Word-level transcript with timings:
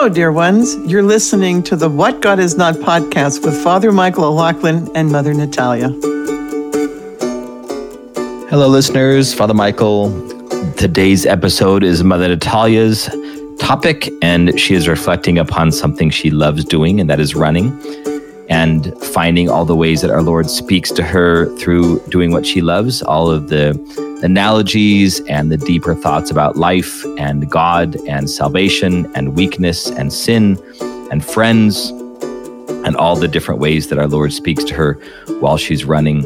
Hello, 0.00 0.08
dear 0.08 0.32
ones. 0.32 0.78
You're 0.90 1.02
listening 1.02 1.62
to 1.64 1.76
the 1.76 1.90
What 1.90 2.22
God 2.22 2.38
Is 2.38 2.56
Not 2.56 2.76
podcast 2.76 3.44
with 3.44 3.54
Father 3.62 3.92
Michael 3.92 4.24
O'Loughlin 4.24 4.88
and 4.94 5.12
Mother 5.12 5.34
Natalia. 5.34 5.90
Hello, 8.48 8.66
listeners. 8.66 9.34
Father 9.34 9.52
Michael. 9.52 10.08
Today's 10.78 11.26
episode 11.26 11.84
is 11.84 12.02
Mother 12.02 12.28
Natalia's 12.28 13.10
topic, 13.58 14.08
and 14.22 14.58
she 14.58 14.74
is 14.74 14.88
reflecting 14.88 15.38
upon 15.38 15.70
something 15.70 16.08
she 16.08 16.30
loves 16.30 16.64
doing, 16.64 16.98
and 16.98 17.10
that 17.10 17.20
is 17.20 17.34
running, 17.34 17.68
and 18.48 18.96
finding 19.02 19.50
all 19.50 19.66
the 19.66 19.76
ways 19.76 20.00
that 20.00 20.10
our 20.10 20.22
Lord 20.22 20.48
speaks 20.48 20.90
to 20.92 21.02
her 21.02 21.54
through 21.58 22.00
doing 22.08 22.32
what 22.32 22.46
she 22.46 22.62
loves, 22.62 23.02
all 23.02 23.30
of 23.30 23.50
the 23.50 23.74
analogies 24.22 25.20
and 25.26 25.50
the 25.50 25.56
deeper 25.56 25.94
thoughts 25.94 26.30
about 26.30 26.56
life 26.56 27.04
and 27.18 27.50
God 27.50 27.96
and 28.06 28.28
salvation 28.28 29.10
and 29.14 29.34
weakness 29.36 29.90
and 29.90 30.12
sin 30.12 30.58
and 31.10 31.24
friends 31.24 31.90
and 32.84 32.96
all 32.96 33.16
the 33.16 33.28
different 33.28 33.60
ways 33.60 33.88
that 33.88 33.98
our 33.98 34.06
Lord 34.06 34.32
speaks 34.32 34.64
to 34.64 34.74
her 34.74 34.94
while 35.40 35.56
she's 35.56 35.84
running. 35.84 36.24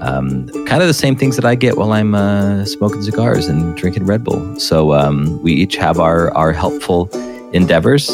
Um, 0.00 0.48
kind 0.66 0.82
of 0.82 0.88
the 0.88 0.94
same 0.94 1.16
things 1.16 1.36
that 1.36 1.44
I 1.44 1.54
get 1.54 1.76
while 1.76 1.92
I'm 1.92 2.14
uh, 2.14 2.64
smoking 2.64 3.02
cigars 3.02 3.46
and 3.46 3.76
drinking 3.76 4.06
Red 4.06 4.24
Bull. 4.24 4.58
So 4.58 4.92
um, 4.92 5.40
we 5.42 5.52
each 5.52 5.76
have 5.76 5.98
our, 5.98 6.30
our 6.36 6.52
helpful 6.52 7.08
endeavors. 7.52 8.06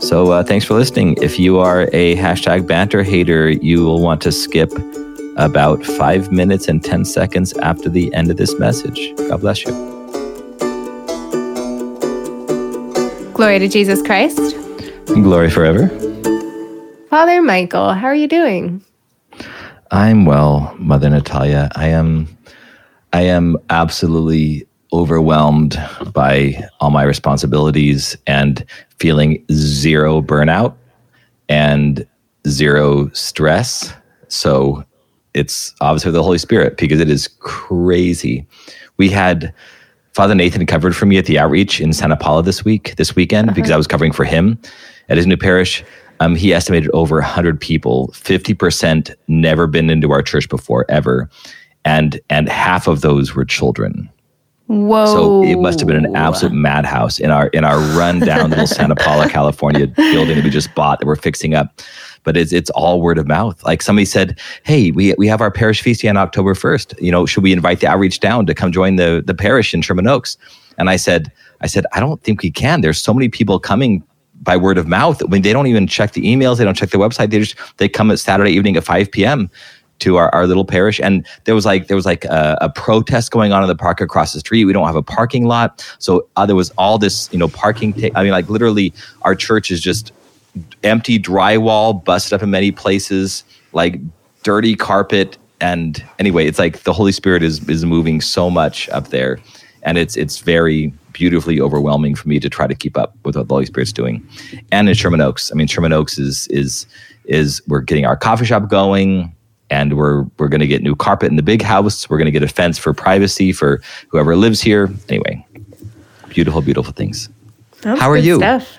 So 0.00 0.30
uh, 0.30 0.44
thanks 0.44 0.66
for 0.66 0.74
listening. 0.74 1.16
If 1.22 1.38
you 1.38 1.58
are 1.58 1.88
a 1.92 2.16
hashtag 2.16 2.66
banter 2.66 3.02
hater, 3.02 3.48
you 3.48 3.84
will 3.84 4.02
want 4.02 4.20
to 4.22 4.32
skip 4.32 4.70
about 5.36 5.84
five 5.84 6.32
minutes 6.32 6.68
and 6.68 6.82
10 6.82 7.04
seconds 7.04 7.52
after 7.58 7.88
the 7.88 8.12
end 8.14 8.30
of 8.30 8.36
this 8.36 8.58
message. 8.58 9.14
God 9.28 9.40
bless 9.40 9.64
you. 9.64 9.72
Glory 13.34 13.58
to 13.58 13.68
Jesus 13.68 14.02
Christ. 14.02 14.38
And 15.08 15.22
glory 15.22 15.50
forever. 15.50 15.88
Father 17.10 17.42
Michael, 17.42 17.92
how 17.92 18.06
are 18.06 18.14
you 18.14 18.28
doing? 18.28 18.82
I'm 19.90 20.24
well, 20.24 20.74
Mother 20.78 21.08
Natalia. 21.10 21.70
I 21.76 21.88
am 21.88 22.28
I 23.12 23.22
am 23.22 23.56
absolutely 23.70 24.66
overwhelmed 24.92 25.78
by 26.12 26.68
all 26.80 26.90
my 26.90 27.02
responsibilities 27.02 28.16
and 28.26 28.64
feeling 28.98 29.44
zero 29.52 30.22
burnout 30.22 30.74
and 31.48 32.06
zero 32.48 33.10
stress. 33.10 33.92
So 34.28 34.84
it's 35.36 35.74
obviously 35.80 36.12
the 36.12 36.22
Holy 36.22 36.38
Spirit 36.38 36.76
because 36.76 37.00
it 37.00 37.10
is 37.10 37.28
crazy. 37.40 38.46
We 38.96 39.10
had 39.10 39.52
Father 40.14 40.34
Nathan 40.34 40.64
covered 40.64 40.96
for 40.96 41.04
me 41.04 41.18
at 41.18 41.26
the 41.26 41.38
outreach 41.38 41.80
in 41.80 41.92
Santa 41.92 42.16
Paula 42.16 42.42
this 42.42 42.64
week, 42.64 42.96
this 42.96 43.14
weekend, 43.14 43.50
uh-huh. 43.50 43.54
because 43.54 43.70
I 43.70 43.76
was 43.76 43.86
covering 43.86 44.12
for 44.12 44.24
him 44.24 44.58
at 45.10 45.18
his 45.18 45.26
new 45.26 45.36
parish. 45.36 45.84
Um, 46.20 46.34
he 46.34 46.54
estimated 46.54 46.90
over 46.94 47.16
100 47.16 47.60
people, 47.60 48.08
50% 48.14 49.14
never 49.28 49.66
been 49.66 49.90
into 49.90 50.10
our 50.12 50.22
church 50.22 50.48
before, 50.48 50.86
ever. 50.88 51.28
And, 51.84 52.18
and 52.30 52.48
half 52.48 52.88
of 52.88 53.02
those 53.02 53.34
were 53.34 53.44
children. 53.44 54.08
Whoa! 54.68 55.06
So 55.06 55.44
it 55.44 55.60
must 55.60 55.78
have 55.78 55.86
been 55.86 56.04
an 56.04 56.16
absolute 56.16 56.52
madhouse 56.52 57.20
in 57.20 57.30
our 57.30 57.46
in 57.48 57.64
our 57.64 57.78
rundown 57.96 58.50
little 58.50 58.66
Santa 58.66 58.96
Paula, 58.96 59.28
California 59.30 59.86
building 59.86 60.34
that 60.34 60.44
we 60.44 60.50
just 60.50 60.74
bought 60.74 60.98
that 60.98 61.06
we're 61.06 61.14
fixing 61.14 61.54
up 61.54 61.80
but 62.26 62.36
it's 62.36 62.52
it's 62.52 62.68
all 62.70 63.00
word 63.00 63.16
of 63.16 63.26
mouth. 63.26 63.64
Like 63.64 63.80
somebody 63.80 64.04
said, 64.04 64.38
"Hey, 64.64 64.90
we 64.90 65.14
we 65.16 65.26
have 65.28 65.40
our 65.40 65.50
parish 65.50 65.80
feast 65.80 66.04
on 66.04 66.18
October 66.18 66.54
first. 66.54 66.92
You 67.00 67.10
know, 67.10 67.24
should 67.24 67.42
we 67.42 67.52
invite 67.52 67.80
the 67.80 67.86
outreach 67.86 68.20
down 68.20 68.44
to 68.46 68.54
come 68.54 68.70
join 68.70 68.96
the 68.96 69.22
the 69.24 69.34
parish 69.34 69.72
in 69.72 69.80
Sherman 69.80 70.08
Oaks?" 70.08 70.36
And 70.76 70.90
I 70.90 70.96
said, 70.96 71.32
"I 71.62 71.68
said 71.68 71.86
I 71.92 72.00
don't 72.00 72.22
think 72.22 72.42
we 72.42 72.50
can. 72.50 72.82
There's 72.82 73.00
so 73.00 73.14
many 73.14 73.30
people 73.30 73.58
coming." 73.58 74.02
By 74.42 74.54
word 74.58 74.76
of 74.76 74.86
mouth, 74.86 75.22
I 75.24 75.28
mean 75.28 75.40
they 75.40 75.54
don't 75.54 75.66
even 75.66 75.86
check 75.86 76.12
the 76.12 76.20
emails, 76.20 76.58
they 76.58 76.64
don't 76.64 76.76
check 76.76 76.90
the 76.90 76.98
website. 76.98 77.30
They 77.30 77.38
just 77.38 77.56
they 77.78 77.88
come 77.88 78.10
at 78.10 78.18
Saturday 78.18 78.50
evening 78.50 78.76
at 78.76 78.84
5 78.84 79.10
p.m 79.10 79.50
to 80.00 80.16
our, 80.16 80.32
our 80.34 80.46
little 80.46 80.66
parish 80.66 81.00
and 81.00 81.26
there 81.44 81.54
was 81.54 81.64
like 81.64 81.88
there 81.88 81.96
was 81.96 82.04
like 82.04 82.26
a, 82.26 82.58
a, 82.60 82.68
protest 82.68 83.30
going 83.30 83.50
on 83.54 83.62
in 83.62 83.68
the 83.68 83.74
park 83.74 83.98
across 84.02 84.34
the 84.34 84.40
street 84.40 84.66
we 84.66 84.74
don't 84.74 84.86
have 84.86 84.94
a 84.94 85.02
parking 85.02 85.46
lot 85.46 85.82
so 85.98 86.28
uh, 86.36 86.44
there 86.44 86.54
was 86.54 86.68
all 86.76 86.98
this 86.98 87.30
you 87.32 87.38
know 87.38 87.48
parking 87.48 87.94
i 88.14 88.22
mean 88.22 88.30
like 88.30 88.46
literally 88.50 88.92
our 89.22 89.34
church 89.34 89.70
is 89.70 89.80
just 89.80 90.12
empty 90.82 91.18
drywall, 91.18 92.04
busted 92.04 92.32
up 92.32 92.42
in 92.42 92.50
many 92.50 92.72
places, 92.72 93.44
like 93.72 94.00
dirty 94.42 94.74
carpet. 94.74 95.38
And 95.60 96.04
anyway, 96.18 96.46
it's 96.46 96.58
like 96.58 96.82
the 96.82 96.92
Holy 96.92 97.12
Spirit 97.12 97.42
is 97.42 97.66
is 97.68 97.84
moving 97.84 98.20
so 98.20 98.50
much 98.50 98.88
up 98.90 99.08
there, 99.08 99.38
and 99.82 99.98
it's 99.98 100.16
it's 100.16 100.38
very 100.38 100.92
beautifully 101.12 101.60
overwhelming 101.60 102.14
for 102.14 102.28
me 102.28 102.38
to 102.38 102.50
try 102.50 102.66
to 102.66 102.74
keep 102.74 102.98
up 102.98 103.14
with 103.24 103.36
what 103.36 103.48
the 103.48 103.54
Holy 103.54 103.64
Spirit's 103.64 103.92
doing. 103.92 104.26
And 104.70 104.88
in 104.88 104.94
Sherman 104.94 105.22
Oaks, 105.22 105.50
I 105.50 105.54
mean, 105.54 105.66
Sherman 105.66 105.92
Oaks 105.92 106.18
is 106.18 106.46
is 106.48 106.86
is 107.24 107.62
we're 107.66 107.80
getting 107.80 108.06
our 108.06 108.16
coffee 108.16 108.44
shop 108.44 108.68
going 108.68 109.34
and 109.70 109.96
we're 109.96 110.22
we're 110.38 110.48
going 110.48 110.60
to 110.60 110.66
get 110.66 110.82
new 110.82 110.94
carpet 110.94 111.30
in 111.30 111.36
the 111.36 111.42
big 111.42 111.62
house. 111.62 112.08
We're 112.08 112.18
going 112.18 112.26
to 112.26 112.32
get 112.32 112.42
a 112.42 112.48
fence 112.48 112.78
for 112.78 112.92
privacy 112.92 113.52
for 113.52 113.80
whoever 114.08 114.36
lives 114.36 114.60
here. 114.60 114.90
Anyway, 115.08 115.44
beautiful, 116.28 116.60
beautiful 116.60 116.92
things. 116.92 117.28
That's 117.80 118.00
How 118.00 118.10
are 118.10 118.16
you? 118.16 118.36
Stuff. 118.36 118.78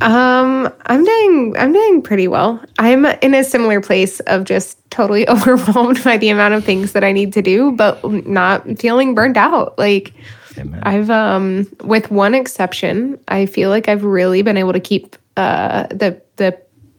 Um, 0.00 0.72
I'm 0.86 1.04
doing 1.04 1.54
I'm 1.56 1.72
doing 1.72 2.02
pretty 2.02 2.28
well. 2.28 2.62
I'm 2.78 3.04
in 3.06 3.34
a 3.34 3.44
similar 3.44 3.80
place 3.80 4.20
of 4.20 4.44
just 4.44 4.78
totally 4.90 5.28
overwhelmed 5.28 6.02
by 6.04 6.16
the 6.16 6.28
amount 6.28 6.54
of 6.54 6.64
things 6.64 6.92
that 6.92 7.04
I 7.04 7.12
need 7.12 7.32
to 7.34 7.42
do, 7.42 7.72
but 7.72 8.02
not 8.26 8.78
feeling 8.78 9.14
burned 9.14 9.36
out. 9.36 9.78
Like 9.78 10.12
Amen. 10.58 10.82
I've 10.82 11.10
um 11.10 11.66
with 11.82 12.10
one 12.10 12.34
exception, 12.34 13.18
I 13.28 13.46
feel 13.46 13.70
like 13.70 13.88
I've 13.88 14.04
really 14.04 14.42
been 14.42 14.56
able 14.56 14.72
to 14.72 14.80
keep 14.80 15.16
uh 15.36 15.86
the 15.88 16.20
the 16.36 16.58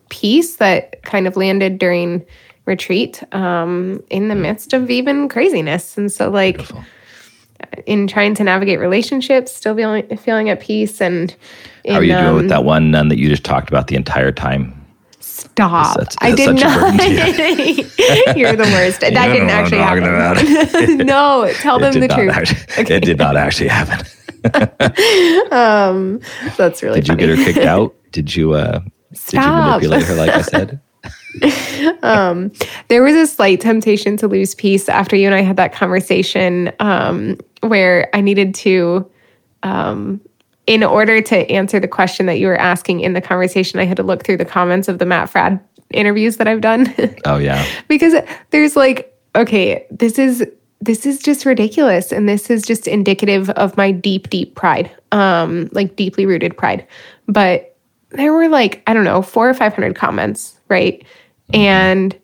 peace 0.09 0.57
that 0.57 1.01
kind 1.03 1.27
of 1.27 1.35
landed 1.35 1.77
during 1.77 2.25
retreat 2.65 3.21
um 3.33 4.01
in 4.09 4.29
the 4.29 4.35
midst 4.35 4.73
of 4.73 4.89
even 4.89 5.29
craziness. 5.29 5.97
And 5.97 6.11
so 6.11 6.29
like 6.29 6.57
Beautiful. 6.57 6.85
In 7.85 8.07
trying 8.07 8.35
to 8.35 8.43
navigate 8.43 8.79
relationships, 8.79 9.53
still 9.55 9.75
feeling 9.75 10.17
feeling 10.17 10.49
at 10.49 10.59
peace 10.59 11.01
and 11.01 11.35
in, 11.83 11.93
How 11.93 11.99
are 11.99 12.03
you 12.03 12.13
doing 12.13 12.25
um, 12.25 12.35
with 12.35 12.49
that 12.49 12.63
one 12.63 12.91
nun 12.91 13.09
that 13.09 13.17
you 13.17 13.29
just 13.29 13.43
talked 13.43 13.69
about 13.69 13.87
the 13.87 13.95
entire 13.95 14.31
time? 14.31 14.79
Stop. 15.19 15.97
That's, 15.97 16.15
that's 16.15 16.17
I 16.21 16.35
did 16.35 16.55
not. 16.55 18.37
You're 18.37 18.55
the 18.55 18.63
worst. 18.63 19.01
That 19.13 19.33
didn't 19.33 19.49
actually 19.49 19.79
happen. 19.79 20.97
no, 21.05 21.51
tell 21.55 21.79
them 21.79 21.99
the 21.99 22.07
truth. 22.07 22.31
Actually, 22.31 22.83
okay. 22.83 22.95
It 22.95 23.03
did 23.03 23.17
not 23.17 23.35
actually 23.35 23.69
happen. 23.69 24.05
um, 25.51 26.19
that's 26.57 26.83
really 26.83 26.99
Did 26.99 27.07
funny. 27.07 27.23
you 27.23 27.35
get 27.35 27.37
her 27.37 27.53
kicked 27.53 27.65
out? 27.65 27.95
Did 28.11 28.35
you 28.35 28.53
uh 28.53 28.81
Stop. 29.13 29.81
did 29.81 29.87
you 29.87 29.89
manipulate 29.89 30.03
her 30.03 30.15
like 30.15 30.29
I 30.31 30.41
said? 30.41 30.81
um, 32.03 32.51
there 32.89 33.03
was 33.03 33.15
a 33.15 33.27
slight 33.27 33.59
temptation 33.61 34.17
to 34.17 34.27
lose 34.27 34.55
peace 34.55 34.87
after 34.87 35.15
you 35.15 35.25
and 35.25 35.35
I 35.35 35.41
had 35.41 35.57
that 35.57 35.73
conversation 35.73 36.71
um, 36.79 37.37
where 37.61 38.09
I 38.15 38.21
needed 38.21 38.53
to 38.55 39.09
um, 39.63 40.21
in 40.67 40.83
order 40.83 41.21
to 41.21 41.51
answer 41.51 41.79
the 41.79 41.87
question 41.87 42.25
that 42.27 42.39
you 42.39 42.47
were 42.47 42.57
asking 42.57 43.01
in 43.01 43.13
the 43.13 43.21
conversation, 43.21 43.79
I 43.79 43.85
had 43.85 43.97
to 43.97 44.03
look 44.03 44.23
through 44.23 44.37
the 44.37 44.45
comments 44.45 44.87
of 44.87 44.99
the 44.99 45.05
Matt 45.05 45.29
Fradd 45.29 45.61
interviews 45.91 46.37
that 46.37 46.47
I've 46.47 46.61
done. 46.61 46.93
Oh 47.25 47.37
yeah. 47.37 47.65
because 47.87 48.15
there's 48.51 48.75
like, 48.75 49.17
okay, 49.35 49.85
this 49.89 50.19
is 50.19 50.45
this 50.81 51.05
is 51.05 51.19
just 51.19 51.45
ridiculous 51.45 52.11
and 52.11 52.27
this 52.27 52.49
is 52.49 52.63
just 52.63 52.87
indicative 52.87 53.49
of 53.51 53.77
my 53.77 53.91
deep 53.91 54.29
deep 54.29 54.55
pride. 54.55 54.91
Um 55.11 55.69
like 55.71 55.95
deeply 55.95 56.25
rooted 56.25 56.57
pride. 56.57 56.85
But 57.27 57.77
there 58.09 58.33
were 58.33 58.49
like, 58.49 58.83
I 58.87 58.93
don't 58.93 59.05
know, 59.05 59.21
4 59.21 59.49
or 59.49 59.53
500 59.53 59.95
comments, 59.95 60.59
right? 60.69 61.03
And 61.51 62.19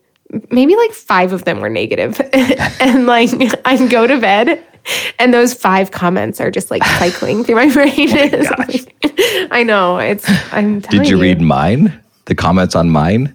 maybe 0.50 0.76
like 0.76 0.92
5 0.92 1.32
of 1.32 1.44
them 1.44 1.60
were 1.60 1.68
negative. 1.68 2.20
and 2.80 3.06
like 3.06 3.30
I 3.64 3.86
go 3.88 4.06
to 4.06 4.18
bed 4.18 4.64
and 5.18 5.34
those 5.34 5.54
five 5.54 5.90
comments 5.90 6.40
are 6.40 6.50
just 6.50 6.70
like 6.70 6.84
cycling 6.84 7.44
through 7.44 7.56
my 7.56 7.70
brain. 7.72 8.08
oh 8.12 9.48
I 9.50 9.62
know. 9.62 9.98
It's 9.98 10.24
I'm 10.52 10.80
Did 10.80 11.06
you, 11.06 11.16
you, 11.16 11.22
read 11.22 11.40
mine? 11.40 12.00
The 12.26 12.34
comments 12.34 12.74
on 12.74 12.90
mine? 12.90 13.34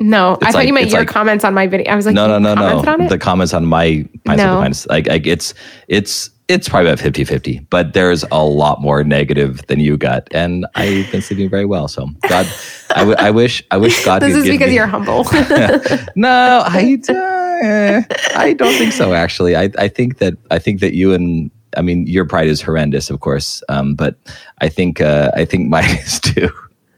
No, 0.00 0.34
it's 0.34 0.44
I 0.44 0.52
thought 0.52 0.58
like, 0.58 0.68
you 0.68 0.74
meant 0.74 0.90
your 0.90 1.00
like, 1.00 1.08
comments 1.08 1.44
on 1.44 1.54
my 1.54 1.66
video. 1.66 1.92
I 1.92 1.96
was 1.96 2.06
like, 2.06 2.14
no, 2.14 2.28
no, 2.28 2.38
no, 2.38 2.54
no. 2.54 3.08
The 3.08 3.18
comments 3.18 3.52
on 3.52 3.66
my, 3.66 4.06
my 4.24 4.36
no. 4.36 4.70
like, 4.88 5.08
like 5.08 5.26
it's 5.26 5.54
it's 5.88 6.30
it's 6.48 6.66
probably 6.66 6.90
about 6.90 7.04
50-50, 7.04 7.66
but 7.68 7.92
there's 7.92 8.24
a 8.32 8.42
lot 8.42 8.80
more 8.80 9.04
negative 9.04 9.66
than 9.66 9.80
you 9.80 9.98
got, 9.98 10.26
and 10.32 10.66
I've 10.74 11.10
been 11.12 11.20
sleeping 11.20 11.50
very 11.50 11.66
well. 11.66 11.88
So 11.88 12.08
God, 12.26 12.46
I, 12.90 13.00
w- 13.00 13.16
I 13.18 13.30
wish 13.30 13.62
I 13.70 13.76
wish 13.76 14.02
God. 14.04 14.22
this 14.22 14.34
is 14.34 14.44
because 14.44 14.68
me, 14.68 14.74
you're 14.74 14.86
humble. 14.86 15.24
no, 16.16 16.62
I. 16.64 16.98
Uh, 17.08 18.02
I 18.34 18.54
don't 18.54 18.74
think 18.74 18.92
so. 18.92 19.12
Actually, 19.12 19.56
I, 19.56 19.70
I 19.78 19.88
think 19.88 20.18
that 20.18 20.34
I 20.50 20.58
think 20.58 20.80
that 20.80 20.94
you 20.94 21.12
and 21.12 21.50
I 21.76 21.82
mean 21.82 22.06
your 22.06 22.24
pride 22.24 22.48
is 22.48 22.62
horrendous, 22.62 23.10
of 23.10 23.20
course, 23.20 23.62
um, 23.68 23.94
but 23.94 24.16
I 24.58 24.70
think 24.70 25.02
uh, 25.02 25.30
I 25.34 25.44
think 25.44 25.68
mine 25.74 25.90
is 25.98 26.18
too. 26.18 26.48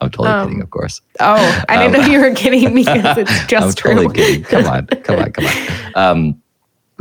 I'm 0.00 0.10
totally 0.10 0.28
um, 0.28 0.48
kidding, 0.48 0.62
of 0.62 0.70
course. 0.70 1.00
Oh, 1.18 1.64
I 1.68 1.76
didn't 1.76 1.94
um, 1.96 2.00
know 2.02 2.06
you 2.06 2.20
were 2.20 2.34
kidding 2.34 2.72
because 2.72 3.18
it's 3.18 3.46
just 3.46 3.66
I'm 3.66 3.74
true. 3.74 3.94
totally 3.94 4.14
kidding. 4.14 4.44
Come 4.44 4.66
on, 4.66 4.86
come 4.86 5.18
on, 5.18 5.32
come 5.32 5.46
on. 5.46 5.92
Um, 5.94 6.42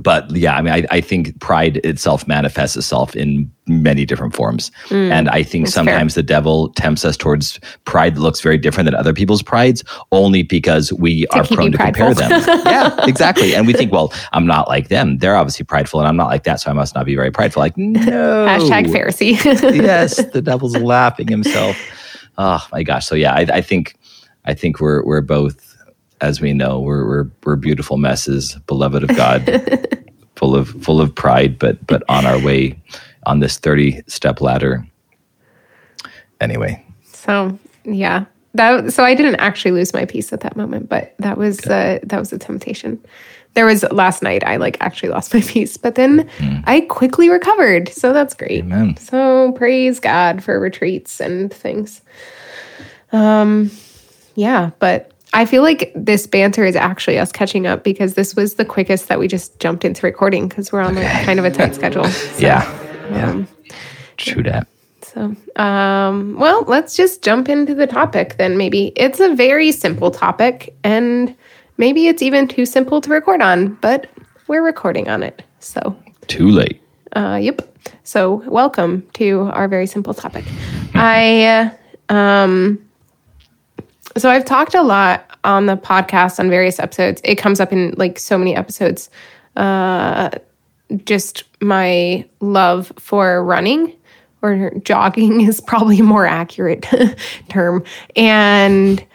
but 0.01 0.29
yeah, 0.31 0.55
I 0.55 0.61
mean, 0.61 0.73
I, 0.73 0.85
I 0.91 1.01
think 1.01 1.39
pride 1.39 1.77
itself 1.77 2.27
manifests 2.27 2.75
itself 2.77 3.15
in 3.15 3.51
many 3.67 4.05
different 4.05 4.35
forms. 4.35 4.71
Mm, 4.87 5.11
and 5.11 5.29
I 5.29 5.43
think 5.43 5.67
sometimes 5.67 6.15
fair. 6.15 6.23
the 6.23 6.27
devil 6.27 6.69
tempts 6.69 7.05
us 7.05 7.15
towards 7.15 7.59
pride 7.85 8.15
that 8.15 8.21
looks 8.21 8.41
very 8.41 8.57
different 8.57 8.85
than 8.85 8.95
other 8.95 9.13
people's 9.13 9.43
prides 9.43 9.83
only 10.11 10.43
because 10.43 10.91
we 10.93 11.25
to 11.27 11.37
are 11.37 11.43
prone 11.45 11.71
to 11.71 11.77
compare 11.77 12.13
them. 12.13 12.31
yeah, 12.65 13.05
exactly. 13.05 13.55
And 13.55 13.67
we 13.67 13.73
think, 13.73 13.91
well, 13.91 14.13
I'm 14.33 14.45
not 14.45 14.67
like 14.67 14.87
them. 14.87 15.17
They're 15.19 15.35
obviously 15.35 15.65
prideful 15.65 15.99
and 15.99 16.07
I'm 16.07 16.17
not 16.17 16.27
like 16.27 16.43
that. 16.43 16.59
So 16.59 16.69
I 16.69 16.73
must 16.73 16.95
not 16.95 17.05
be 17.05 17.15
very 17.15 17.31
prideful. 17.31 17.61
Like, 17.61 17.77
no. 17.77 18.01
Hashtag 18.47 18.87
Pharisee. 18.87 19.43
yes, 19.75 20.23
the 20.31 20.41
devil's 20.41 20.75
laughing 20.77 21.27
himself. 21.27 21.77
Oh 22.37 22.65
my 22.71 22.83
gosh. 22.83 23.05
So 23.05 23.15
yeah, 23.15 23.33
I, 23.33 23.41
I 23.53 23.61
think, 23.61 23.95
I 24.45 24.53
think 24.53 24.79
we're, 24.79 25.03
we're 25.03 25.21
both 25.21 25.77
as 26.21 26.41
we 26.41 26.53
know, 26.53 26.79
we're 26.79 27.07
we're, 27.07 27.31
we're 27.43 27.55
beautiful 27.55 27.97
messes, 27.97 28.55
beloved 28.67 29.03
of 29.03 29.15
God, 29.15 30.09
full 30.35 30.55
of 30.55 30.69
full 30.83 31.01
of 31.01 31.13
pride, 31.13 31.59
but 31.59 31.85
but 31.87 32.03
on 32.09 32.25
our 32.25 32.39
way 32.41 32.79
on 33.25 33.39
this 33.39 33.57
thirty 33.57 34.01
step 34.07 34.41
ladder. 34.41 34.85
Anyway. 36.41 36.83
So 37.03 37.57
yeah, 37.83 38.25
that 38.53 38.93
so 38.93 39.03
I 39.03 39.15
didn't 39.15 39.35
actually 39.35 39.71
lose 39.71 39.93
my 39.93 40.05
peace 40.05 40.33
at 40.33 40.41
that 40.41 40.55
moment, 40.55 40.89
but 40.89 41.13
that 41.19 41.37
was 41.37 41.65
uh, 41.67 41.99
that 42.03 42.19
was 42.19 42.33
a 42.33 42.39
temptation. 42.39 43.03
There 43.55 43.65
was 43.65 43.83
last 43.91 44.21
night 44.21 44.43
I 44.43 44.57
like 44.57 44.77
actually 44.79 45.09
lost 45.09 45.33
my 45.33 45.41
peace, 45.41 45.77
but 45.77 45.95
then 45.95 46.29
mm. 46.37 46.63
I 46.65 46.81
quickly 46.81 47.29
recovered. 47.29 47.89
So 47.89 48.13
that's 48.13 48.33
great. 48.33 48.63
Amen. 48.63 48.97
So 48.97 49.51
praise 49.53 49.99
God 49.99 50.43
for 50.43 50.59
retreats 50.59 51.19
and 51.19 51.53
things. 51.53 52.01
Um 53.11 53.71
yeah, 54.35 54.71
but 54.79 55.11
I 55.33 55.45
feel 55.45 55.61
like 55.61 55.91
this 55.95 56.25
banter 56.25 56.65
is 56.65 56.75
actually 56.75 57.19
us 57.19 57.31
catching 57.31 57.67
up 57.67 57.83
because 57.83 58.15
this 58.15 58.35
was 58.35 58.55
the 58.55 58.65
quickest 58.65 59.07
that 59.09 59.19
we 59.19 59.27
just 59.27 59.59
jumped 59.59 59.85
into 59.85 60.05
recording 60.05 60.47
because 60.47 60.71
we're 60.71 60.81
on 60.81 60.95
like 60.95 61.25
kind 61.25 61.39
of 61.39 61.45
a 61.45 61.51
tight 61.51 61.75
schedule. 61.75 62.05
So, 62.05 62.39
yeah. 62.39 63.09
Yeah. 63.11 63.29
Um, 63.29 63.47
True 64.17 64.43
that. 64.43 64.67
So, 65.01 65.35
um, 65.55 66.35
well, 66.37 66.63
let's 66.67 66.95
just 66.95 67.23
jump 67.23 67.49
into 67.49 67.73
the 67.73 67.87
topic 67.87 68.37
then. 68.37 68.57
Maybe 68.57 68.91
it's 68.95 69.19
a 69.19 69.33
very 69.33 69.71
simple 69.71 70.11
topic, 70.11 70.75
and 70.83 71.35
maybe 71.77 72.07
it's 72.07 72.21
even 72.21 72.47
too 72.47 72.65
simple 72.65 73.01
to 73.01 73.09
record 73.09 73.41
on, 73.41 73.73
but 73.75 74.07
we're 74.47 74.61
recording 74.61 75.09
on 75.09 75.23
it. 75.23 75.41
So, 75.59 75.95
too 76.27 76.49
late. 76.49 76.81
Uh, 77.15 77.39
yep. 77.41 77.61
So, 78.03 78.43
welcome 78.47 79.07
to 79.13 79.49
our 79.53 79.67
very 79.67 79.87
simple 79.87 80.13
topic. 80.13 80.45
I, 80.93 81.71
uh, 82.09 82.13
um, 82.13 82.79
so 84.17 84.29
I've 84.29 84.45
talked 84.45 84.73
a 84.75 84.81
lot 84.81 85.37
on 85.43 85.65
the 85.65 85.77
podcast 85.77 86.39
on 86.39 86.49
various 86.49 86.79
episodes. 86.79 87.21
It 87.23 87.35
comes 87.35 87.59
up 87.59 87.71
in 87.71 87.93
like 87.97 88.19
so 88.19 88.37
many 88.37 88.55
episodes. 88.55 89.09
Uh, 89.55 90.29
just 91.05 91.43
my 91.61 92.25
love 92.39 92.91
for 92.97 93.43
running 93.43 93.93
or 94.41 94.71
jogging 94.83 95.41
is 95.47 95.61
probably 95.61 95.99
a 95.99 96.03
more 96.03 96.25
accurate 96.25 96.87
term. 97.49 97.83
And 98.15 99.05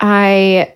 I 0.00 0.74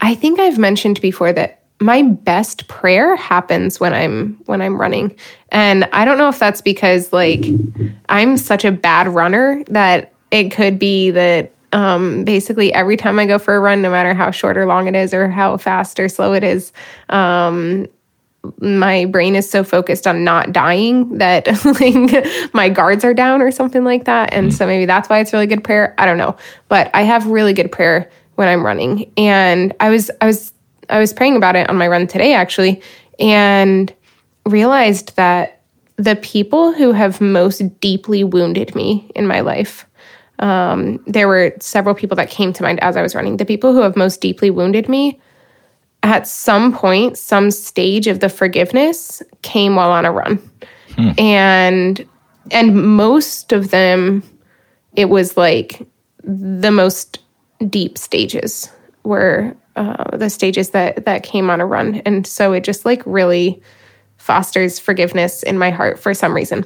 I 0.00 0.14
think 0.14 0.38
I've 0.38 0.58
mentioned 0.58 1.00
before 1.00 1.32
that 1.32 1.62
my 1.80 2.02
best 2.02 2.68
prayer 2.68 3.16
happens 3.16 3.80
when 3.80 3.92
I'm 3.92 4.40
when 4.46 4.62
I'm 4.62 4.80
running. 4.80 5.16
And 5.50 5.84
I 5.92 6.04
don't 6.04 6.18
know 6.18 6.28
if 6.28 6.38
that's 6.38 6.60
because 6.60 7.12
like 7.12 7.44
I'm 8.08 8.36
such 8.36 8.64
a 8.64 8.72
bad 8.72 9.08
runner 9.08 9.62
that 9.68 10.12
it 10.30 10.50
could 10.50 10.78
be 10.78 11.10
that 11.10 11.52
um, 11.74 12.22
basically 12.24 12.72
every 12.72 12.96
time 12.96 13.18
I 13.18 13.26
go 13.26 13.38
for 13.38 13.56
a 13.56 13.60
run, 13.60 13.82
no 13.82 13.90
matter 13.90 14.14
how 14.14 14.30
short 14.30 14.56
or 14.56 14.64
long 14.64 14.86
it 14.86 14.94
is, 14.94 15.12
or 15.12 15.28
how 15.28 15.56
fast 15.56 15.98
or 15.98 16.08
slow 16.08 16.32
it 16.32 16.44
is, 16.44 16.72
um, 17.08 17.86
my 18.60 19.06
brain 19.06 19.34
is 19.34 19.50
so 19.50 19.64
focused 19.64 20.06
on 20.06 20.22
not 20.22 20.52
dying 20.52 21.18
that 21.18 21.48
like 21.80 22.54
my 22.54 22.68
guards 22.68 23.04
are 23.04 23.12
down 23.12 23.42
or 23.42 23.50
something 23.50 23.82
like 23.82 24.04
that. 24.04 24.32
And 24.32 24.50
mm. 24.50 24.52
so 24.52 24.66
maybe 24.66 24.86
that's 24.86 25.08
why 25.08 25.18
it's 25.18 25.32
really 25.32 25.48
good 25.48 25.64
prayer. 25.64 25.94
I 25.98 26.06
don't 26.06 26.18
know, 26.18 26.36
but 26.68 26.90
I 26.94 27.02
have 27.02 27.26
really 27.26 27.52
good 27.52 27.72
prayer 27.72 28.08
when 28.36 28.46
I'm 28.46 28.64
running. 28.64 29.10
And 29.16 29.74
I 29.80 29.90
was 29.90 30.12
I 30.20 30.26
was 30.26 30.52
I 30.88 31.00
was 31.00 31.12
praying 31.12 31.34
about 31.34 31.56
it 31.56 31.68
on 31.68 31.76
my 31.76 31.88
run 31.88 32.06
today 32.06 32.34
actually, 32.34 32.80
and 33.18 33.92
realized 34.46 35.16
that 35.16 35.62
the 35.96 36.14
people 36.16 36.72
who 36.72 36.92
have 36.92 37.20
most 37.20 37.80
deeply 37.80 38.22
wounded 38.22 38.76
me 38.76 39.10
in 39.16 39.26
my 39.26 39.40
life 39.40 39.86
um, 40.38 41.02
there 41.06 41.28
were 41.28 41.54
several 41.60 41.94
people 41.94 42.16
that 42.16 42.30
came 42.30 42.52
to 42.52 42.62
mind 42.62 42.80
as 42.80 42.96
I 42.96 43.02
was 43.02 43.14
running. 43.14 43.36
The 43.36 43.44
people 43.44 43.72
who 43.72 43.80
have 43.80 43.96
most 43.96 44.20
deeply 44.20 44.50
wounded 44.50 44.88
me 44.88 45.20
at 46.02 46.26
some 46.26 46.72
point, 46.72 47.16
some 47.16 47.50
stage 47.50 48.06
of 48.06 48.20
the 48.20 48.28
forgiveness 48.28 49.22
came 49.42 49.76
while 49.76 49.90
on 49.90 50.04
a 50.04 50.12
run. 50.12 50.36
Hmm. 50.96 51.12
And 51.18 52.08
and 52.50 52.96
most 52.96 53.52
of 53.52 53.70
them 53.70 54.22
it 54.96 55.06
was 55.06 55.36
like 55.36 55.86
the 56.22 56.70
most 56.70 57.20
deep 57.68 57.98
stages 57.98 58.70
were 59.02 59.56
uh, 59.76 60.16
the 60.16 60.30
stages 60.30 60.70
that 60.70 61.04
that 61.04 61.22
came 61.22 61.50
on 61.50 61.60
a 61.60 61.66
run 61.66 61.96
and 62.06 62.26
so 62.26 62.52
it 62.52 62.64
just 62.64 62.84
like 62.84 63.02
really 63.06 63.60
fosters 64.18 64.78
forgiveness 64.78 65.42
in 65.42 65.58
my 65.58 65.70
heart 65.70 65.98
for 65.98 66.14
some 66.14 66.34
reason 66.34 66.64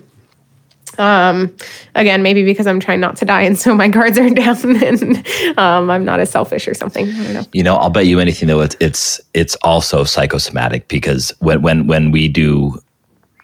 um, 0.98 1.54
again, 1.94 2.22
maybe 2.22 2.44
because 2.44 2.66
I'm 2.66 2.80
trying 2.80 3.00
not 3.00 3.16
to 3.16 3.24
die, 3.24 3.42
and 3.42 3.58
so 3.58 3.74
my 3.74 3.88
guards 3.88 4.18
are 4.18 4.28
down, 4.30 4.82
and 4.82 5.26
um, 5.58 5.90
I'm 5.90 6.04
not 6.04 6.20
as 6.20 6.30
selfish 6.30 6.66
or 6.68 6.74
something. 6.74 7.06
Know. 7.32 7.44
You 7.52 7.62
know, 7.62 7.76
I'll 7.76 7.90
bet 7.90 8.06
you 8.06 8.20
anything 8.20 8.48
though. 8.48 8.60
It's 8.60 8.76
it's 8.80 9.20
it's 9.34 9.54
also 9.56 10.04
psychosomatic 10.04 10.88
because 10.88 11.32
when 11.40 11.62
when 11.62 11.86
when 11.86 12.10
we 12.10 12.28
do, 12.28 12.78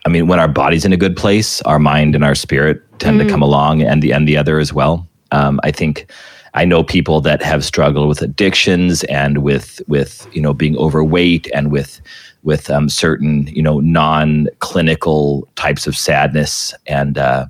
I 0.06 0.08
mean, 0.08 0.26
when 0.26 0.38
our 0.38 0.48
body's 0.48 0.84
in 0.84 0.92
a 0.92 0.96
good 0.96 1.16
place, 1.16 1.62
our 1.62 1.78
mind 1.78 2.14
and 2.14 2.24
our 2.24 2.34
spirit 2.34 2.82
tend 2.98 3.20
mm. 3.20 3.24
to 3.24 3.30
come 3.30 3.42
along, 3.42 3.82
and 3.82 4.02
the 4.02 4.12
and 4.12 4.28
the 4.28 4.36
other 4.36 4.58
as 4.58 4.72
well. 4.72 5.06
Um, 5.30 5.58
I 5.62 5.70
think 5.70 6.10
I 6.54 6.64
know 6.64 6.84
people 6.84 7.20
that 7.22 7.42
have 7.42 7.64
struggled 7.64 8.08
with 8.08 8.22
addictions 8.22 9.02
and 9.04 9.38
with 9.38 9.82
with 9.88 10.28
you 10.32 10.40
know 10.40 10.54
being 10.54 10.76
overweight 10.78 11.50
and 11.52 11.70
with 11.70 12.00
with 12.44 12.70
um, 12.70 12.88
certain 12.88 13.46
you 13.48 13.62
know 13.62 13.80
non-clinical 13.80 15.48
types 15.56 15.86
of 15.86 15.96
sadness 15.96 16.72
and 16.86 17.18
uh, 17.18 17.46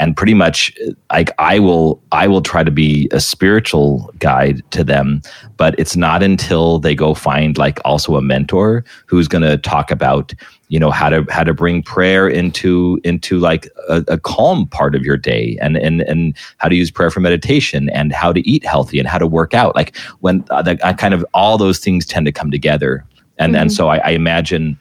and 0.00 0.16
pretty 0.16 0.34
much 0.34 0.72
like 1.10 1.30
I 1.38 1.58
will 1.58 2.00
I 2.12 2.26
will 2.28 2.42
try 2.42 2.62
to 2.62 2.70
be 2.70 3.08
a 3.12 3.20
spiritual 3.20 4.12
guide 4.18 4.62
to 4.72 4.84
them, 4.84 5.22
but 5.56 5.78
it's 5.78 5.96
not 5.96 6.22
until 6.22 6.78
they 6.78 6.94
go 6.94 7.14
find 7.14 7.56
like 7.56 7.80
also 7.84 8.16
a 8.16 8.22
mentor 8.22 8.84
who's 9.06 9.28
going 9.28 9.42
to 9.42 9.56
talk 9.56 9.90
about 9.90 10.34
you 10.68 10.80
know 10.80 10.90
how 10.90 11.08
to 11.08 11.24
how 11.30 11.44
to 11.44 11.54
bring 11.54 11.82
prayer 11.82 12.28
into 12.28 13.00
into 13.04 13.38
like 13.38 13.68
a, 13.88 14.04
a, 14.08 14.18
calm 14.18 14.66
part 14.66 14.94
of 14.94 15.04
your 15.04 15.16
day 15.16 15.56
and 15.60 15.76
and 15.76 16.00
and 16.02 16.36
how 16.58 16.68
to 16.68 16.74
use 16.74 16.90
prayer 16.90 17.10
for 17.10 17.20
meditation 17.20 17.88
and 17.90 18.12
how 18.12 18.32
to 18.32 18.40
eat 18.48 18.64
healthy 18.64 18.98
and 18.98 19.06
how 19.06 19.18
to 19.18 19.26
work 19.26 19.54
out. 19.54 19.76
Like 19.76 19.96
when 20.20 20.44
uh, 20.50 20.62
the, 20.62 20.84
uh, 20.84 20.94
kind 20.94 21.14
of 21.14 21.24
all 21.34 21.58
those 21.58 21.78
things 21.78 22.04
tend 22.06 22.26
to 22.26 22.32
come 22.32 22.50
together 22.50 23.04
and 23.38 23.52
mm-hmm. 23.54 23.62
and 23.62 23.72
so 23.72 23.88
I, 23.88 23.98
I 23.98 24.10
imagine 24.10 24.78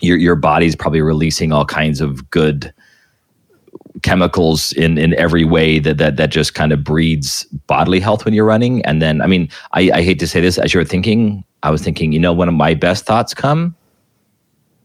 your 0.00 0.16
your 0.16 0.36
body's 0.36 0.76
probably 0.76 1.02
releasing 1.02 1.52
all 1.52 1.64
kinds 1.64 2.00
of 2.00 2.28
good 2.30 2.72
chemicals 4.02 4.72
in 4.72 4.98
in 4.98 5.14
every 5.14 5.44
way 5.44 5.78
that 5.78 5.98
that 5.98 6.16
that 6.16 6.30
just 6.30 6.54
kind 6.54 6.72
of 6.72 6.82
breeds 6.82 7.44
bodily 7.66 8.00
health 8.00 8.24
when 8.24 8.34
you're 8.34 8.44
running. 8.44 8.84
And 8.84 9.00
then, 9.00 9.20
I 9.20 9.26
mean, 9.26 9.48
I, 9.72 9.90
I 9.94 10.02
hate 10.02 10.18
to 10.20 10.26
say 10.26 10.40
this, 10.40 10.58
as 10.58 10.74
you're 10.74 10.84
thinking, 10.84 11.44
I 11.62 11.70
was 11.70 11.82
thinking, 11.82 12.12
you 12.12 12.18
know, 12.18 12.32
one 12.32 12.48
of 12.48 12.54
my 12.54 12.74
best 12.74 13.04
thoughts 13.04 13.34
come 13.34 13.76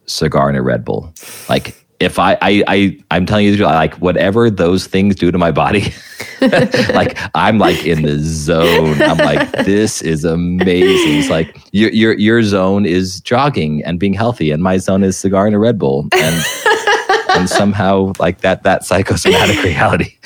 cigar 0.06 0.50
and 0.50 0.58
a 0.58 0.62
Red 0.62 0.86
Bull. 0.86 1.14
Like 1.50 1.86
if 2.00 2.20
I, 2.20 2.34
I, 2.42 2.64
I, 2.68 3.00
I'm 3.10 3.26
telling 3.26 3.46
you, 3.46 3.58
like 3.58 3.96
whatever 3.96 4.50
those 4.50 4.86
things 4.86 5.16
do 5.16 5.32
to 5.32 5.38
my 5.38 5.52
body, 5.52 5.94
like 6.42 7.18
I'm 7.34 7.58
like 7.58 7.86
in 7.86 8.04
the 8.04 8.20
zone. 8.20 9.02
I'm 9.02 9.18
like, 9.18 9.52
this 9.66 10.02
is 10.02 10.24
amazing. 10.24 11.20
It's 11.20 11.30
like 11.30 11.60
your, 11.72 11.90
your, 11.92 12.14
your 12.14 12.44
zone 12.44 12.86
is 12.86 13.20
jogging 13.22 13.84
and 13.84 14.00
being 14.00 14.14
healthy, 14.14 14.52
and 14.52 14.62
my 14.62 14.78
zone 14.78 15.04
is 15.04 15.18
cigar 15.18 15.48
and 15.48 15.56
a 15.56 15.60
Red 15.60 15.80
Bull, 15.80 16.08
and 16.14 16.46
and 17.30 17.50
somehow 17.50 18.14
like 18.20 18.42
that, 18.42 18.64
that 18.64 18.84
psychosomatic 18.84 19.64
reality 19.64 20.18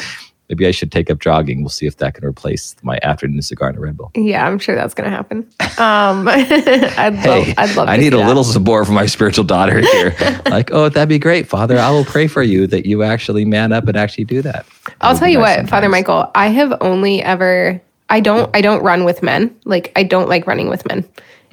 maybe 0.51 0.67
I 0.67 0.71
should 0.71 0.91
take 0.91 1.09
up 1.09 1.19
jogging. 1.19 1.61
We'll 1.61 1.69
see 1.69 1.87
if 1.87 1.97
that 1.97 2.13
can 2.13 2.25
replace 2.25 2.75
my 2.83 2.99
afternoon 3.03 3.41
cigar 3.41 3.69
and 3.69 3.77
a 3.77 3.81
Red 3.81 3.95
Bull. 3.95 4.11
Yeah, 4.15 4.45
I'm 4.45 4.59
sure 4.59 4.75
that's 4.75 4.93
going 4.93 5.09
to 5.09 5.15
happen. 5.15 5.47
Um, 5.77 6.27
I'd, 6.27 7.15
hey, 7.15 7.45
love, 7.45 7.53
I'd 7.57 7.75
love. 7.75 7.87
I 7.87 7.95
need 7.95 8.13
a 8.13 8.17
that. 8.17 8.27
little 8.27 8.43
support 8.43 8.85
from 8.85 8.95
my 8.95 9.05
spiritual 9.05 9.45
daughter 9.45 9.79
here. 9.79 10.13
like, 10.47 10.71
oh, 10.71 10.89
that'd 10.89 11.07
be 11.07 11.19
great, 11.19 11.47
Father. 11.47 11.79
I 11.79 11.89
will 11.89 12.03
pray 12.03 12.27
for 12.27 12.43
you 12.43 12.67
that 12.67 12.85
you 12.85 13.01
actually 13.01 13.45
man 13.45 13.71
up 13.71 13.87
and 13.87 13.95
actually 13.95 14.25
do 14.25 14.41
that. 14.41 14.65
that 14.65 14.95
I'll 14.99 15.17
tell 15.17 15.29
you 15.29 15.39
nice 15.39 15.43
what, 15.43 15.55
sometimes. 15.55 15.69
Father 15.69 15.89
Michael. 15.89 16.31
I 16.35 16.47
have 16.47 16.77
only 16.81 17.23
ever. 17.23 17.81
I 18.09 18.19
don't. 18.19 18.53
I 18.53 18.59
don't 18.59 18.83
run 18.83 19.05
with 19.05 19.23
men. 19.23 19.57
Like 19.63 19.93
I 19.95 20.03
don't 20.03 20.27
like 20.27 20.45
running 20.47 20.67
with 20.67 20.85
men, 20.85 21.03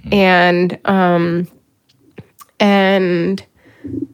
mm. 0.07 0.13
and 0.13 0.79
um, 0.87 1.47
and 2.59 3.47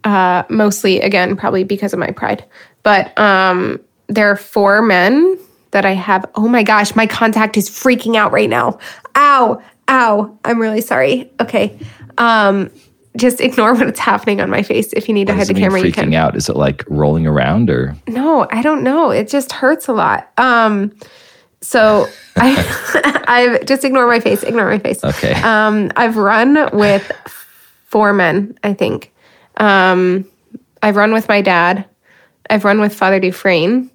uh, 0.04 0.42
mostly 0.50 1.00
again 1.00 1.36
probably 1.36 1.64
because 1.64 1.94
of 1.94 1.98
my 1.98 2.10
pride, 2.10 2.44
but 2.82 3.18
um 3.18 3.80
there 4.14 4.30
are 4.30 4.36
four 4.36 4.82
men 4.82 5.38
that 5.72 5.84
I 5.84 5.92
have. 5.92 6.24
Oh 6.36 6.48
my 6.48 6.62
gosh, 6.62 6.94
my 6.94 7.06
contact 7.06 7.56
is 7.56 7.68
freaking 7.68 8.16
out 8.16 8.32
right 8.32 8.48
now. 8.48 8.78
Ow, 9.16 9.60
ow. 9.88 10.38
I'm 10.44 10.60
really 10.60 10.80
sorry. 10.80 11.30
Okay. 11.40 11.76
Um, 12.16 12.70
just 13.16 13.40
ignore 13.40 13.74
what's 13.78 13.98
happening 13.98 14.40
on 14.40 14.50
my 14.50 14.62
face. 14.62 14.92
If 14.92 15.08
you 15.08 15.14
need 15.14 15.26
to 15.26 15.34
hide 15.34 15.48
the 15.48 15.54
camera, 15.54 15.80
you 15.80 15.92
can. 15.92 16.06
freaking 16.06 16.12
can. 16.12 16.14
out. 16.14 16.36
Is 16.36 16.48
it 16.48 16.56
like 16.56 16.84
rolling 16.88 17.26
around 17.26 17.70
or? 17.70 17.96
No, 18.06 18.46
I 18.50 18.62
don't 18.62 18.82
know. 18.82 19.10
It 19.10 19.28
just 19.28 19.52
hurts 19.52 19.88
a 19.88 19.92
lot. 19.92 20.30
Um, 20.38 20.92
so 21.60 22.06
I, 22.36 23.24
I've 23.26 23.66
just 23.66 23.84
ignore 23.84 24.06
my 24.06 24.20
face. 24.20 24.42
Ignore 24.42 24.70
my 24.70 24.78
face. 24.78 25.02
Okay. 25.02 25.34
Um, 25.42 25.90
I've 25.96 26.16
run 26.16 26.68
with 26.72 27.10
four 27.86 28.12
men. 28.12 28.56
I 28.62 28.74
think. 28.74 29.12
Um, 29.56 30.24
I've 30.82 30.96
run 30.96 31.12
with 31.12 31.28
my 31.28 31.40
dad. 31.40 31.84
I've 32.50 32.64
run 32.64 32.80
with 32.80 32.94
Father 32.94 33.18
Dufresne. 33.18 33.90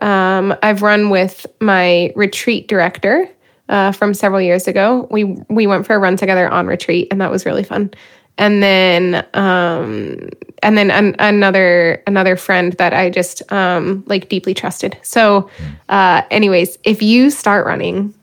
Um, 0.00 0.54
I've 0.62 0.82
run 0.82 1.10
with 1.10 1.46
my 1.60 2.12
retreat 2.14 2.68
director 2.68 3.28
uh, 3.68 3.92
from 3.92 4.14
several 4.14 4.40
years 4.40 4.68
ago. 4.68 5.08
We 5.10 5.24
we 5.48 5.66
went 5.66 5.86
for 5.86 5.94
a 5.94 5.98
run 5.98 6.16
together 6.16 6.48
on 6.48 6.66
retreat, 6.66 7.08
and 7.10 7.20
that 7.20 7.30
was 7.30 7.46
really 7.46 7.64
fun. 7.64 7.90
And 8.38 8.62
then 8.62 9.26
um, 9.34 10.28
and 10.62 10.76
then 10.76 10.90
an, 10.90 11.16
another 11.18 12.02
another 12.06 12.36
friend 12.36 12.74
that 12.74 12.92
I 12.92 13.10
just 13.10 13.50
um, 13.50 14.04
like 14.06 14.28
deeply 14.28 14.54
trusted. 14.54 14.98
So, 15.02 15.50
uh, 15.88 16.22
anyways, 16.30 16.78
if 16.84 17.02
you 17.02 17.30
start 17.30 17.66
running, 17.66 18.14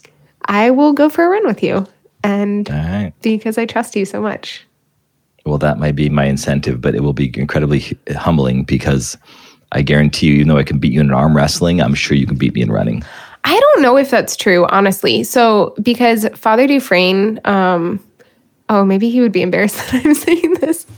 I 0.45 0.69
will 0.71 0.93
go 0.93 1.09
for 1.09 1.25
a 1.25 1.29
run 1.29 1.45
with 1.47 1.63
you, 1.63 1.87
and 2.23 2.69
right. 2.69 3.13
because 3.21 3.57
I 3.57 3.65
trust 3.65 3.95
you 3.95 4.05
so 4.05 4.21
much. 4.21 4.65
Well, 5.45 5.57
that 5.57 5.77
might 5.77 5.95
be 5.95 6.09
my 6.09 6.25
incentive, 6.25 6.79
but 6.79 6.95
it 6.95 7.01
will 7.01 7.13
be 7.13 7.31
incredibly 7.37 7.97
humbling 8.15 8.63
because 8.63 9.17
I 9.73 9.81
guarantee 9.81 10.27
you, 10.27 10.33
even 10.35 10.47
though 10.47 10.57
I 10.57 10.63
can 10.63 10.79
beat 10.79 10.93
you 10.93 11.01
in 11.01 11.11
arm 11.11 11.35
wrestling, 11.35 11.81
I'm 11.81 11.95
sure 11.95 12.15
you 12.15 12.25
can 12.25 12.37
beat 12.37 12.53
me 12.53 12.61
in 12.61 12.71
running. 12.71 13.03
I 13.43 13.59
don't 13.59 13.81
know 13.81 13.97
if 13.97 14.09
that's 14.09 14.35
true, 14.35 14.65
honestly. 14.67 15.23
So 15.23 15.75
because 15.81 16.27
Father 16.35 16.65
Dufresne, 16.65 17.39
um, 17.45 17.99
oh, 18.69 18.85
maybe 18.85 19.09
he 19.09 19.19
would 19.19 19.31
be 19.31 19.41
embarrassed 19.41 19.75
that 19.91 20.05
I'm 20.05 20.13
saying 20.13 20.55
this. 20.61 20.85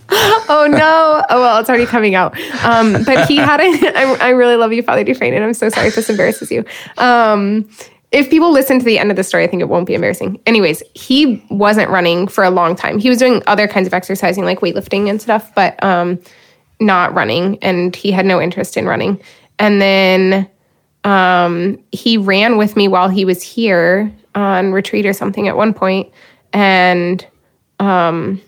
Oh 0.48 0.68
no! 0.70 1.24
Oh 1.30 1.42
well, 1.42 1.60
it's 1.60 1.68
already 1.68 1.88
coming 1.88 2.14
out. 2.14 2.40
Um, 2.64 3.04
but 3.04 3.28
he 3.28 3.38
had 3.38 3.60
a. 3.60 3.64
I, 3.98 4.28
I 4.28 4.30
really 4.30 4.56
love 4.56 4.72
you, 4.72 4.84
Father 4.84 5.04
Dufresne, 5.04 5.34
and 5.34 5.44
I'm 5.44 5.56
so 5.56 5.70
sorry 5.70 5.88
if 5.88 5.96
this 5.96 6.10
embarrasses 6.10 6.52
you. 6.52 6.64
Um, 6.98 7.68
if 8.12 8.30
people 8.30 8.52
listen 8.52 8.78
to 8.80 8.86
the 8.86 9.00
end 9.00 9.10
of 9.10 9.18
the 9.18 9.24
story, 9.24 9.44
I 9.44 9.48
think 9.48 9.62
it 9.62 9.68
won't 9.68 9.88
be 9.88 9.96
embarrassing. 9.96 10.40
Anyways, 10.46 10.84
he 10.94 11.44
wasn't 11.50 11.90
running 11.90 12.28
for 12.28 12.44
a 12.44 12.52
long 12.52 12.76
time. 12.76 13.00
He 13.00 13.10
was 13.10 13.18
doing 13.18 13.42
other 13.48 13.68
kinds 13.68 13.88
of 13.88 13.94
exercising, 13.94 14.46
like 14.46 14.60
weightlifting 14.60 15.10
and 15.10 15.20
stuff, 15.20 15.54
but 15.56 15.84
um, 15.84 16.20
not 16.80 17.14
running. 17.14 17.58
And 17.62 17.96
he 17.96 18.12
had 18.12 18.26
no 18.26 18.42
interest 18.42 18.78
in 18.78 18.86
running. 18.86 19.22
And 19.60 19.82
then 19.82 20.50
um, 21.06 21.82
he 21.92 22.18
ran 22.18 22.58
with 22.58 22.76
me 22.76 22.88
while 22.88 23.10
he 23.10 23.26
was 23.26 23.42
here 23.42 24.12
on 24.34 24.74
retreat 24.74 25.06
or 25.06 25.14
something 25.14 25.48
at 25.48 25.56
one 25.56 25.74
point, 25.74 26.12
and 26.52 27.26
um, 27.80 28.42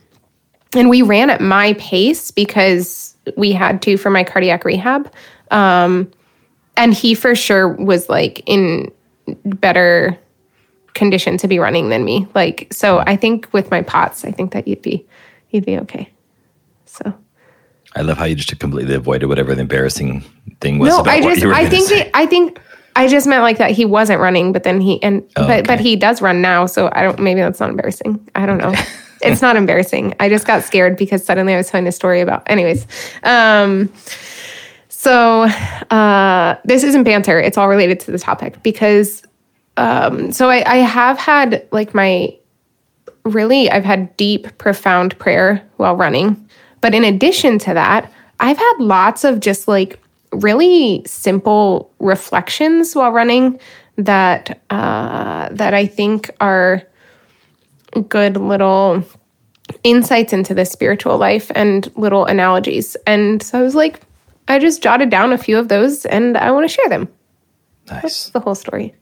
and 0.76 0.90
we 0.90 1.02
ran 1.02 1.30
at 1.30 1.40
my 1.40 1.74
pace 1.74 2.32
because 2.32 3.16
we 3.38 3.52
had 3.52 3.82
to 3.84 3.98
for 3.98 4.10
my 4.10 4.24
cardiac 4.24 4.66
rehab. 4.66 5.14
Um, 5.52 6.12
and 6.76 6.94
he 6.94 7.14
for 7.14 7.36
sure 7.36 7.70
was 7.70 8.10
like 8.10 8.42
in 8.48 8.92
better 9.46 10.18
condition 10.94 11.38
to 11.38 11.48
be 11.48 11.60
running 11.60 11.90
than 11.90 12.04
me. 12.04 12.28
Like 12.34 12.74
so, 12.74 13.00
I 13.00 13.16
think 13.16 13.48
with 13.54 13.70
my 13.70 13.84
POTS, 13.84 14.26
I 14.26 14.32
think 14.32 14.52
that 14.54 14.68
you'd 14.68 14.82
be 14.82 15.06
you'd 15.52 15.66
be 15.66 15.78
okay. 15.78 16.10
So. 16.86 17.14
I 17.98 18.02
love 18.02 18.18
how 18.18 18.26
you 18.26 18.36
just 18.36 18.58
completely 18.60 18.94
avoided 18.94 19.26
whatever 19.26 19.56
the 19.56 19.62
embarrassing 19.62 20.22
thing 20.62 20.78
was 20.78 20.90
No, 20.90 21.00
about 21.00 21.14
I 21.14 21.22
just 21.22 21.44
I 21.44 21.68
think 21.68 21.92
it, 21.92 22.12
I 22.14 22.28
think 22.28 22.60
I 22.96 23.08
just 23.08 23.26
meant 23.26 23.42
like 23.42 23.58
that 23.58 23.72
he 23.72 23.86
wasn't 23.86 24.20
running, 24.20 24.52
but 24.52 24.64
then 24.64 24.82
he 24.82 25.02
and 25.02 25.28
but 25.36 25.66
but 25.66 25.80
okay. 25.80 25.84
he 25.84 25.96
does 25.96 26.22
run 26.22 26.42
now, 26.42 26.68
so 26.68 26.90
I 26.94 27.02
don't 27.02 27.20
maybe 27.20 27.42
that's 27.42 27.60
not 27.60 27.72
embarrassing. 27.72 28.28
I 28.36 28.46
don't 28.46 28.60
know. 28.60 28.74
it's 29.22 29.42
not 29.42 29.56
embarrassing. 29.56 30.14
I 30.20 30.30
just 30.30 30.46
got 30.46 30.64
scared 30.64 30.96
because 30.96 31.26
suddenly 31.26 31.56
I 31.56 31.58
was 31.58 31.70
telling 31.70 31.88
a 31.88 31.92
story 31.92 32.22
about 32.22 32.44
anyways. 32.48 32.86
Um 33.24 33.92
so 34.90 35.44
uh 35.90 36.56
this 36.66 36.84
isn't 36.84 37.04
banter, 37.04 37.40
it's 37.40 37.58
all 37.58 37.68
related 37.68 38.00
to 38.02 38.12
the 38.12 38.20
topic 38.20 38.62
because 38.62 39.24
um 39.78 40.32
so 40.32 40.50
I, 40.50 40.64
I 40.72 40.78
have 40.78 41.18
had 41.18 41.68
like 41.72 41.96
my 41.96 42.36
really 43.26 43.70
I've 43.72 43.86
had 43.86 44.16
deep, 44.18 44.56
profound 44.60 45.18
prayer 45.18 45.68
while 45.78 45.96
running. 45.96 46.47
But 46.88 46.96
in 46.96 47.04
addition 47.04 47.60
to 47.60 47.74
that, 47.74 48.10
I've 48.40 48.58
had 48.58 48.74
lots 48.80 49.26
of 49.26 49.42
just 49.42 49.68
like 49.68 50.00
really 50.32 51.04
simple 51.06 51.92
reflections 52.00 52.96
while 52.96 53.12
running 53.12 53.60
that 53.98 54.62
uh, 54.70 55.50
that 55.52 55.74
I 55.74 55.86
think 55.86 56.32
are 56.40 56.82
good 58.08 58.38
little 58.38 59.04
insights 59.84 60.32
into 60.32 60.54
the 60.54 60.64
spiritual 60.64 61.18
life 61.18 61.52
and 61.56 61.92
little 61.98 62.24
analogies. 62.24 62.96
And 63.06 63.44
so 63.44 63.60
I 63.60 63.64
was 63.64 63.76
like, 63.76 64.00
I 64.48 64.58
just 64.58 64.82
jotted 64.82 65.10
down 65.10 65.34
a 65.34 65.38
few 65.38 65.58
of 65.58 65.68
those, 65.68 66.06
and 66.06 66.38
I 66.38 66.52
want 66.52 66.70
to 66.70 66.74
share 66.74 66.88
them. 66.88 67.10
nice. 67.90 68.02
That's 68.02 68.30
the 68.30 68.40
whole 68.40 68.56
story. 68.56 68.96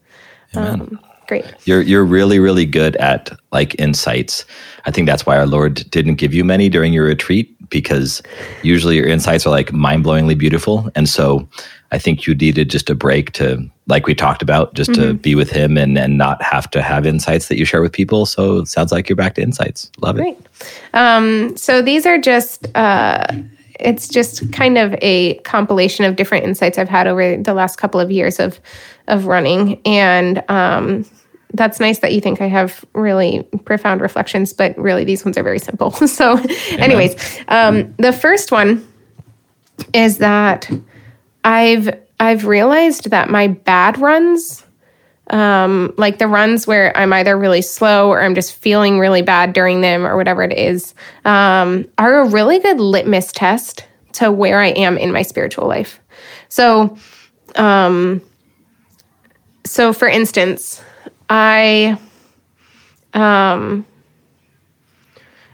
Um, 0.56 1.00
great. 1.27 1.46
You're 1.65 1.84
you're 1.84 2.04
really 2.04 2.39
really 2.39 2.65
good 2.65 2.96
at 2.96 3.30
like 3.51 3.80
insights. 3.80 4.44
I 4.86 4.92
think 4.92 5.06
that's 5.06 5.27
why 5.27 5.38
our 5.38 5.46
Lord 5.46 5.89
didn't 5.92 6.15
give 6.15 6.34
you 6.34 6.44
many 6.44 6.68
during 6.68 6.94
your 6.94 7.06
retreat 7.06 7.55
because 7.70 8.22
usually 8.64 8.96
your 8.96 9.08
insights 9.08 9.46
are 9.46 9.52
like 9.52 9.72
mind-blowingly 9.72 10.38
beautiful 10.38 10.90
and 10.96 11.08
so 11.10 11.48
I 11.92 12.00
think 12.00 12.28
you 12.28 12.36
needed 12.36 12.70
just 12.70 12.90
a 12.90 12.96
break 12.96 13.32
to 13.34 13.70
like 13.88 14.08
we 14.08 14.16
talked 14.16 14.42
about 14.42 14.74
just 14.74 14.94
to 14.96 15.14
be 15.14 15.36
with 15.36 15.50
him 15.50 15.78
and 15.78 15.98
and 15.98 16.18
not 16.18 16.42
have 16.42 16.70
to 16.72 16.82
have 16.82 17.06
insights 17.06 17.48
that 17.48 17.58
you 17.58 17.66
share 17.66 17.82
with 17.82 17.94
people. 17.94 18.26
So 18.26 18.58
it 18.58 18.68
sounds 18.68 18.92
like 18.92 19.08
you're 19.08 19.16
back 19.16 19.36
to 19.36 19.42
insights. 19.42 19.92
Love 20.02 20.20
it. 20.20 20.38
Um, 20.94 21.56
so 21.56 21.82
these 21.82 22.06
are 22.06 22.18
just, 22.18 22.68
uh, 22.76 23.28
it's 23.80 24.10
just 24.10 24.52
kind 24.52 24.78
of 24.78 24.96
a 25.02 25.36
compilation 25.40 26.04
of 26.04 26.16
different 26.16 26.46
insights 26.46 26.78
I've 26.78 26.90
had 26.90 27.08
over 27.08 27.38
the 27.38 27.54
last 27.54 27.78
couple 27.78 28.00
of 28.00 28.10
years 28.10 28.40
of, 28.40 28.60
of 29.08 29.28
running. 29.28 29.80
And 29.86 30.44
um, 30.50 31.06
that's 31.54 31.80
nice 31.80 32.00
that 32.00 32.14
you 32.14 32.22
think 32.22 32.42
I 32.42 32.48
have 32.48 32.84
really 32.94 33.44
profound 33.66 34.02
reflections, 34.02 34.54
but 34.54 34.78
really 34.78 35.04
these 35.04 35.24
ones 35.24 35.38
are 35.38 35.44
very 35.44 35.60
simple. 35.60 35.92
so, 36.08 36.38
anyways, 36.72 37.16
um, 37.48 37.94
the 37.98 38.14
first 38.14 38.52
one 38.52 38.86
is 39.94 40.18
that 40.20 40.70
I've 41.44 41.90
I've 42.20 42.46
realized 42.46 43.10
that 43.10 43.30
my 43.30 43.48
bad 43.48 43.98
runs 43.98 44.66
um, 45.32 45.94
like 45.98 46.20
the 46.20 46.28
runs 46.28 46.68
where 46.68 46.96
I'm 46.96 47.12
either 47.14 47.38
really 47.38 47.62
slow 47.62 48.10
or 48.10 48.22
I'm 48.22 48.36
just 48.36 48.54
feeling 48.54 49.00
really 49.00 49.22
bad 49.22 49.54
during 49.54 49.82
them 49.82 50.06
or 50.06 50.18
whatever 50.18 50.44
it 50.44 50.54
is, 50.54 50.94
um, 51.25 51.88
are 51.98 52.22
a 52.22 52.28
really 52.28 52.60
good 52.60 52.80
litmus 52.80 53.32
test 53.32 53.86
to 54.14 54.32
where 54.32 54.60
I 54.60 54.68
am 54.68 54.98
in 54.98 55.12
my 55.12 55.24
spiritual 55.24 55.68
life. 55.68 56.00
So, 56.50 56.96
um, 57.56 58.22
so 59.66 59.94
for 59.94 60.08
instance, 60.08 60.82
I, 61.29 61.98
um, 63.13 63.86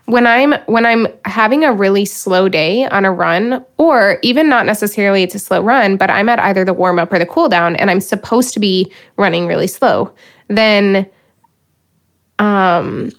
when 0.05 0.27
I'm 0.27 0.53
when 0.65 0.85
I'm 0.85 1.07
having 1.23 1.63
a 1.63 1.71
really 1.71 2.03
slow 2.03 2.49
day 2.49 2.85
on 2.87 3.05
a 3.05 3.11
run, 3.11 3.65
or 3.77 4.19
even 4.23 4.49
not 4.49 4.65
necessarily 4.65 5.23
it's 5.23 5.35
a 5.35 5.39
slow 5.39 5.61
run, 5.61 5.95
but 5.95 6.09
I'm 6.09 6.27
at 6.27 6.39
either 6.39 6.65
the 6.65 6.73
warm 6.73 6.99
up 6.99 7.13
or 7.13 7.19
the 7.19 7.25
cool 7.25 7.47
down, 7.47 7.77
and 7.77 7.89
I'm 7.89 8.01
supposed 8.01 8.53
to 8.55 8.59
be 8.59 8.91
running 9.15 9.47
really 9.47 9.67
slow, 9.67 10.13
then 10.49 11.09
um, 12.39 13.11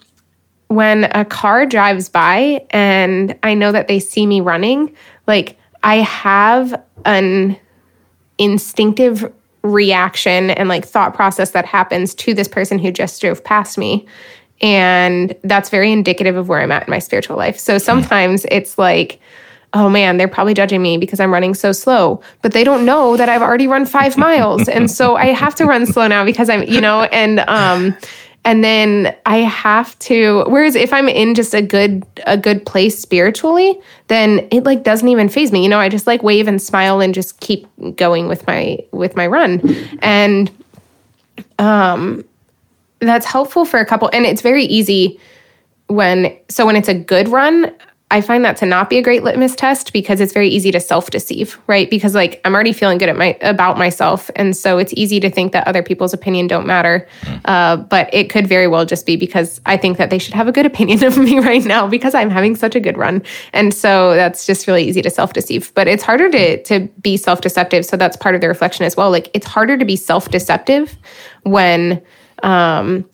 when 0.67 1.05
a 1.05 1.25
car 1.25 1.65
drives 1.65 2.09
by 2.09 2.65
and 2.69 3.37
I 3.43 3.53
know 3.53 3.71
that 3.71 3.87
they 3.87 3.99
see 3.99 4.25
me 4.25 4.41
running, 4.41 4.95
like 5.27 5.57
I 5.83 5.97
have 5.97 6.79
an 7.05 7.57
instinctive 8.37 9.31
reaction 9.63 10.51
and 10.51 10.69
like 10.69 10.85
thought 10.85 11.13
process 11.13 11.51
that 11.51 11.65
happens 11.65 12.13
to 12.15 12.33
this 12.33 12.47
person 12.47 12.77
who 12.77 12.91
just 12.91 13.21
drove 13.21 13.43
past 13.43 13.77
me. 13.77 14.05
And 14.61 15.35
that's 15.43 15.69
very 15.69 15.91
indicative 15.91 16.35
of 16.35 16.47
where 16.47 16.61
I'm 16.61 16.71
at 16.71 16.87
in 16.87 16.91
my 16.91 16.99
spiritual 16.99 17.37
life. 17.37 17.57
So 17.57 17.77
sometimes 17.77 18.45
it's 18.51 18.77
like, 18.77 19.19
oh 19.73 19.89
man, 19.89 20.17
they're 20.17 20.27
probably 20.27 20.53
judging 20.53 20.81
me 20.81 20.97
because 20.97 21.19
I'm 21.19 21.33
running 21.33 21.55
so 21.55 21.71
slow, 21.71 22.21
but 22.41 22.51
they 22.51 22.63
don't 22.63 22.85
know 22.85 23.17
that 23.17 23.27
I've 23.27 23.41
already 23.41 23.67
run 23.67 23.85
five 23.85 24.17
miles. 24.17 24.69
And 24.69 24.89
so 24.89 25.15
I 25.15 25.27
have 25.27 25.55
to 25.55 25.65
run 25.65 25.85
slow 25.87 26.07
now 26.07 26.23
because 26.23 26.49
I'm, 26.49 26.63
you 26.63 26.79
know, 26.79 27.03
and, 27.05 27.39
um, 27.41 27.97
and 28.45 28.63
then 28.63 29.15
I 29.25 29.37
have 29.37 29.97
to, 29.99 30.43
whereas 30.47 30.75
if 30.75 30.91
I'm 30.91 31.07
in 31.07 31.33
just 31.33 31.53
a 31.53 31.61
good, 31.61 32.05
a 32.27 32.37
good 32.37 32.65
place 32.65 32.99
spiritually, 32.99 33.79
then 34.07 34.47
it 34.51 34.63
like 34.63 34.83
doesn't 34.83 35.07
even 35.07 35.29
faze 35.29 35.51
me. 35.51 35.63
You 35.63 35.69
know, 35.69 35.79
I 35.79 35.89
just 35.89 36.07
like 36.07 36.23
wave 36.23 36.47
and 36.47 36.61
smile 36.61 36.99
and 36.99 37.13
just 37.13 37.39
keep 37.39 37.67
going 37.95 38.27
with 38.27 38.45
my, 38.45 38.79
with 38.91 39.15
my 39.15 39.27
run. 39.27 39.61
And, 40.01 40.51
um, 41.57 42.25
that's 42.99 43.25
helpful 43.25 43.65
for 43.65 43.79
a 43.79 43.85
couple 43.85 44.09
and 44.13 44.25
it's 44.25 44.41
very 44.41 44.63
easy 44.63 45.19
when 45.87 46.35
so 46.49 46.65
when 46.65 46.75
it's 46.75 46.87
a 46.87 46.93
good 46.93 47.27
run 47.27 47.73
I 48.13 48.21
find 48.21 48.45
that 48.45 48.57
to 48.57 48.67
not 48.67 48.91
be 48.91 48.99
a 48.99 49.01
great 49.01 49.23
litmus 49.23 49.55
test 49.55 49.91
because 49.91 50.21
it's 50.21 50.33
very 50.33 50.47
easy 50.47 50.71
to 50.71 50.79
self-deceive, 50.79 51.59
right? 51.65 51.89
Because 51.89 52.13
like 52.13 52.39
I'm 52.45 52.53
already 52.53 52.71
feeling 52.71 52.99
good 52.99 53.09
at 53.09 53.17
my 53.17 53.35
about 53.41 53.75
myself, 53.75 54.29
and 54.35 54.55
so 54.55 54.77
it's 54.77 54.93
easy 54.93 55.19
to 55.19 55.31
think 55.31 55.51
that 55.53 55.67
other 55.67 55.81
people's 55.81 56.13
opinion 56.13 56.45
don't 56.45 56.67
matter. 56.67 57.07
Mm. 57.21 57.41
Uh, 57.45 57.77
but 57.77 58.13
it 58.13 58.29
could 58.29 58.45
very 58.45 58.67
well 58.67 58.85
just 58.85 59.07
be 59.07 59.15
because 59.15 59.59
I 59.65 59.77
think 59.77 59.97
that 59.97 60.11
they 60.11 60.19
should 60.19 60.35
have 60.35 60.47
a 60.47 60.51
good 60.51 60.67
opinion 60.67 61.03
of 61.03 61.17
me 61.17 61.39
right 61.49 61.65
now 61.65 61.87
because 61.87 62.13
I'm 62.13 62.29
having 62.29 62.55
such 62.55 62.75
a 62.75 62.79
good 62.79 62.99
run, 62.99 63.23
and 63.51 63.73
so 63.73 64.13
that's 64.13 64.45
just 64.45 64.67
really 64.67 64.83
easy 64.83 65.01
to 65.01 65.09
self-deceive. 65.09 65.73
But 65.73 65.87
it's 65.87 66.03
harder 66.03 66.29
to 66.29 66.61
to 66.61 66.81
be 67.01 67.17
self-deceptive, 67.17 67.83
so 67.83 67.97
that's 67.97 68.15
part 68.15 68.35
of 68.35 68.41
the 68.41 68.47
reflection 68.47 68.85
as 68.85 68.95
well. 68.95 69.09
Like 69.09 69.31
it's 69.33 69.47
harder 69.47 69.75
to 69.75 69.85
be 69.85 69.95
self-deceptive 69.95 70.95
when 71.45 71.99
um, 72.43 73.09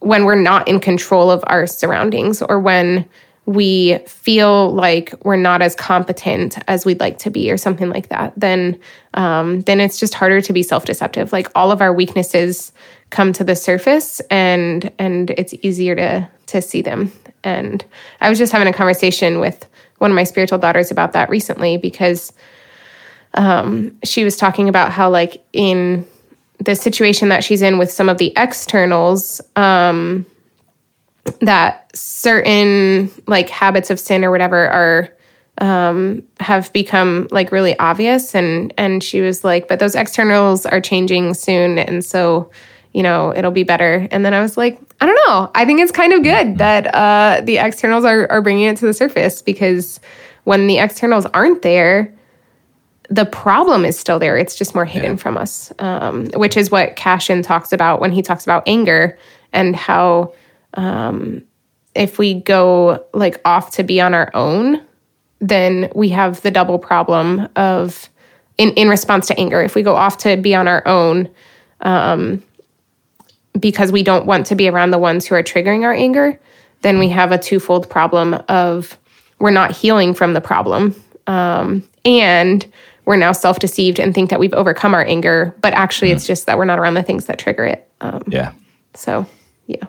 when 0.00 0.26
we're 0.26 0.34
not 0.34 0.68
in 0.68 0.78
control 0.78 1.30
of 1.30 1.42
our 1.46 1.66
surroundings 1.66 2.42
or 2.42 2.60
when 2.60 3.08
we 3.50 3.98
feel 4.06 4.70
like 4.72 5.12
we're 5.24 5.34
not 5.34 5.60
as 5.60 5.74
competent 5.74 6.56
as 6.68 6.86
we'd 6.86 7.00
like 7.00 7.18
to 7.18 7.30
be 7.30 7.50
or 7.50 7.56
something 7.56 7.90
like 7.90 8.08
that 8.08 8.32
then 8.36 8.78
um, 9.14 9.62
then 9.62 9.80
it's 9.80 9.98
just 9.98 10.14
harder 10.14 10.40
to 10.40 10.52
be 10.52 10.62
self-deceptive. 10.62 11.32
Like 11.32 11.48
all 11.54 11.72
of 11.72 11.80
our 11.80 11.92
weaknesses 11.92 12.72
come 13.10 13.32
to 13.32 13.42
the 13.42 13.56
surface 13.56 14.20
and 14.30 14.90
and 14.98 15.30
it's 15.30 15.52
easier 15.62 15.96
to 15.96 16.28
to 16.46 16.62
see 16.62 16.82
them. 16.82 17.12
And 17.42 17.84
i 18.20 18.28
was 18.28 18.38
just 18.38 18.52
having 18.52 18.68
a 18.68 18.72
conversation 18.72 19.40
with 19.40 19.66
one 19.98 20.10
of 20.10 20.14
my 20.14 20.24
spiritual 20.24 20.58
daughters 20.58 20.90
about 20.90 21.12
that 21.12 21.28
recently 21.28 21.76
because 21.76 22.32
um, 23.34 23.96
she 24.04 24.24
was 24.24 24.36
talking 24.36 24.68
about 24.68 24.92
how 24.92 25.08
like 25.10 25.42
in 25.52 26.06
the 26.58 26.74
situation 26.74 27.30
that 27.30 27.42
she's 27.42 27.62
in 27.62 27.78
with 27.78 27.90
some 27.90 28.08
of 28.08 28.18
the 28.18 28.32
externals 28.36 29.40
um, 29.56 30.26
that 31.40 31.94
certain 31.96 33.10
like 33.26 33.48
habits 33.48 33.90
of 33.90 34.00
sin 34.00 34.24
or 34.24 34.30
whatever 34.30 34.68
are 34.68 35.08
um, 35.58 36.22
have 36.38 36.72
become 36.72 37.28
like 37.30 37.52
really 37.52 37.78
obvious 37.78 38.34
and 38.34 38.72
and 38.78 39.02
she 39.04 39.20
was 39.20 39.44
like 39.44 39.68
but 39.68 39.78
those 39.78 39.94
externals 39.94 40.64
are 40.64 40.80
changing 40.80 41.34
soon 41.34 41.78
and 41.78 42.04
so 42.04 42.50
you 42.94 43.02
know 43.02 43.34
it'll 43.36 43.50
be 43.50 43.62
better 43.62 44.08
and 44.10 44.24
then 44.24 44.32
i 44.32 44.40
was 44.40 44.56
like 44.56 44.80
i 45.00 45.06
don't 45.06 45.20
know 45.28 45.50
i 45.54 45.66
think 45.66 45.80
it's 45.80 45.92
kind 45.92 46.12
of 46.14 46.22
good 46.22 46.56
that 46.58 46.92
uh, 46.94 47.40
the 47.44 47.58
externals 47.58 48.04
are, 48.04 48.30
are 48.32 48.40
bringing 48.40 48.64
it 48.64 48.76
to 48.78 48.86
the 48.86 48.94
surface 48.94 49.42
because 49.42 50.00
when 50.44 50.66
the 50.66 50.78
externals 50.78 51.26
aren't 51.26 51.62
there 51.62 52.12
the 53.10 53.26
problem 53.26 53.84
is 53.84 53.98
still 53.98 54.18
there. 54.20 54.38
It's 54.38 54.54
just 54.54 54.74
more 54.74 54.84
hidden 54.84 55.12
yeah. 55.12 55.16
from 55.16 55.36
us, 55.36 55.72
um, 55.80 56.28
which 56.36 56.56
is 56.56 56.70
what 56.70 56.94
Cassian 56.94 57.42
talks 57.42 57.72
about 57.72 58.00
when 58.00 58.12
he 58.12 58.22
talks 58.22 58.44
about 58.44 58.62
anger 58.66 59.18
and 59.52 59.74
how 59.74 60.32
um, 60.74 61.42
if 61.94 62.18
we 62.18 62.34
go 62.34 63.04
like 63.12 63.40
off 63.44 63.72
to 63.72 63.82
be 63.82 64.00
on 64.00 64.14
our 64.14 64.30
own, 64.34 64.80
then 65.40 65.90
we 65.94 66.08
have 66.10 66.40
the 66.42 66.50
double 66.50 66.78
problem 66.78 67.48
of 67.56 68.08
in 68.58 68.70
in 68.74 68.88
response 68.88 69.26
to 69.28 69.38
anger. 69.38 69.60
If 69.62 69.74
we 69.74 69.82
go 69.82 69.96
off 69.96 70.18
to 70.18 70.36
be 70.36 70.54
on 70.54 70.68
our 70.68 70.86
own, 70.86 71.28
um, 71.80 72.42
because 73.58 73.90
we 73.90 74.02
don't 74.02 74.26
want 74.26 74.46
to 74.46 74.54
be 74.54 74.68
around 74.68 74.90
the 74.90 74.98
ones 74.98 75.26
who 75.26 75.34
are 75.34 75.42
triggering 75.42 75.82
our 75.82 75.92
anger, 75.92 76.38
then 76.82 76.98
we 76.98 77.08
have 77.08 77.32
a 77.32 77.38
twofold 77.38 77.88
problem 77.88 78.34
of 78.48 78.96
we're 79.38 79.50
not 79.50 79.72
healing 79.72 80.14
from 80.14 80.34
the 80.34 80.40
problem, 80.40 80.94
um, 81.26 81.82
and 82.04 82.70
we're 83.06 83.16
now 83.16 83.32
self 83.32 83.58
deceived 83.58 83.98
and 83.98 84.14
think 84.14 84.30
that 84.30 84.38
we've 84.38 84.52
overcome 84.52 84.94
our 84.94 85.04
anger, 85.04 85.54
but 85.60 85.72
actually, 85.72 86.10
mm. 86.10 86.14
it's 86.14 86.26
just 86.26 86.46
that 86.46 86.58
we're 86.58 86.64
not 86.64 86.78
around 86.78 86.94
the 86.94 87.02
things 87.02 87.26
that 87.26 87.38
trigger 87.38 87.64
it. 87.64 87.90
Um, 88.00 88.22
yeah. 88.28 88.52
So, 88.94 89.26
yeah. 89.66 89.84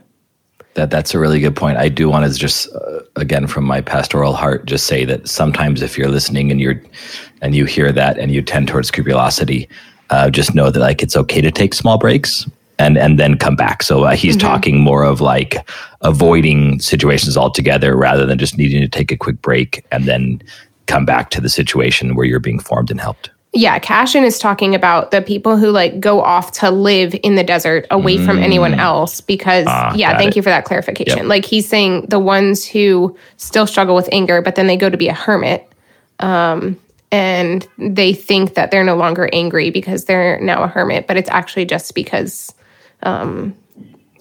That 0.76 0.90
that's 0.90 1.14
a 1.14 1.20
really 1.20 1.40
good 1.40 1.56
point. 1.56 1.78
I 1.78 1.90
do 1.90 2.10
want 2.10 2.32
to 2.32 2.40
just 2.40 2.74
uh, 2.74 3.00
again 3.16 3.48
from 3.48 3.66
my 3.66 3.82
pastoral 3.82 4.34
heart 4.34 4.66
just 4.66 4.88
say 4.88 5.04
that 5.06 5.28
sometimes 5.28 5.82
if 5.82 5.98
you're 5.98 6.10
listening 6.10 6.52
and 6.52 6.62
you're 6.62 6.82
and 7.42 7.56
you 7.56 7.66
hear 7.66 7.92
that 7.92 8.18
and 8.18 8.32
you 8.32 8.42
tend 8.42 8.68
towards 8.68 8.88
scrupulosity, 8.88 9.68
uh, 10.12 10.30
just 10.30 10.56
know 10.56 10.70
that 10.70 10.80
like 10.80 11.02
it's 11.02 11.18
okay 11.18 11.42
to 11.42 11.52
take 11.52 11.74
small 11.74 11.98
breaks 11.98 12.50
and 12.80 12.98
and 12.98 13.20
then 13.20 13.38
come 13.38 13.56
back. 13.56 13.84
So 13.84 14.06
uh, 14.06 14.16
he's 14.16 14.38
mm-hmm. 14.38 14.48
talking 14.48 14.80
more 14.80 15.04
of 15.04 15.20
like 15.20 15.58
avoiding 16.02 16.80
situations 16.80 17.36
altogether 17.36 17.98
rather 17.98 18.26
than 18.26 18.38
just 18.38 18.58
needing 18.58 18.82
to 18.82 18.88
take 18.88 19.12
a 19.12 19.18
quick 19.18 19.42
break 19.42 19.86
and 19.92 20.06
then 20.06 20.42
come 20.88 21.06
back 21.06 21.30
to 21.32 21.42
the 21.42 21.50
situation 21.50 22.16
where 22.16 22.26
you're 22.26 22.40
being 22.40 22.60
formed 22.60 22.92
and 22.92 23.02
helped. 23.02 23.31
Yeah, 23.54 23.80
Cassian 23.80 24.24
is 24.24 24.40
talking 24.40 24.76
about 24.76 25.12
the 25.12 25.22
people 25.22 25.58
who 25.58 25.72
like 25.72 26.00
go 26.00 26.22
off 26.22 26.54
to 26.54 26.72
live 26.72 27.14
in 27.22 27.36
the 27.36 27.44
desert 27.44 27.86
away 27.92 28.18
mm. 28.18 28.26
from 28.26 28.40
anyone 28.40 28.74
else 28.74 29.20
because 29.20 29.66
ah, 29.68 29.94
yeah, 29.94 30.18
thank 30.18 30.32
it. 30.32 30.36
you 30.38 30.42
for 30.42 30.50
that 30.50 30.64
clarification. 30.64 31.20
Yep. 31.20 31.28
Like 31.28 31.44
he's 31.46 31.68
saying 31.68 32.06
the 32.08 32.20
ones 32.20 32.66
who 32.66 33.18
still 33.36 33.68
struggle 33.68 33.94
with 33.94 34.08
anger 34.14 34.42
but 34.42 34.56
then 34.56 34.68
they 34.68 34.78
go 34.78 34.90
to 34.90 34.96
be 34.96 35.10
a 35.10 35.14
hermit 35.14 35.70
um, 36.20 36.80
and 37.12 37.68
they 37.78 38.14
think 38.14 38.54
that 38.54 38.72
they're 38.72 38.86
no 38.86 38.96
longer 38.96 39.30
angry 39.34 39.70
because 39.70 40.06
they're 40.06 40.40
now 40.40 40.64
a 40.64 40.68
hermit, 40.68 41.08
but 41.08 41.18
it's 41.18 41.30
actually 41.30 41.66
just 41.66 41.94
because 41.94 42.54
um, 43.04 43.54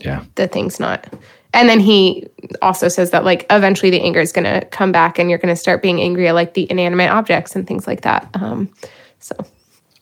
yeah. 0.00 0.24
The 0.34 0.48
thing's 0.48 0.80
not 0.80 1.06
and 1.52 1.68
then 1.68 1.80
he 1.80 2.26
also 2.62 2.88
says 2.88 3.10
that 3.10 3.24
like 3.24 3.46
eventually 3.50 3.90
the 3.90 4.00
anger 4.00 4.20
is 4.20 4.32
going 4.32 4.44
to 4.44 4.64
come 4.66 4.92
back 4.92 5.18
and 5.18 5.28
you're 5.28 5.38
going 5.38 5.54
to 5.54 5.60
start 5.60 5.82
being 5.82 6.00
angry 6.00 6.28
at 6.28 6.34
like 6.34 6.54
the 6.54 6.70
inanimate 6.70 7.10
objects 7.10 7.56
and 7.56 7.66
things 7.66 7.86
like 7.86 8.02
that 8.02 8.28
um, 8.34 8.68
so. 9.20 9.34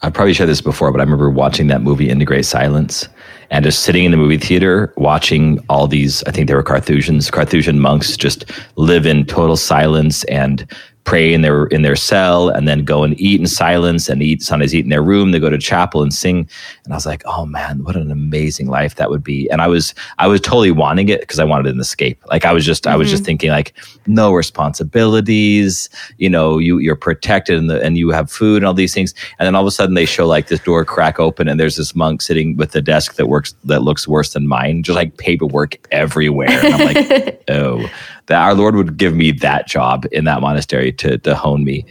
I 0.00 0.10
probably 0.10 0.32
shared 0.32 0.48
this 0.48 0.60
before 0.60 0.92
but 0.92 1.00
i 1.00 1.04
remember 1.04 1.28
watching 1.28 1.66
that 1.66 1.82
movie 1.82 2.08
in 2.08 2.18
the 2.18 2.24
great 2.24 2.46
silence 2.46 3.08
and 3.50 3.64
just 3.64 3.82
sitting 3.82 4.04
in 4.04 4.12
the 4.12 4.16
movie 4.16 4.38
theater 4.38 4.92
watching 4.96 5.58
all 5.68 5.88
these 5.88 6.22
i 6.24 6.30
think 6.30 6.46
they 6.46 6.54
were 6.54 6.62
carthusians 6.62 7.30
carthusian 7.32 7.80
monks 7.80 8.16
just 8.16 8.44
live 8.76 9.06
in 9.06 9.26
total 9.26 9.56
silence 9.56 10.22
and 10.24 10.70
pray 11.08 11.32
in 11.32 11.40
their 11.40 11.64
in 11.68 11.80
their 11.80 11.96
cell 11.96 12.50
and 12.50 12.68
then 12.68 12.84
go 12.84 13.02
and 13.02 13.18
eat 13.18 13.40
in 13.40 13.46
silence 13.46 14.10
and 14.10 14.22
eat 14.22 14.42
sometimes 14.42 14.74
eat 14.74 14.84
in 14.84 14.90
their 14.90 15.02
room. 15.02 15.30
They 15.30 15.38
go 15.38 15.48
to 15.48 15.56
chapel 15.56 16.02
and 16.02 16.12
sing. 16.12 16.46
And 16.84 16.92
i 16.92 16.96
was 16.96 17.06
like 17.06 17.22
oh 17.24 17.46
man 17.46 17.82
what 17.82 17.96
an 17.96 18.10
amazing 18.10 18.66
life 18.66 18.96
that 18.96 19.08
would 19.08 19.24
be. 19.24 19.48
And 19.48 19.62
i 19.62 19.68
was 19.68 19.94
i 20.18 20.26
was 20.26 20.42
totally 20.42 20.70
wanting 20.70 21.08
it 21.08 21.20
because 21.20 21.38
i 21.38 21.44
wanted 21.44 21.72
an 21.74 21.80
escape. 21.80 22.22
Like 22.26 22.44
i 22.44 22.52
was 22.52 22.66
just 22.66 22.84
mm-hmm. 22.84 22.92
i 22.92 22.96
was 22.96 23.08
just 23.08 23.22
mm-hmm. 23.22 23.28
thinking 23.28 23.50
like 23.50 23.72
no 24.06 24.34
responsibilities 24.34 25.88
you 26.18 26.28
know 26.28 26.58
you 26.58 26.76
you're 26.76 26.96
protected 26.96 27.58
and, 27.58 27.70
the, 27.70 27.82
and 27.82 27.96
you 27.96 28.10
have 28.10 28.30
food 28.30 28.58
and 28.58 28.66
all 28.66 28.74
these 28.74 28.92
things. 28.92 29.14
And 29.38 29.46
then 29.46 29.54
all 29.54 29.62
of 29.62 29.66
a 29.66 29.70
sudden 29.70 29.94
they 29.94 30.04
show 30.04 30.26
like 30.26 30.48
this 30.48 30.60
door 30.60 30.84
crack 30.84 31.18
open 31.18 31.48
and 31.48 31.58
there's 31.58 31.76
this 31.76 31.94
monk 31.94 32.20
sitting 32.20 32.54
with 32.58 32.76
a 32.76 32.82
desk 32.82 33.14
that 33.14 33.28
works 33.28 33.54
that 33.64 33.80
looks 33.80 34.06
worse 34.06 34.34
than 34.34 34.46
mine 34.46 34.82
just 34.82 34.96
like 34.96 35.16
paperwork 35.16 35.78
everywhere. 35.90 36.50
And 36.50 36.74
i'm 36.74 36.84
like 36.84 37.42
oh 37.48 37.88
that 38.28 38.40
our 38.40 38.54
Lord 38.54 38.76
would 38.76 38.96
give 38.96 39.14
me 39.14 39.32
that 39.32 39.66
job 39.66 40.06
in 40.12 40.24
that 40.24 40.40
monastery 40.40 40.92
to 40.92 41.18
to 41.18 41.34
hone 41.34 41.64
me. 41.64 41.84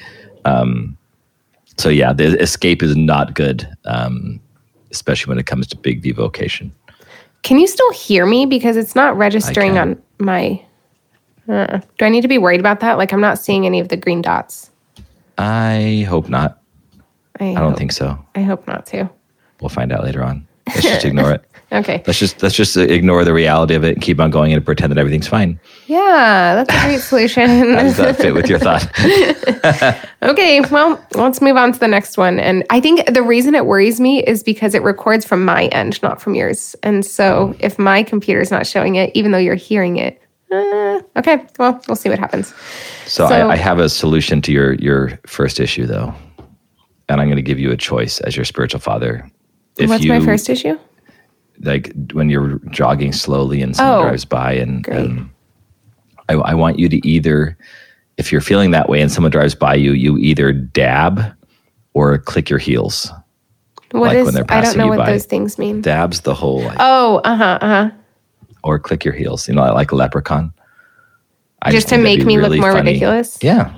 Um, 0.45 0.97
so 1.77 1.89
yeah, 1.89 2.13
the 2.13 2.39
escape 2.39 2.81
is 2.81 2.95
not 2.95 3.33
good, 3.33 3.67
um, 3.85 4.39
especially 4.91 5.29
when 5.29 5.39
it 5.39 5.45
comes 5.45 5.67
to 5.67 5.77
big 5.77 6.01
V 6.01 6.11
vocation. 6.11 6.73
Can 7.43 7.59
you 7.59 7.67
still 7.67 7.91
hear 7.91 8.25
me 8.25 8.45
because 8.45 8.77
it's 8.77 8.95
not 8.95 9.17
registering 9.17 9.77
on 9.77 10.01
my? 10.19 10.63
Uh, 11.47 11.79
do 11.97 12.05
I 12.05 12.09
need 12.09 12.21
to 12.21 12.27
be 12.27 12.37
worried 12.37 12.59
about 12.59 12.79
that? 12.81 12.97
Like 12.97 13.13
I'm 13.13 13.21
not 13.21 13.39
seeing 13.39 13.65
any 13.65 13.79
of 13.79 13.89
the 13.89 13.97
green 13.97 14.21
dots. 14.21 14.71
I 15.37 16.05
hope 16.09 16.29
not. 16.29 16.61
I, 17.39 17.51
I 17.51 17.59
don't 17.59 17.77
think 17.77 17.91
so. 17.91 18.17
I 18.35 18.41
hope 18.41 18.67
not 18.67 18.85
too. 18.85 19.09
We'll 19.61 19.69
find 19.69 19.91
out 19.91 20.03
later 20.03 20.23
on. 20.23 20.47
Let's 20.67 20.81
just 20.81 21.05
ignore 21.05 21.31
it. 21.33 21.43
Okay. 21.69 22.01
Let's 22.07 22.17
just 22.17 22.41
let's 22.41 22.55
just 22.55 22.77
ignore 22.77 23.25
the 23.25 23.33
reality 23.33 23.75
of 23.75 23.83
it 23.83 23.95
and 23.95 24.01
keep 24.01 24.21
on 24.21 24.31
going 24.31 24.53
and 24.53 24.63
pretend 24.63 24.89
that 24.91 24.97
everything's 24.97 25.27
fine. 25.27 25.59
Yeah, 25.87 26.55
that's 26.55 26.73
a 26.73 26.87
great 26.87 27.01
solution. 27.01 27.49
How 27.73 27.83
does 27.83 27.97
that 27.97 28.15
fit 28.15 28.33
with 28.33 28.47
your 28.47 28.57
thought? 28.57 28.89
okay, 30.21 30.61
well, 30.71 31.03
let's 31.15 31.41
move 31.41 31.57
on 31.57 31.73
to 31.73 31.79
the 31.79 31.87
next 31.89 32.17
one. 32.17 32.39
And 32.39 32.65
I 32.69 32.79
think 32.79 33.13
the 33.13 33.21
reason 33.21 33.53
it 33.53 33.65
worries 33.65 33.99
me 33.99 34.23
is 34.23 34.43
because 34.43 34.75
it 34.75 34.81
records 34.81 35.25
from 35.25 35.43
my 35.43 35.65
end, 35.65 36.01
not 36.01 36.21
from 36.21 36.35
yours. 36.35 36.73
And 36.83 37.05
so 37.05 37.53
if 37.59 37.77
my 37.77 38.01
computer's 38.01 38.49
not 38.49 38.65
showing 38.65 38.95
it, 38.95 39.11
even 39.13 39.31
though 39.31 39.37
you're 39.37 39.55
hearing 39.55 39.97
it, 39.97 40.21
uh, 40.49 41.01
okay, 41.17 41.45
well, 41.59 41.81
we'll 41.89 41.97
see 41.97 42.07
what 42.07 42.19
happens. 42.19 42.53
So, 43.05 43.27
so 43.27 43.35
I, 43.35 43.51
I 43.51 43.55
have 43.57 43.79
a 43.79 43.89
solution 43.89 44.41
to 44.43 44.53
your 44.53 44.75
your 44.75 45.19
first 45.25 45.59
issue, 45.59 45.85
though, 45.85 46.13
and 47.09 47.19
I'm 47.19 47.27
going 47.27 47.35
to 47.35 47.41
give 47.41 47.59
you 47.59 47.71
a 47.71 47.77
choice 47.77 48.21
as 48.21 48.37
your 48.37 48.45
spiritual 48.45 48.79
father. 48.79 49.29
If 49.79 49.89
What's 49.89 50.03
you, 50.03 50.11
my 50.11 50.19
first 50.19 50.49
issue? 50.49 50.77
like 51.61 51.93
when 52.13 52.29
you're 52.29 52.59
jogging 52.69 53.11
slowly 53.11 53.61
and 53.61 53.75
someone 53.75 53.99
oh, 53.99 54.03
drives 54.03 54.25
by 54.25 54.53
and, 54.53 54.87
and 54.87 55.29
I, 56.29 56.33
I, 56.33 56.53
want 56.53 56.77
you 56.77 56.87
to 56.89 57.07
either 57.07 57.57
if 58.17 58.31
you're 58.31 58.41
feeling 58.41 58.71
that 58.71 58.89
way 58.89 59.01
and 59.01 59.11
someone 59.11 59.31
drives 59.31 59.55
by 59.55 59.75
you 59.75 59.93
you 59.93 60.17
either 60.17 60.51
dab 60.51 61.33
or 61.93 62.17
click 62.19 62.49
your 62.49 62.59
heels 62.59 63.11
what 63.91 64.09
like 64.09 64.17
is, 64.17 64.25
when 64.25 64.33
they're 64.33 64.45
passing 64.45 64.69
I 64.69 64.73
don't 64.73 64.77
know 64.77 64.87
what 64.87 65.05
by. 65.05 65.11
those 65.11 65.25
things 65.25 65.57
mean. 65.57 65.81
Dabs 65.81 66.21
the 66.21 66.33
whole 66.33 66.61
like, 66.61 66.77
Oh, 66.79 67.21
uh-huh, 67.23 67.59
uh-huh. 67.61 67.91
Or 68.63 68.79
click 68.79 69.05
your 69.05 69.13
heels, 69.13 69.47
you 69.47 69.55
know, 69.55 69.61
like 69.73 69.91
a 69.93 69.95
leprechaun. 69.95 70.53
I 71.61 71.71
just, 71.71 71.87
just 71.87 71.95
to 71.95 71.97
make 71.97 72.25
me 72.25 72.35
really 72.35 72.57
look 72.57 72.59
more 72.59 72.73
funny. 72.73 72.91
ridiculous. 72.91 73.37
Yeah 73.41 73.73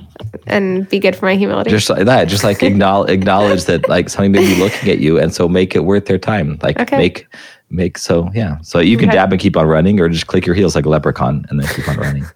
and 0.48 0.88
be 0.90 1.00
good 1.00 1.16
for 1.16 1.26
my 1.26 1.36
humility. 1.36 1.70
Just 1.70 1.90
like 1.90 2.06
that, 2.06 2.28
just 2.28 2.44
like 2.44 2.64
acknowledge, 2.64 3.12
acknowledge 3.12 3.66
that 3.66 3.88
like 3.88 4.10
somebody 4.10 4.46
may 4.46 4.54
be 4.54 4.60
looking 4.60 4.90
at 4.90 5.00
you, 5.00 5.20
and 5.20 5.34
so 5.34 5.48
make 5.48 5.76
it 5.76 5.86
worth 5.86 6.06
their 6.06 6.18
time. 6.18 6.60
Like 6.62 6.80
okay. 6.80 6.98
make 6.98 7.28
make 7.70 7.98
so 7.98 8.30
yeah. 8.34 8.60
So 8.62 8.80
you 8.80 8.98
can 8.98 9.10
okay. 9.10 9.18
dab 9.18 9.32
and 9.32 9.42
keep 9.42 9.56
on 9.58 9.68
running, 9.68 10.00
or 10.00 10.10
just 10.10 10.28
click 10.28 10.46
your 10.46 10.56
heels 10.56 10.76
like 10.76 10.86
a 10.86 10.90
leprechaun 10.90 11.46
and 11.50 11.60
then 11.60 11.68
keep 11.74 11.88
on 11.88 11.98
running. 11.98 12.26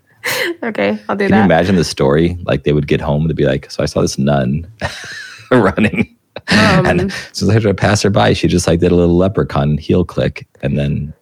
Okay, 0.64 0.98
I'll 1.10 1.18
do 1.18 1.26
Can 1.26 1.32
that. 1.32 1.36
Can 1.36 1.38
you 1.38 1.44
imagine 1.44 1.76
the 1.76 1.84
story? 1.84 2.38
Like 2.44 2.64
they 2.64 2.72
would 2.72 2.88
get 2.88 3.02
home 3.02 3.28
to 3.28 3.34
be 3.34 3.44
like, 3.44 3.70
so 3.70 3.84
I 3.84 3.86
saw 3.86 4.00
this 4.00 4.18
nun 4.18 4.66
running. 5.52 6.16
Um, 6.48 6.86
and 6.86 7.12
so 7.34 7.50
as 7.52 7.66
I 7.66 7.74
passed 7.74 8.04
her 8.04 8.10
by, 8.10 8.32
she 8.32 8.48
just 8.48 8.66
like 8.66 8.80
did 8.80 8.94
a 8.94 8.96
little 8.96 9.18
leprechaun 9.18 9.78
heel 9.78 10.06
click 10.06 10.48
and 10.62 10.78
then 10.78 11.14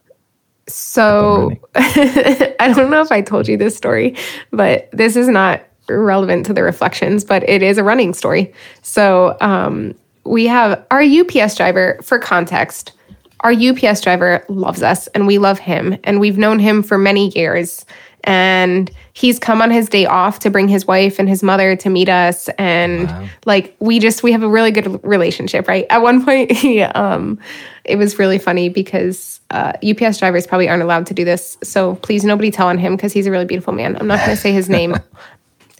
So 0.68 1.52
I 1.76 2.72
don't 2.76 2.92
know 2.92 3.02
if 3.02 3.12
I 3.12 3.22
told 3.22 3.48
you 3.48 3.58
this 3.58 3.76
story, 3.76 4.16
but 4.52 4.90
this 4.92 5.16
is 5.16 5.28
not 5.28 5.64
relevant 5.90 6.46
to 6.48 6.54
the 6.54 6.64
reflections, 6.64 7.24
but 7.24 7.48
it 7.50 7.62
is 7.62 7.78
a 7.78 7.84
running 7.84 8.14
story. 8.14 8.54
So 8.82 9.38
um, 9.42 9.96
we 10.24 10.48
have 10.48 10.86
our 10.92 11.02
UPS 11.02 11.56
driver, 11.56 12.00
for 12.04 12.20
context, 12.20 12.94
our 13.42 13.52
UPS 13.52 14.02
driver 14.02 14.46
loves 14.50 14.84
us 14.84 15.08
and 15.08 15.28
we 15.28 15.38
love 15.38 15.60
him, 15.60 15.98
and 16.04 16.20
we've 16.20 16.38
known 16.38 16.60
him 16.60 16.84
for 16.84 16.98
many 16.98 17.30
years. 17.30 17.86
And 18.24 18.92
he's 19.14 19.40
come 19.40 19.64
on 19.64 19.72
his 19.72 19.90
day 19.90 20.06
off 20.06 20.40
to 20.40 20.52
bring 20.52 20.68
his 20.68 20.86
wife 20.86 21.18
and 21.18 21.28
his 21.28 21.42
mother 21.42 21.76
to 21.76 21.90
meet 21.90 22.08
us. 22.08 22.50
And 22.60 23.12
like, 23.46 23.76
we 23.80 23.98
just, 23.98 24.22
we 24.22 24.32
have 24.32 24.44
a 24.44 24.48
really 24.48 24.70
good 24.70 25.04
relationship, 25.04 25.68
right? 25.68 25.88
At 25.90 26.04
one 26.04 26.24
point, 26.26 26.52
he, 26.52 26.84
um, 26.84 27.40
it 27.84 27.96
was 27.96 28.20
really 28.20 28.38
funny 28.38 28.70
because 28.70 29.42
uh, 29.50 29.74
UPS 29.84 30.20
drivers 30.20 30.46
probably 30.46 30.70
aren't 30.70 30.84
allowed 30.84 31.08
to 31.08 31.16
do 31.16 31.26
this. 31.26 31.58
So 31.64 31.96
please, 31.96 32.24
nobody 32.24 32.52
tell 32.52 32.68
on 32.68 32.78
him 32.78 32.96
because 32.96 33.12
he's 33.12 33.26
a 33.26 33.32
really 33.32 33.46
beautiful 33.46 33.74
man. 33.74 33.98
I'm 33.98 34.08
not 34.08 34.20
going 34.20 34.36
to 34.36 34.42
say 34.42 34.54
his 34.54 34.70
name. 34.78 34.96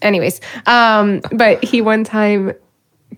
Anyways, 0.02 0.42
um, 0.66 1.22
but 1.32 1.64
he 1.64 1.82
one 1.82 2.04
time 2.04 2.54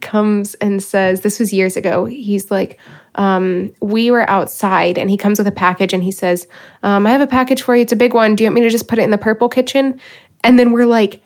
comes 0.01 0.53
and 0.55 0.81
says, 0.81 1.21
this 1.21 1.39
was 1.39 1.53
years 1.53 1.77
ago. 1.77 2.05
He's 2.05 2.51
like, 2.51 2.79
um, 3.15 3.73
we 3.79 4.11
were 4.11 4.27
outside 4.29 4.97
and 4.97 5.09
he 5.09 5.17
comes 5.17 5.37
with 5.37 5.47
a 5.47 5.51
package 5.51 5.93
and 5.93 6.03
he 6.03 6.11
says, 6.11 6.47
um, 6.81 7.05
I 7.05 7.11
have 7.11 7.21
a 7.21 7.27
package 7.27 7.61
for 7.61 7.75
you. 7.75 7.83
It's 7.83 7.93
a 7.93 7.97
big 7.97 8.13
one. 8.13 8.35
Do 8.35 8.43
you 8.43 8.49
want 8.49 8.55
me 8.55 8.61
to 8.61 8.69
just 8.69 8.87
put 8.87 8.99
it 8.99 9.03
in 9.03 9.11
the 9.11 9.17
purple 9.17 9.49
kitchen? 9.49 9.99
And 10.43 10.57
then 10.57 10.71
we're 10.71 10.87
like, 10.87 11.21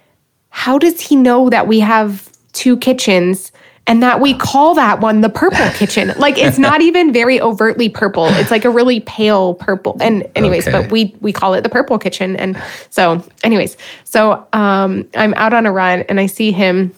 how 0.50 0.78
does 0.78 1.00
he 1.00 1.16
know 1.16 1.50
that 1.50 1.68
we 1.68 1.80
have 1.80 2.30
two 2.54 2.78
kitchens 2.78 3.52
and 3.88 4.04
that 4.04 4.20
we 4.22 4.34
call 4.34 4.76
that 4.76 5.00
one 5.00 5.22
the 5.22 5.30
purple 5.30 5.66
kitchen? 5.74 6.14
Like 6.18 6.38
it's 6.38 6.60
not 6.60 6.82
even 6.82 7.12
very 7.14 7.42
overtly 7.42 7.90
purple. 7.90 8.28
It's 8.28 8.52
like 8.52 8.66
a 8.66 8.70
really 8.70 9.00
pale 9.02 9.56
purple. 9.56 9.98
And 10.02 10.30
anyways, 10.36 10.68
Okay. 10.68 10.82
but 10.82 10.92
we 10.92 11.16
we 11.22 11.32
call 11.34 11.54
it 11.54 11.62
the 11.62 11.70
purple 11.70 11.98
kitchen. 11.98 12.36
And 12.36 12.62
so 12.90 13.24
anyways, 13.44 13.78
so 14.04 14.46
um 14.54 15.08
I'm 15.16 15.34
out 15.36 15.54
on 15.54 15.66
a 15.66 15.72
run 15.72 16.02
and 16.10 16.20
I 16.20 16.26
see 16.28 16.52
him 16.52 16.94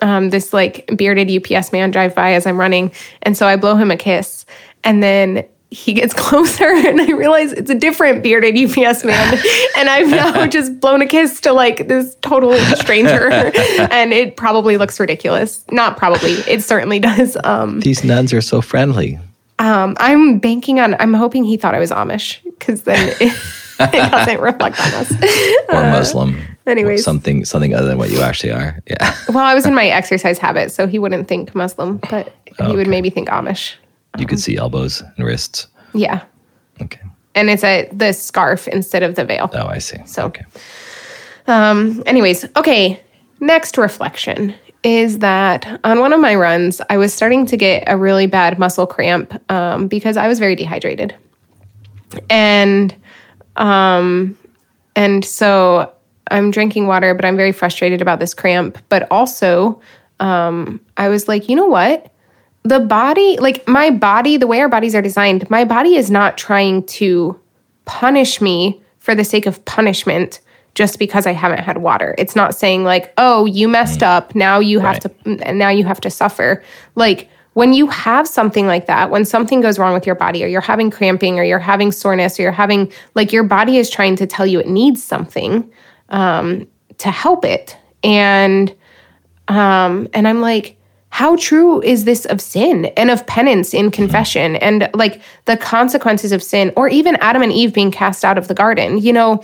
um, 0.00 0.30
this 0.30 0.52
like 0.52 0.88
bearded 0.96 1.30
UPS 1.30 1.72
man 1.72 1.90
drive 1.90 2.14
by 2.14 2.32
as 2.32 2.46
I'm 2.46 2.58
running. 2.58 2.92
And 3.22 3.36
so 3.36 3.46
I 3.46 3.56
blow 3.56 3.76
him 3.76 3.90
a 3.90 3.96
kiss. 3.96 4.44
And 4.84 5.02
then 5.02 5.44
he 5.70 5.92
gets 5.92 6.14
closer 6.16 6.64
and 6.64 7.00
I 7.00 7.10
realize 7.10 7.52
it's 7.52 7.70
a 7.70 7.74
different 7.74 8.22
bearded 8.22 8.56
UPS 8.56 9.04
man. 9.04 9.34
and 9.76 9.88
I've 9.88 10.08
now 10.08 10.46
just 10.58 10.78
blown 10.80 11.02
a 11.02 11.06
kiss 11.06 11.40
to 11.42 11.52
like 11.52 11.88
this 11.88 12.14
total 12.22 12.56
stranger. 12.76 13.30
and 13.32 14.12
it 14.12 14.36
probably 14.36 14.78
looks 14.78 14.98
ridiculous. 15.00 15.64
Not 15.70 15.96
probably, 15.96 16.32
it 16.32 16.62
certainly 16.62 16.98
does. 17.00 17.36
Um, 17.44 17.80
these 17.80 18.04
nuns 18.04 18.32
are 18.32 18.40
so 18.40 18.60
friendly. 18.60 19.18
um, 19.58 19.96
I'm 19.98 20.38
banking 20.38 20.80
on, 20.80 20.94
I'm 21.00 21.14
hoping 21.14 21.44
he 21.44 21.56
thought 21.56 21.74
I 21.74 21.78
was 21.80 21.90
Amish 21.90 22.42
because 22.44 22.82
then 22.82 23.08
it, 23.20 23.32
it 23.80 24.10
doesn't 24.10 24.40
reflect 24.40 24.78
on 24.80 24.94
us. 24.94 25.12
Or 25.68 25.80
Muslim. 25.90 26.40
anyways. 26.66 27.04
Something 27.04 27.44
something 27.44 27.74
other 27.74 27.86
than 27.88 27.98
what 27.98 28.10
you 28.10 28.20
actually 28.20 28.52
are. 28.52 28.80
Yeah. 28.86 29.14
Well, 29.28 29.44
I 29.44 29.54
was 29.54 29.66
in 29.66 29.74
my 29.74 29.86
exercise 29.88 30.38
habit, 30.38 30.70
so 30.72 30.86
he 30.86 30.98
wouldn't 30.98 31.26
think 31.28 31.54
Muslim, 31.54 31.98
but 32.10 32.32
he 32.66 32.76
would 32.76 32.86
maybe 32.88 33.10
think 33.10 33.28
Amish. 33.28 33.74
You 34.18 34.26
could 34.26 34.40
see 34.40 34.56
elbows 34.56 35.02
and 35.16 35.26
wrists. 35.26 35.66
Yeah. 35.94 36.22
Okay. 36.82 37.00
And 37.34 37.50
it's 37.50 37.64
a 37.64 37.88
the 37.92 38.12
scarf 38.12 38.66
instead 38.68 39.02
of 39.02 39.14
the 39.14 39.24
veil. 39.24 39.50
Oh, 39.52 39.66
I 39.66 39.78
see. 39.78 39.98
So- 40.06 40.26
okay. 40.26 40.44
Um, 41.46 42.02
anyways, 42.06 42.44
okay. 42.56 43.00
Next 43.40 43.76
reflection 43.78 44.54
is 44.82 45.18
that 45.18 45.80
on 45.84 46.00
one 46.00 46.12
of 46.12 46.20
my 46.20 46.34
runs, 46.34 46.80
I 46.90 46.96
was 46.96 47.12
starting 47.12 47.44
to 47.46 47.56
get 47.56 47.84
a 47.86 47.96
really 47.96 48.26
bad 48.26 48.58
muscle 48.58 48.86
cramp 48.86 49.34
um, 49.50 49.88
because 49.88 50.16
I 50.16 50.28
was 50.28 50.38
very 50.38 50.54
dehydrated. 50.56 51.14
And 52.30 52.94
um, 53.56 54.36
and 54.94 55.24
so 55.24 55.92
I'm 56.30 56.50
drinking 56.50 56.86
water, 56.86 57.14
but 57.14 57.24
I'm 57.24 57.36
very 57.36 57.52
frustrated 57.52 58.00
about 58.00 58.20
this 58.20 58.32
cramp. 58.34 58.78
But 58.88 59.06
also, 59.10 59.80
um, 60.20 60.80
I 60.96 61.08
was 61.08 61.28
like, 61.28 61.48
you 61.48 61.56
know 61.56 61.66
what? 61.66 62.12
The 62.66 62.80
body, 62.80 63.38
like 63.38 63.66
my 63.68 63.90
body, 63.90 64.36
the 64.36 64.48
way 64.48 64.60
our 64.60 64.68
bodies 64.68 64.96
are 64.96 65.02
designed, 65.02 65.48
my 65.48 65.64
body 65.64 65.94
is 65.94 66.10
not 66.10 66.36
trying 66.36 66.82
to 66.86 67.38
punish 67.84 68.40
me 68.40 68.82
for 68.98 69.14
the 69.14 69.22
sake 69.22 69.46
of 69.46 69.64
punishment 69.66 70.40
just 70.74 70.98
because 70.98 71.26
I 71.26 71.32
haven't 71.32 71.60
had 71.60 71.78
water. 71.78 72.16
It's 72.18 72.34
not 72.34 72.56
saying 72.56 72.82
like, 72.82 73.12
"Oh, 73.18 73.46
you 73.46 73.68
messed 73.68 74.02
up, 74.02 74.34
now 74.34 74.58
you 74.58 74.80
have 74.80 74.98
to 75.00 75.10
and 75.24 75.60
now 75.60 75.68
you 75.68 75.84
have 75.84 76.00
to 76.00 76.10
suffer." 76.10 76.62
Like 76.96 77.28
when 77.54 77.72
you 77.72 77.86
have 77.86 78.26
something 78.26 78.66
like 78.66 78.86
that, 78.86 79.10
when 79.10 79.24
something 79.24 79.60
goes 79.60 79.78
wrong 79.78 79.94
with 79.94 80.04
your 80.04 80.16
body 80.16 80.42
or 80.42 80.48
you're 80.48 80.60
having 80.60 80.90
cramping 80.90 81.38
or 81.38 81.44
you're 81.44 81.60
having 81.60 81.92
soreness 81.92 82.38
or 82.38 82.42
you're 82.42 82.52
having 82.52 82.92
like 83.14 83.32
your 83.32 83.44
body 83.44 83.78
is 83.78 83.88
trying 83.88 84.16
to 84.16 84.26
tell 84.26 84.44
you 84.44 84.58
it 84.58 84.68
needs 84.68 85.02
something 85.04 85.70
um 86.08 86.66
to 86.98 87.12
help 87.12 87.44
it. 87.44 87.76
And 88.02 88.74
um 89.46 90.08
and 90.12 90.26
I'm 90.26 90.40
like 90.40 90.75
how 91.16 91.34
true 91.36 91.80
is 91.80 92.04
this 92.04 92.26
of 92.26 92.42
sin 92.42 92.92
and 92.94 93.10
of 93.10 93.26
penance 93.26 93.72
in 93.72 93.90
confession 93.90 94.56
and 94.56 94.90
like 94.92 95.22
the 95.46 95.56
consequences 95.56 96.30
of 96.30 96.42
sin 96.42 96.70
or 96.76 96.90
even 96.90 97.16
Adam 97.22 97.40
and 97.40 97.54
Eve 97.54 97.72
being 97.72 97.90
cast 97.90 98.22
out 98.22 98.36
of 98.36 98.48
the 98.48 98.54
garden? 98.54 98.98
You 98.98 99.14
know, 99.14 99.42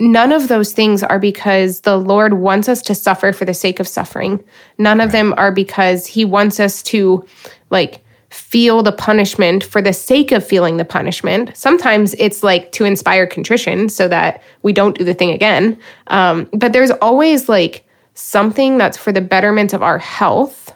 none 0.00 0.32
of 0.32 0.48
those 0.48 0.72
things 0.72 1.04
are 1.04 1.20
because 1.20 1.82
the 1.82 1.96
Lord 1.96 2.34
wants 2.34 2.68
us 2.68 2.82
to 2.82 2.96
suffer 2.96 3.32
for 3.32 3.44
the 3.44 3.54
sake 3.54 3.78
of 3.78 3.86
suffering. 3.86 4.42
None 4.78 5.00
of 5.00 5.12
them 5.12 5.34
are 5.36 5.52
because 5.52 6.04
he 6.04 6.24
wants 6.24 6.58
us 6.58 6.82
to 6.82 7.24
like 7.70 8.04
feel 8.30 8.82
the 8.82 8.90
punishment 8.90 9.62
for 9.62 9.80
the 9.80 9.92
sake 9.92 10.32
of 10.32 10.44
feeling 10.44 10.78
the 10.78 10.84
punishment. 10.84 11.56
Sometimes 11.56 12.14
it's 12.14 12.42
like 12.42 12.72
to 12.72 12.84
inspire 12.84 13.24
contrition 13.24 13.88
so 13.88 14.08
that 14.08 14.42
we 14.64 14.72
don't 14.72 14.98
do 14.98 15.04
the 15.04 15.14
thing 15.14 15.30
again. 15.30 15.78
Um, 16.08 16.48
but 16.52 16.72
there's 16.72 16.90
always 16.90 17.48
like 17.48 17.86
something 18.14 18.78
that's 18.78 18.98
for 18.98 19.12
the 19.12 19.20
betterment 19.20 19.72
of 19.72 19.80
our 19.80 19.98
health 19.98 20.74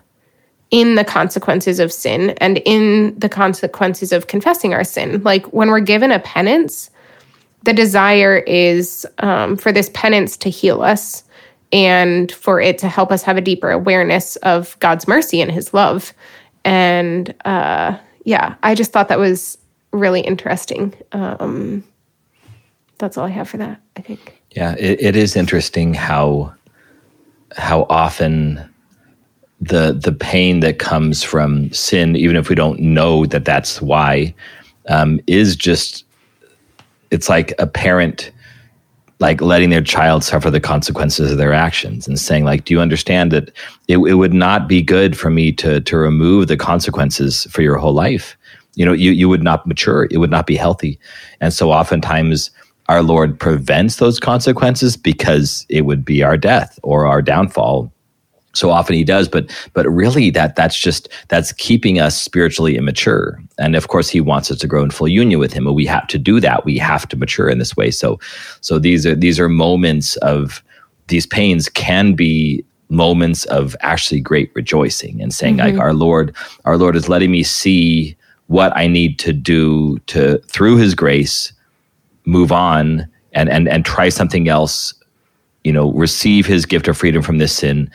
in 0.70 0.96
the 0.96 1.04
consequences 1.04 1.80
of 1.80 1.92
sin 1.92 2.30
and 2.38 2.58
in 2.64 3.18
the 3.18 3.28
consequences 3.28 4.12
of 4.12 4.26
confessing 4.26 4.74
our 4.74 4.84
sin. 4.84 5.22
Like 5.22 5.46
when 5.46 5.68
we're 5.68 5.80
given 5.80 6.12
a 6.12 6.20
penance, 6.20 6.90
the 7.62 7.72
desire 7.72 8.38
is 8.38 9.06
um, 9.18 9.56
for 9.56 9.72
this 9.72 9.90
penance 9.94 10.36
to 10.38 10.50
heal 10.50 10.82
us 10.82 11.24
and 11.72 12.30
for 12.32 12.60
it 12.60 12.78
to 12.78 12.88
help 12.88 13.10
us 13.10 13.22
have 13.22 13.36
a 13.36 13.40
deeper 13.40 13.70
awareness 13.70 14.36
of 14.36 14.78
God's 14.80 15.08
mercy 15.08 15.40
and 15.40 15.50
his 15.50 15.74
love. 15.74 16.12
And 16.64 17.34
uh, 17.44 17.98
yeah, 18.24 18.54
I 18.62 18.74
just 18.74 18.92
thought 18.92 19.08
that 19.08 19.18
was 19.18 19.58
really 19.92 20.20
interesting. 20.20 20.94
Um, 21.12 21.84
that's 22.98 23.16
all 23.16 23.24
I 23.24 23.30
have 23.30 23.48
for 23.48 23.56
that, 23.58 23.80
I 23.96 24.02
think. 24.02 24.42
Yeah, 24.50 24.74
it, 24.78 25.00
it 25.00 25.16
is 25.16 25.36
interesting 25.36 25.94
how 25.94 26.54
how 27.56 27.86
often 27.88 28.67
the 29.60 29.92
the 29.92 30.12
pain 30.12 30.60
that 30.60 30.78
comes 30.78 31.22
from 31.22 31.72
sin, 31.72 32.16
even 32.16 32.36
if 32.36 32.48
we 32.48 32.54
don't 32.54 32.80
know 32.80 33.26
that 33.26 33.44
that's 33.44 33.82
why, 33.82 34.34
um, 34.88 35.20
is 35.26 35.56
just 35.56 36.04
it's 37.10 37.28
like 37.28 37.52
a 37.58 37.66
parent 37.66 38.30
like 39.20 39.40
letting 39.40 39.70
their 39.70 39.82
child 39.82 40.22
suffer 40.22 40.48
the 40.48 40.60
consequences 40.60 41.32
of 41.32 41.38
their 41.38 41.52
actions 41.52 42.06
and 42.06 42.20
saying 42.20 42.44
like 42.44 42.64
do 42.64 42.72
you 42.72 42.80
understand 42.80 43.32
that 43.32 43.48
it, 43.88 43.98
it 43.98 44.14
would 44.14 44.32
not 44.32 44.68
be 44.68 44.80
good 44.80 45.18
for 45.18 45.28
me 45.28 45.50
to 45.50 45.80
to 45.80 45.96
remove 45.96 46.46
the 46.46 46.56
consequences 46.56 47.44
for 47.50 47.62
your 47.62 47.76
whole 47.76 47.94
life? 47.94 48.36
You 48.74 48.84
know 48.84 48.92
you, 48.92 49.10
you 49.10 49.28
would 49.28 49.42
not 49.42 49.66
mature. 49.66 50.06
It 50.10 50.18
would 50.18 50.30
not 50.30 50.46
be 50.46 50.56
healthy. 50.56 51.00
And 51.40 51.52
so 51.52 51.72
oftentimes 51.72 52.50
our 52.88 53.02
lord 53.02 53.38
prevents 53.38 53.96
those 53.96 54.20
consequences 54.20 54.96
because 54.96 55.66
it 55.68 55.82
would 55.82 56.04
be 56.04 56.22
our 56.22 56.36
death 56.36 56.78
or 56.84 57.06
our 57.06 57.20
downfall 57.20 57.92
so 58.58 58.70
often 58.70 58.94
he 58.94 59.04
does 59.04 59.28
but 59.28 59.50
but 59.72 59.86
really 59.88 60.30
that 60.30 60.56
that's 60.56 60.78
just 60.78 61.08
that's 61.28 61.52
keeping 61.52 62.00
us 62.00 62.20
spiritually 62.20 62.76
immature. 62.76 63.40
And 63.58 63.76
of 63.76 63.88
course 63.88 64.08
he 64.08 64.20
wants 64.20 64.50
us 64.50 64.58
to 64.58 64.66
grow 64.66 64.82
in 64.82 64.90
full 64.90 65.08
union 65.08 65.40
with 65.40 65.52
him 65.52 65.64
but 65.64 65.74
we 65.74 65.86
have 65.86 66.06
to 66.08 66.18
do 66.18 66.40
that. 66.40 66.64
We 66.64 66.78
have 66.78 67.08
to 67.08 67.16
mature 67.16 67.48
in 67.48 67.58
this 67.58 67.76
way. 67.76 67.90
So 67.90 68.18
so 68.60 68.78
these 68.78 69.06
are 69.06 69.14
these 69.14 69.40
are 69.40 69.48
moments 69.48 70.16
of 70.16 70.62
these 71.08 71.26
pains 71.26 71.68
can 71.68 72.14
be 72.14 72.64
moments 72.90 73.44
of 73.46 73.76
actually 73.80 74.20
great 74.20 74.50
rejoicing 74.54 75.20
and 75.20 75.34
saying 75.34 75.58
like 75.58 75.74
mm-hmm. 75.74 75.80
our 75.82 75.92
lord 75.92 76.34
our 76.64 76.78
lord 76.78 76.96
is 76.96 77.08
letting 77.08 77.30
me 77.30 77.42
see 77.42 78.16
what 78.46 78.74
i 78.74 78.86
need 78.86 79.18
to 79.18 79.32
do 79.32 79.98
to 80.06 80.38
through 80.48 80.76
his 80.76 80.94
grace 80.94 81.52
move 82.24 82.50
on 82.50 83.06
and 83.32 83.50
and 83.50 83.68
and 83.68 83.84
try 83.84 84.08
something 84.08 84.48
else 84.48 84.94
you 85.64 85.72
know 85.72 85.92
receive 85.92 86.46
his 86.46 86.64
gift 86.64 86.88
of 86.88 86.96
freedom 86.96 87.22
from 87.22 87.38
this 87.38 87.54
sin 87.54 87.90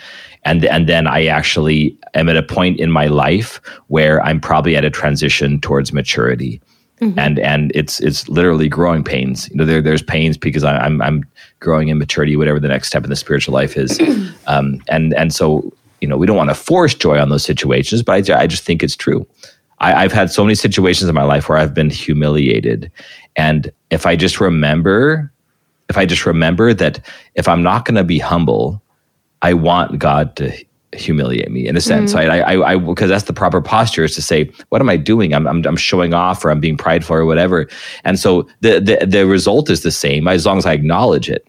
and 0.45 0.65
and 0.65 0.87
then 0.87 1.07
I 1.07 1.25
actually 1.25 1.97
am 2.13 2.29
at 2.29 2.37
a 2.37 2.43
point 2.43 2.79
in 2.79 2.91
my 2.91 3.07
life 3.07 3.61
where 3.87 4.21
I'm 4.23 4.39
probably 4.39 4.75
at 4.75 4.83
a 4.83 4.89
transition 4.89 5.59
towards 5.61 5.93
maturity 5.93 6.61
Mm-hmm. 7.03 7.19
And 7.19 7.39
and 7.39 7.71
it's 7.75 7.99
it's 7.99 8.29
literally 8.29 8.69
growing 8.69 9.03
pains. 9.03 9.49
You 9.49 9.55
know, 9.55 9.65
there 9.65 9.81
there's 9.81 10.03
pains 10.03 10.37
because 10.37 10.63
I, 10.63 10.77
I'm 10.77 11.01
I'm 11.01 11.25
growing 11.59 11.87
in 11.87 11.97
maturity, 11.97 12.35
whatever 12.35 12.59
the 12.59 12.67
next 12.67 12.87
step 12.87 13.03
in 13.03 13.09
the 13.09 13.15
spiritual 13.15 13.53
life 13.53 13.75
is. 13.75 13.99
um, 14.47 14.81
and 14.87 15.13
and 15.15 15.33
so 15.33 15.73
you 16.01 16.07
know 16.07 16.17
we 16.17 16.27
don't 16.27 16.37
want 16.37 16.51
to 16.51 16.55
force 16.55 16.93
joy 16.93 17.19
on 17.19 17.29
those 17.29 17.43
situations, 17.43 18.03
but 18.03 18.29
I, 18.29 18.41
I 18.41 18.47
just 18.47 18.63
think 18.63 18.83
it's 18.83 18.95
true. 18.95 19.25
I, 19.79 20.03
I've 20.03 20.11
had 20.11 20.31
so 20.31 20.43
many 20.43 20.53
situations 20.53 21.09
in 21.09 21.15
my 21.15 21.23
life 21.23 21.49
where 21.49 21.57
I've 21.57 21.73
been 21.73 21.89
humiliated, 21.89 22.91
and 23.35 23.71
if 23.89 24.05
I 24.05 24.15
just 24.15 24.39
remember, 24.39 25.31
if 25.89 25.97
I 25.97 26.05
just 26.05 26.27
remember 26.27 26.75
that 26.75 27.01
if 27.33 27.47
I'm 27.47 27.63
not 27.63 27.85
going 27.85 27.95
to 27.95 28.03
be 28.03 28.19
humble, 28.19 28.82
I 29.43 29.53
want 29.53 29.99
God 29.99 30.35
to 30.37 30.51
humiliate 30.95 31.51
me 31.51 31.67
in 31.67 31.75
a 31.75 31.81
sense, 31.81 32.13
mm. 32.13 32.15
right? 32.15 32.29
I, 32.29 32.73
I, 32.73 32.77
because 32.77 33.09
that's 33.09 33.25
the 33.25 33.33
proper 33.33 33.61
posture 33.61 34.03
is 34.03 34.15
to 34.15 34.21
say, 34.21 34.51
what 34.69 34.81
am 34.81 34.89
I 34.89 34.97
doing? 34.97 35.33
I'm, 35.33 35.47
I'm, 35.47 35.65
I'm 35.65 35.75
showing 35.75 36.13
off 36.13 36.43
or 36.43 36.51
I'm 36.51 36.59
being 36.59 36.77
prideful 36.77 37.15
or 37.15 37.25
whatever. 37.25 37.67
And 38.03 38.19
so 38.19 38.47
the, 38.61 38.79
the, 38.79 39.05
the 39.05 39.27
result 39.27 39.69
is 39.69 39.81
the 39.81 39.91
same 39.91 40.27
as 40.27 40.45
long 40.45 40.57
as 40.57 40.65
I 40.65 40.73
acknowledge 40.73 41.29
it. 41.29 41.47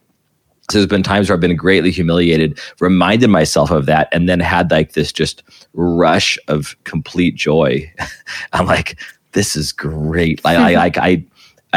So 0.71 0.79
there's 0.79 0.89
been 0.89 1.03
times 1.03 1.29
where 1.29 1.35
I've 1.35 1.41
been 1.41 1.57
greatly 1.57 1.91
humiliated, 1.91 2.59
reminded 2.81 3.29
myself 3.29 3.71
of 3.71 3.85
that, 3.85 4.09
and 4.13 4.29
then 4.29 4.41
had 4.41 4.71
like 4.71 4.93
this 4.93 5.13
just 5.13 5.43
rush 5.75 6.39
of 6.49 6.75
complete 6.85 7.35
joy. 7.35 7.93
I'm 8.55 8.67
like, 8.67 8.99
this 9.33 9.57
is 9.57 9.73
great. 9.73 10.41
I, 10.45 10.55
I, 10.75 10.87
I, 10.87 10.93
I, 10.97 11.25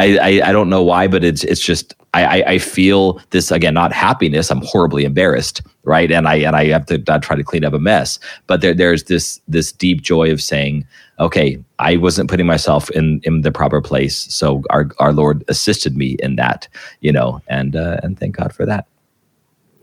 I, 0.02 0.48
I 0.48 0.52
don't 0.52 0.68
know 0.68 0.82
why, 0.82 1.08
but 1.08 1.24
it's, 1.24 1.44
it's 1.44 1.60
just, 1.60 1.94
I, 2.14 2.42
I, 2.42 2.58
feel 2.58 3.20
this 3.30 3.50
again, 3.50 3.74
not 3.74 3.92
happiness. 3.92 4.50
I'm 4.50 4.62
horribly 4.62 5.04
embarrassed, 5.04 5.62
right? 5.84 6.10
And 6.10 6.26
I 6.26 6.36
and 6.36 6.56
I 6.56 6.66
have 6.66 6.86
to 6.86 6.98
try 6.98 7.36
to 7.36 7.44
clean 7.44 7.64
up 7.64 7.74
a 7.74 7.78
mess. 7.78 8.18
But 8.46 8.60
there, 8.60 8.74
there's 8.74 9.04
this 9.04 9.40
this 9.46 9.72
deep 9.72 10.00
joy 10.00 10.32
of 10.32 10.40
saying, 10.40 10.86
okay, 11.20 11.62
I 11.78 11.96
wasn't 11.96 12.30
putting 12.30 12.46
myself 12.46 12.90
in 12.90 13.20
in 13.24 13.42
the 13.42 13.52
proper 13.52 13.80
place, 13.80 14.16
so 14.34 14.62
our 14.70 14.90
our 14.98 15.12
Lord 15.12 15.44
assisted 15.48 15.96
me 15.96 16.16
in 16.20 16.36
that, 16.36 16.66
you 17.00 17.12
know, 17.12 17.42
and 17.48 17.76
uh, 17.76 18.00
and 18.02 18.18
thank 18.18 18.36
God 18.36 18.54
for 18.54 18.64
that. 18.64 18.86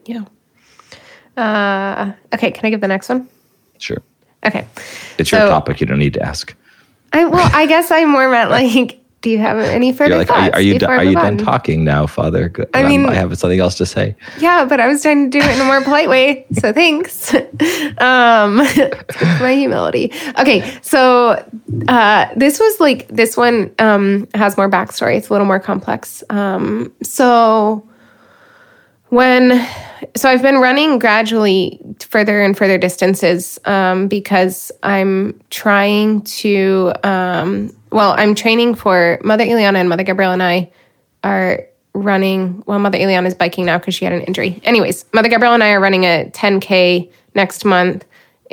Yeah. 0.05 0.25
Uh, 1.37 2.13
okay, 2.33 2.51
can 2.51 2.65
I 2.65 2.69
give 2.69 2.81
the 2.81 2.87
next 2.87 3.09
one? 3.09 3.27
Sure. 3.77 4.01
Okay. 4.45 4.67
It's 5.17 5.29
so, 5.29 5.37
your 5.37 5.47
topic. 5.47 5.79
You 5.79 5.87
don't 5.87 5.99
need 5.99 6.13
to 6.15 6.21
ask. 6.21 6.55
I 7.13 7.25
well, 7.25 7.49
I 7.53 7.65
guess 7.67 7.91
I 7.91 8.03
more 8.05 8.29
meant 8.29 8.49
like 8.59 8.99
do 9.25 9.31
you 9.31 9.39
have 9.39 9.57
any 9.57 9.91
further 9.91 10.17
like, 10.17 10.27
thoughts? 10.27 10.53
Are, 10.53 10.59
are 10.59 10.61
you, 10.61 10.77
are 10.85 11.03
you 11.03 11.15
done 11.15 11.39
talking 11.39 11.83
now, 11.83 12.05
Father? 12.05 12.53
I 12.75 12.87
mean, 12.87 13.07
I 13.07 13.15
have 13.15 13.35
something 13.39 13.59
else 13.59 13.73
to 13.79 13.85
say. 13.87 14.15
Yeah, 14.37 14.65
but 14.65 14.79
I 14.79 14.87
was 14.87 15.01
trying 15.01 15.31
to 15.31 15.39
do 15.39 15.43
it 15.43 15.55
in 15.55 15.61
a 15.61 15.65
more 15.65 15.81
polite 15.81 16.09
way. 16.09 16.45
So 16.55 16.71
thanks. 16.71 17.33
um, 17.97 18.57
my 19.41 19.55
humility. 19.57 20.13
Okay, 20.39 20.77
so 20.81 21.43
uh, 21.87 22.27
this 22.35 22.59
was 22.59 22.79
like 22.79 23.07
this 23.07 23.35
one 23.35 23.73
um, 23.79 24.27
has 24.35 24.57
more 24.57 24.69
backstory. 24.69 25.17
It's 25.17 25.29
a 25.29 25.33
little 25.33 25.47
more 25.47 25.59
complex. 25.59 26.23
Um, 26.29 26.93
so 27.01 27.87
when 29.15 29.65
so 30.15 30.29
I've 30.29 30.41
been 30.41 30.57
running 30.57 30.99
gradually 30.99 31.79
further 31.99 32.41
and 32.41 32.57
further 32.57 32.77
distances 32.77 33.57
um, 33.65 34.07
because 34.07 34.71
I'm 34.83 35.39
trying 35.49 36.21
to 36.23 36.93
um, 37.03 37.75
well, 37.91 38.13
I'm 38.17 38.35
training 38.35 38.75
for 38.75 39.19
Mother 39.23 39.45
Ileana 39.45 39.75
and 39.75 39.87
Mother 39.87 40.03
Gabrielle 40.03 40.33
and 40.33 40.43
I 40.43 40.69
are 41.23 41.65
running. 41.93 42.61
Well, 42.65 42.77
Mother 42.77 42.97
Ileana 42.97 43.25
is 43.27 43.33
biking 43.33 43.65
now 43.65 43.77
because 43.77 43.95
she 43.95 44.03
had 44.03 44.13
an 44.13 44.21
injury. 44.23 44.59
Anyways, 44.65 45.05
Mother 45.13 45.29
Gabrielle 45.29 45.53
and 45.53 45.63
I 45.63 45.71
are 45.71 45.79
running 45.79 46.03
a 46.03 46.29
10K 46.33 47.09
next 47.35 47.63
month. 47.63 48.03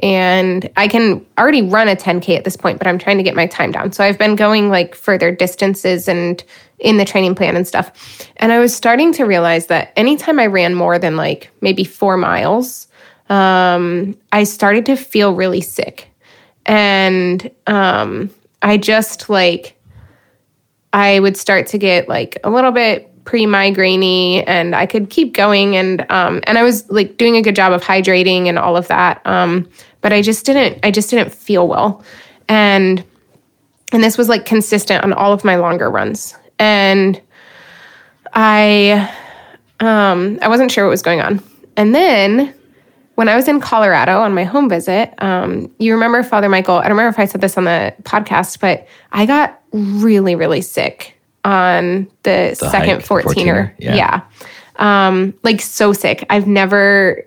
And 0.03 0.71
I 0.77 0.89
can 0.89 1.25
already 1.39 1.63
run 1.63 1.89
a 1.89 1.97
10K 1.97 2.37
at 2.37 2.45
this 2.45 2.57
point, 2.57 2.79
but 2.79 2.87
I'm 2.87 2.99
trying 2.99 3.19
to 3.19 3.23
get 3.23 3.35
my 3.35 3.47
time 3.47 3.73
down. 3.73 3.93
So 3.93 4.03
I've 4.03 4.19
been 4.19 4.37
going 4.37 4.71
like 4.71 4.95
further 4.95 5.31
distances 5.31 6.09
and 6.09 6.43
in 6.79 6.97
the 6.97 7.05
training 7.05 7.35
plan 7.35 7.57
and 7.57 7.67
stuff. 7.67 8.27
And 8.39 8.53
I 8.53 8.59
was 8.59 8.75
starting 8.75 9.13
to 9.15 9.25
realize 9.25 9.67
that 9.67 9.93
anytime 9.97 10.39
I 10.39 10.47
ran 10.47 10.75
more 10.75 10.99
than 10.99 11.17
like 11.17 11.51
maybe 11.61 11.85
four 11.85 12.17
miles, 12.17 12.89
um, 13.29 14.17
I 14.33 14.45
started 14.45 14.87
to 14.87 14.97
feel 14.97 15.35
really 15.35 15.61
sick. 15.61 16.09
And 16.67 17.51
um, 17.67 18.31
I 18.63 18.79
just 18.79 19.29
like, 19.29 19.77
I 20.93 21.21
would 21.21 21.37
start 21.37 21.67
to 21.69 21.79
get 21.79 22.09
like 22.09 22.39
a 22.45 22.51
little 22.51 22.73
bit 22.73 23.12
pre 23.25 23.45
migrainey 23.45 24.45
and 24.47 24.75
I 24.75 24.87
could 24.87 25.11
keep 25.11 25.35
going. 25.35 25.77
And, 25.77 26.05
um, 26.11 26.41
and 26.45 26.59
I 26.59 26.63
was 26.63 26.89
like 26.91 27.17
doing 27.17 27.37
a 27.37 27.43
good 27.43 27.57
job 27.57 27.73
of 27.73 27.83
hydrating 27.83 28.47
and 28.47 28.59
all 28.59 28.77
of 28.77 28.89
that. 28.89 29.25
Um, 29.27 29.69
but 30.01 30.13
I 30.13 30.23
just 30.23 30.45
didn't, 30.45 30.85
I 30.85 30.91
just 30.91 31.11
didn't 31.11 31.33
feel 31.33 31.69
well. 31.69 32.05
And, 32.49 33.05
and 33.93 34.03
this 34.03 34.19
was 34.19 34.29
like 34.29 34.47
consistent 34.47 35.05
on 35.05 35.13
all 35.13 35.33
of 35.33 35.45
my 35.45 35.57
longer 35.57 35.91
runs. 35.91 36.35
And 36.59 37.21
I, 38.33 39.13
um, 39.81 40.39
I 40.43 40.49
wasn't 40.49 40.71
sure 40.71 40.85
what 40.85 40.91
was 40.91 41.03
going 41.03 41.21
on. 41.21 41.43
And 41.77 41.95
then 41.95 42.55
when 43.15 43.29
I 43.29 43.37
was 43.37 43.47
in 43.47 43.61
Colorado 43.61 44.21
on 44.21 44.35
my 44.35 44.45
home 44.45 44.69
visit, 44.69 45.15
um, 45.19 45.73
you 45.79 45.93
remember 45.93 46.23
Father 46.23 46.49
Michael? 46.49 46.77
I 46.77 46.83
don't 46.83 46.93
remember 46.93 47.11
if 47.11 47.19
I 47.19 47.27
said 47.27 47.41
this 47.41 47.57
on 47.57 47.65
the 47.65 47.95
podcast, 48.03 48.61
but 48.61 48.87
I 49.13 49.27
got 49.27 49.61
really, 49.73 50.35
really 50.35 50.63
sick 50.63 51.17
on 51.45 52.09
the, 52.23 52.57
the 52.59 52.71
second 52.71 53.01
14er. 53.01 53.75
Yeah. 53.79 53.95
yeah. 53.95 54.21
Um, 54.77 55.35
like 55.43 55.61
so 55.61 55.93
sick. 55.93 56.25
I've 56.31 56.47
never, 56.47 57.27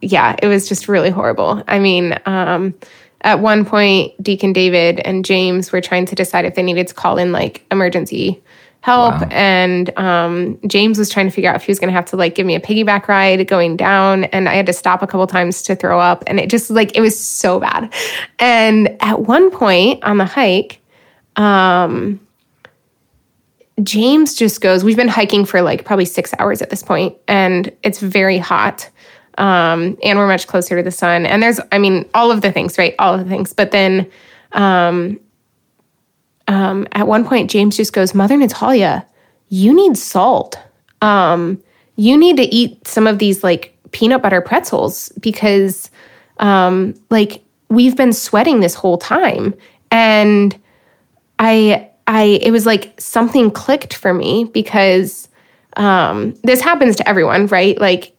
yeah, 0.00 0.36
it 0.42 0.48
was 0.48 0.68
just 0.68 0.88
really 0.88 1.10
horrible. 1.10 1.62
I 1.68 1.78
mean, 1.78 2.18
um, 2.26 2.74
at 3.22 3.40
one 3.40 3.64
point, 3.64 4.20
Deacon 4.22 4.52
David 4.52 5.00
and 5.00 5.24
James 5.24 5.72
were 5.72 5.80
trying 5.80 6.06
to 6.06 6.14
decide 6.14 6.44
if 6.44 6.54
they 6.54 6.62
needed 6.62 6.88
to 6.88 6.94
call 6.94 7.18
in 7.18 7.32
like 7.32 7.64
emergency 7.70 8.42
help. 8.80 9.14
Wow. 9.14 9.28
And 9.30 9.96
um, 9.96 10.58
James 10.66 10.98
was 10.98 11.08
trying 11.08 11.26
to 11.26 11.30
figure 11.30 11.48
out 11.48 11.56
if 11.56 11.62
he 11.62 11.70
was 11.70 11.78
going 11.78 11.88
to 11.88 11.94
have 11.94 12.04
to 12.06 12.16
like 12.16 12.34
give 12.34 12.46
me 12.46 12.56
a 12.56 12.60
piggyback 12.60 13.06
ride 13.06 13.46
going 13.46 13.76
down. 13.76 14.24
And 14.24 14.48
I 14.48 14.54
had 14.54 14.66
to 14.66 14.72
stop 14.72 15.02
a 15.02 15.06
couple 15.06 15.26
times 15.28 15.62
to 15.62 15.76
throw 15.76 16.00
up. 16.00 16.24
And 16.26 16.40
it 16.40 16.50
just 16.50 16.68
like, 16.68 16.96
it 16.96 17.00
was 17.00 17.18
so 17.18 17.60
bad. 17.60 17.92
And 18.40 18.96
at 19.00 19.20
one 19.20 19.50
point 19.52 20.02
on 20.02 20.18
the 20.18 20.24
hike, 20.24 20.80
um, 21.36 22.20
James 23.82 24.34
just 24.34 24.60
goes, 24.60 24.84
We've 24.84 24.96
been 24.96 25.08
hiking 25.08 25.44
for 25.44 25.62
like 25.62 25.84
probably 25.84 26.04
six 26.04 26.34
hours 26.38 26.60
at 26.62 26.70
this 26.70 26.82
point, 26.82 27.16
and 27.28 27.72
it's 27.82 28.00
very 28.00 28.38
hot. 28.38 28.88
Um, 29.38 29.96
and 30.02 30.18
we're 30.18 30.26
much 30.26 30.46
closer 30.46 30.76
to 30.76 30.82
the 30.82 30.90
sun. 30.90 31.24
And 31.24 31.42
there's, 31.42 31.58
I 31.72 31.78
mean, 31.78 32.08
all 32.12 32.30
of 32.30 32.42
the 32.42 32.52
things, 32.52 32.76
right? 32.76 32.94
All 32.98 33.14
of 33.14 33.20
the 33.24 33.30
things. 33.30 33.54
But 33.54 33.70
then 33.70 34.10
um, 34.52 35.18
um, 36.48 36.86
at 36.92 37.06
one 37.06 37.24
point, 37.24 37.50
James 37.50 37.76
just 37.76 37.92
goes, 37.92 38.14
Mother 38.14 38.36
Natalia, 38.36 39.06
you 39.48 39.74
need 39.74 39.96
salt. 39.96 40.58
Um, 41.00 41.62
you 41.96 42.16
need 42.16 42.36
to 42.36 42.42
eat 42.42 42.86
some 42.86 43.06
of 43.06 43.18
these 43.18 43.42
like 43.42 43.76
peanut 43.92 44.22
butter 44.22 44.40
pretzels 44.40 45.10
because, 45.20 45.90
um, 46.38 46.94
like, 47.10 47.42
we've 47.68 47.96
been 47.96 48.12
sweating 48.12 48.60
this 48.60 48.74
whole 48.74 48.98
time. 48.98 49.54
And 49.90 50.58
I, 51.38 51.88
I, 52.06 52.40
it 52.42 52.50
was 52.50 52.66
like 52.66 53.00
something 53.00 53.50
clicked 53.50 53.94
for 53.94 54.12
me 54.12 54.44
because 54.44 55.28
um, 55.76 56.34
this 56.42 56.60
happens 56.60 56.96
to 56.96 57.08
everyone, 57.08 57.46
right? 57.46 57.78
Like, 57.80 58.14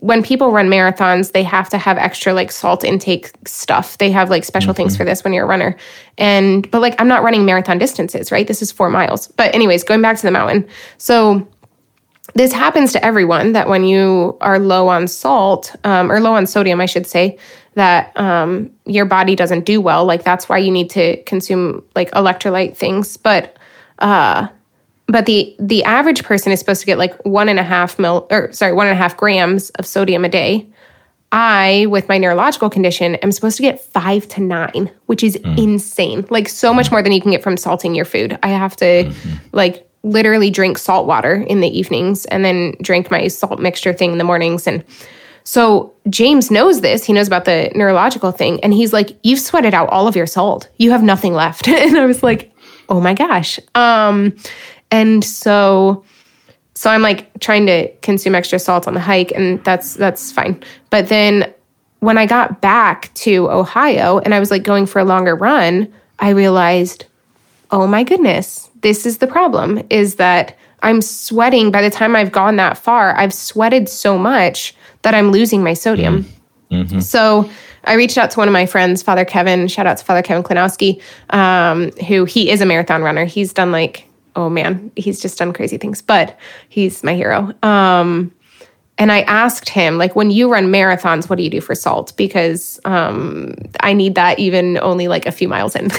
when 0.00 0.22
people 0.22 0.52
run 0.52 0.68
marathons, 0.68 1.32
they 1.32 1.42
have 1.42 1.70
to 1.70 1.78
have 1.78 1.96
extra 1.96 2.34
like 2.34 2.52
salt 2.52 2.84
intake 2.84 3.30
stuff. 3.46 3.96
They 3.98 4.10
have 4.10 4.28
like 4.28 4.44
special 4.44 4.72
mm-hmm. 4.72 4.76
things 4.76 4.96
for 4.96 5.04
this 5.04 5.24
when 5.24 5.32
you're 5.32 5.44
a 5.44 5.48
runner. 5.48 5.76
And 6.18 6.70
but 6.70 6.80
like 6.80 7.00
I'm 7.00 7.08
not 7.08 7.22
running 7.22 7.46
marathon 7.46 7.78
distances, 7.78 8.30
right? 8.30 8.46
This 8.46 8.60
is 8.60 8.70
4 8.70 8.90
miles. 8.90 9.28
But 9.28 9.54
anyways, 9.54 9.82
going 9.84 10.02
back 10.02 10.16
to 10.16 10.22
the 10.22 10.30
mountain. 10.30 10.68
So 10.98 11.48
this 12.34 12.52
happens 12.52 12.92
to 12.92 13.04
everyone 13.04 13.52
that 13.52 13.68
when 13.68 13.84
you 13.84 14.36
are 14.40 14.58
low 14.58 14.88
on 14.88 15.06
salt 15.08 15.74
um, 15.84 16.10
or 16.10 16.20
low 16.20 16.34
on 16.34 16.46
sodium, 16.46 16.80
I 16.80 16.86
should 16.86 17.06
say, 17.06 17.38
that 17.74 18.16
um, 18.18 18.70
your 18.84 19.04
body 19.04 19.34
doesn't 19.34 19.64
do 19.64 19.80
well. 19.80 20.04
Like 20.04 20.24
that's 20.24 20.48
why 20.48 20.58
you 20.58 20.70
need 20.70 20.90
to 20.90 21.22
consume 21.24 21.84
like 21.94 22.10
electrolyte 22.12 22.76
things. 22.76 23.16
But 23.16 23.56
uh, 23.98 24.48
but 25.06 25.26
the 25.26 25.54
the 25.58 25.84
average 25.84 26.24
person 26.24 26.52
is 26.52 26.58
supposed 26.58 26.80
to 26.80 26.86
get 26.86 26.98
like 26.98 27.14
one 27.24 27.48
and 27.48 27.58
a 27.58 27.62
half 27.62 27.98
mil 27.98 28.26
or 28.30 28.52
sorry 28.52 28.72
one 28.72 28.86
and 28.86 28.94
a 28.94 28.98
half 28.98 29.16
grams 29.16 29.70
of 29.70 29.86
sodium 29.86 30.24
a 30.24 30.28
day 30.28 30.66
i 31.32 31.86
with 31.90 32.08
my 32.08 32.18
neurological 32.18 32.70
condition 32.70 33.16
am 33.16 33.32
supposed 33.32 33.56
to 33.56 33.62
get 33.62 33.80
five 33.80 34.26
to 34.28 34.40
nine 34.40 34.90
which 35.06 35.22
is 35.22 35.36
mm. 35.36 35.58
insane 35.58 36.26
like 36.30 36.48
so 36.48 36.72
much 36.72 36.90
more 36.90 37.02
than 37.02 37.12
you 37.12 37.20
can 37.20 37.30
get 37.30 37.42
from 37.42 37.56
salting 37.56 37.94
your 37.94 38.04
food 38.04 38.38
i 38.42 38.48
have 38.48 38.76
to 38.76 38.84
mm-hmm. 38.84 39.34
like 39.52 39.88
literally 40.02 40.50
drink 40.50 40.78
salt 40.78 41.06
water 41.06 41.34
in 41.34 41.60
the 41.60 41.78
evenings 41.78 42.24
and 42.26 42.44
then 42.44 42.74
drink 42.82 43.10
my 43.10 43.28
salt 43.28 43.58
mixture 43.58 43.92
thing 43.92 44.12
in 44.12 44.18
the 44.18 44.24
mornings 44.24 44.66
and 44.66 44.84
so 45.44 45.92
James 46.08 46.50
knows 46.50 46.80
this. 46.80 47.04
He 47.04 47.12
knows 47.12 47.26
about 47.26 47.44
the 47.44 47.70
neurological 47.74 48.32
thing. 48.32 48.62
And 48.64 48.72
he's 48.72 48.92
like, 48.92 49.16
You've 49.22 49.40
sweated 49.40 49.74
out 49.74 49.88
all 49.90 50.08
of 50.08 50.16
your 50.16 50.26
salt. 50.26 50.68
You 50.78 50.90
have 50.90 51.02
nothing 51.02 51.34
left. 51.34 51.68
and 51.68 51.96
I 51.96 52.06
was 52.06 52.22
like, 52.22 52.52
Oh 52.88 53.00
my 53.00 53.14
gosh. 53.14 53.58
Um, 53.74 54.36
and 54.90 55.24
so 55.24 56.04
so 56.74 56.90
I'm 56.90 57.02
like 57.02 57.38
trying 57.40 57.66
to 57.66 57.88
consume 57.98 58.34
extra 58.34 58.58
salt 58.58 58.88
on 58.88 58.94
the 58.94 59.00
hike 59.00 59.32
and 59.32 59.62
that's 59.64 59.94
that's 59.94 60.32
fine. 60.32 60.62
But 60.90 61.08
then 61.08 61.52
when 62.00 62.18
I 62.18 62.26
got 62.26 62.60
back 62.60 63.12
to 63.14 63.50
Ohio 63.50 64.18
and 64.18 64.34
I 64.34 64.40
was 64.40 64.50
like 64.50 64.62
going 64.62 64.86
for 64.86 64.98
a 64.98 65.04
longer 65.04 65.34
run, 65.34 65.92
I 66.18 66.30
realized, 66.30 67.06
oh 67.70 67.86
my 67.86 68.02
goodness, 68.02 68.68
this 68.82 69.06
is 69.06 69.18
the 69.18 69.26
problem 69.26 69.82
is 69.88 70.16
that 70.16 70.58
I'm 70.82 71.00
sweating. 71.00 71.70
By 71.70 71.80
the 71.80 71.90
time 71.90 72.14
I've 72.14 72.32
gone 72.32 72.56
that 72.56 72.76
far, 72.76 73.16
I've 73.16 73.32
sweated 73.32 73.88
so 73.88 74.18
much 74.18 74.74
that 75.04 75.14
I'm 75.14 75.30
losing 75.30 75.62
my 75.62 75.74
sodium. 75.74 76.26
Mm-hmm. 76.70 77.00
So 77.00 77.48
I 77.84 77.94
reached 77.94 78.18
out 78.18 78.30
to 78.32 78.38
one 78.38 78.48
of 78.48 78.52
my 78.52 78.66
friends, 78.66 79.02
Father 79.02 79.24
Kevin. 79.24 79.68
Shout 79.68 79.86
out 79.86 79.98
to 79.98 80.04
Father 80.04 80.22
Kevin 80.22 80.42
Klinowski, 80.42 81.00
um, 81.30 81.92
who 82.06 82.24
he 82.24 82.50
is 82.50 82.60
a 82.60 82.66
marathon 82.66 83.02
runner. 83.02 83.24
He's 83.24 83.52
done 83.52 83.70
like, 83.70 84.08
oh 84.36 84.50
man, 84.50 84.90
he's 84.96 85.20
just 85.20 85.38
done 85.38 85.52
crazy 85.52 85.78
things, 85.78 86.02
but 86.02 86.38
he's 86.68 87.04
my 87.04 87.14
hero. 87.14 87.52
Um, 87.62 88.32
and 88.96 89.10
I 89.10 89.22
asked 89.22 89.68
him, 89.68 89.98
like, 89.98 90.14
when 90.14 90.30
you 90.30 90.50
run 90.50 90.66
marathons, 90.66 91.28
what 91.28 91.36
do 91.36 91.42
you 91.42 91.50
do 91.50 91.60
for 91.60 91.74
salt? 91.74 92.16
Because 92.16 92.78
um, 92.84 93.54
I 93.80 93.92
need 93.92 94.14
that 94.14 94.38
even 94.38 94.78
only 94.78 95.08
like 95.08 95.26
a 95.26 95.32
few 95.32 95.48
miles 95.48 95.74
in. 95.74 95.90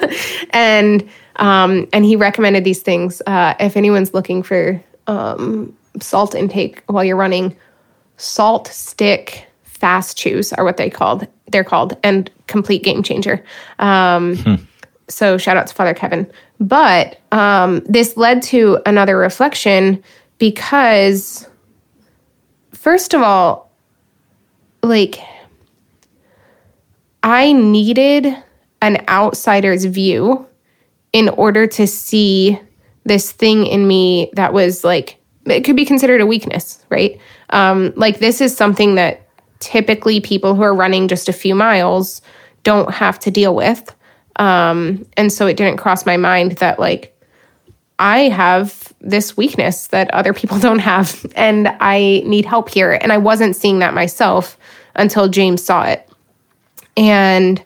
and 0.50 1.08
um, 1.36 1.88
and 1.92 2.04
he 2.04 2.16
recommended 2.16 2.64
these 2.64 2.82
things. 2.82 3.22
Uh, 3.26 3.54
if 3.60 3.76
anyone's 3.76 4.12
looking 4.14 4.42
for 4.42 4.82
um, 5.06 5.74
salt 6.00 6.34
intake 6.34 6.82
while 6.86 7.04
you're 7.04 7.16
running, 7.16 7.56
salt 8.20 8.68
stick 8.68 9.46
fast 9.64 10.16
chews 10.16 10.52
are 10.52 10.64
what 10.64 10.76
they 10.76 10.90
called. 10.90 11.26
They're 11.48 11.64
called 11.64 11.96
and 12.04 12.30
complete 12.46 12.82
game 12.82 13.02
changer. 13.02 13.42
Um, 13.78 14.36
hmm. 14.36 14.54
So 15.08 15.38
shout 15.38 15.56
out 15.56 15.66
to 15.66 15.74
Father 15.74 15.94
Kevin. 15.94 16.30
But 16.60 17.18
um, 17.32 17.80
this 17.86 18.16
led 18.16 18.42
to 18.44 18.78
another 18.86 19.16
reflection 19.16 20.02
because, 20.38 21.48
first 22.72 23.14
of 23.14 23.22
all, 23.22 23.70
like 24.82 25.18
I 27.22 27.52
needed 27.52 28.34
an 28.82 29.04
outsider's 29.08 29.84
view 29.86 30.46
in 31.12 31.28
order 31.30 31.66
to 31.66 31.86
see 31.86 32.58
this 33.04 33.32
thing 33.32 33.66
in 33.66 33.88
me 33.88 34.30
that 34.34 34.52
was 34.52 34.84
like 34.84 35.16
it 35.46 35.64
could 35.64 35.76
be 35.76 35.84
considered 35.84 36.20
a 36.20 36.26
weakness, 36.26 36.84
right? 36.90 37.18
Um, 37.50 37.92
like 37.96 38.18
this 38.18 38.40
is 38.40 38.56
something 38.56 38.94
that 38.94 39.26
typically 39.60 40.20
people 40.20 40.54
who 40.54 40.62
are 40.62 40.74
running 40.74 41.08
just 41.08 41.28
a 41.28 41.32
few 41.32 41.54
miles 41.54 42.22
don't 42.62 42.92
have 42.92 43.18
to 43.20 43.30
deal 43.30 43.54
with. 43.54 43.94
Um, 44.36 45.06
and 45.16 45.32
so 45.32 45.46
it 45.46 45.56
didn't 45.56 45.76
cross 45.76 46.06
my 46.06 46.16
mind 46.16 46.52
that 46.52 46.78
like 46.78 47.16
I 47.98 48.30
have 48.30 48.92
this 49.00 49.36
weakness 49.36 49.88
that 49.88 50.12
other 50.12 50.32
people 50.32 50.58
don't 50.68 50.78
have, 50.78 51.26
and 51.36 51.68
I 51.80 52.22
need 52.24 52.46
help 52.46 52.70
here. 52.70 52.98
And 53.00 53.12
I 53.12 53.18
wasn't 53.18 53.54
seeing 53.54 53.78
that 53.80 53.94
myself 53.94 54.58
until 54.96 55.28
James 55.28 55.62
saw 55.62 55.84
it. 55.84 56.08
And 56.96 57.62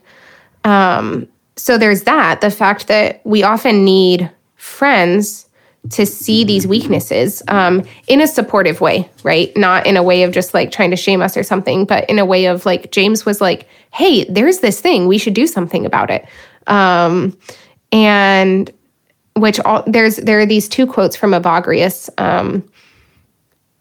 um, 0.64 1.28
so 1.56 1.78
there's 1.78 2.02
that 2.02 2.40
the 2.40 2.50
fact 2.50 2.88
that 2.88 3.20
we 3.24 3.42
often 3.42 3.84
need 3.84 4.30
friends 4.56 5.48
to 5.90 6.06
see 6.06 6.44
these 6.44 6.66
weaknesses 6.66 7.42
um, 7.48 7.82
in 8.06 8.20
a 8.20 8.26
supportive 8.26 8.80
way, 8.80 9.08
right? 9.22 9.54
Not 9.56 9.86
in 9.86 9.96
a 9.96 10.02
way 10.02 10.22
of 10.22 10.32
just 10.32 10.54
like 10.54 10.70
trying 10.70 10.90
to 10.90 10.96
shame 10.96 11.20
us 11.20 11.36
or 11.36 11.42
something, 11.42 11.84
but 11.84 12.08
in 12.08 12.18
a 12.18 12.24
way 12.24 12.46
of 12.46 12.64
like 12.64 12.90
James 12.90 13.26
was 13.26 13.40
like, 13.40 13.68
"Hey, 13.92 14.24
there's 14.24 14.60
this 14.60 14.80
thing. 14.80 15.06
We 15.06 15.18
should 15.18 15.34
do 15.34 15.46
something 15.46 15.84
about 15.84 16.10
it." 16.10 16.26
Um, 16.66 17.36
and 17.92 18.72
which 19.36 19.60
all 19.60 19.84
there's 19.86 20.16
there 20.16 20.40
are 20.40 20.46
these 20.46 20.68
two 20.68 20.86
quotes 20.86 21.16
from 21.16 21.32
Evagrius, 21.32 22.08
um, 22.18 22.66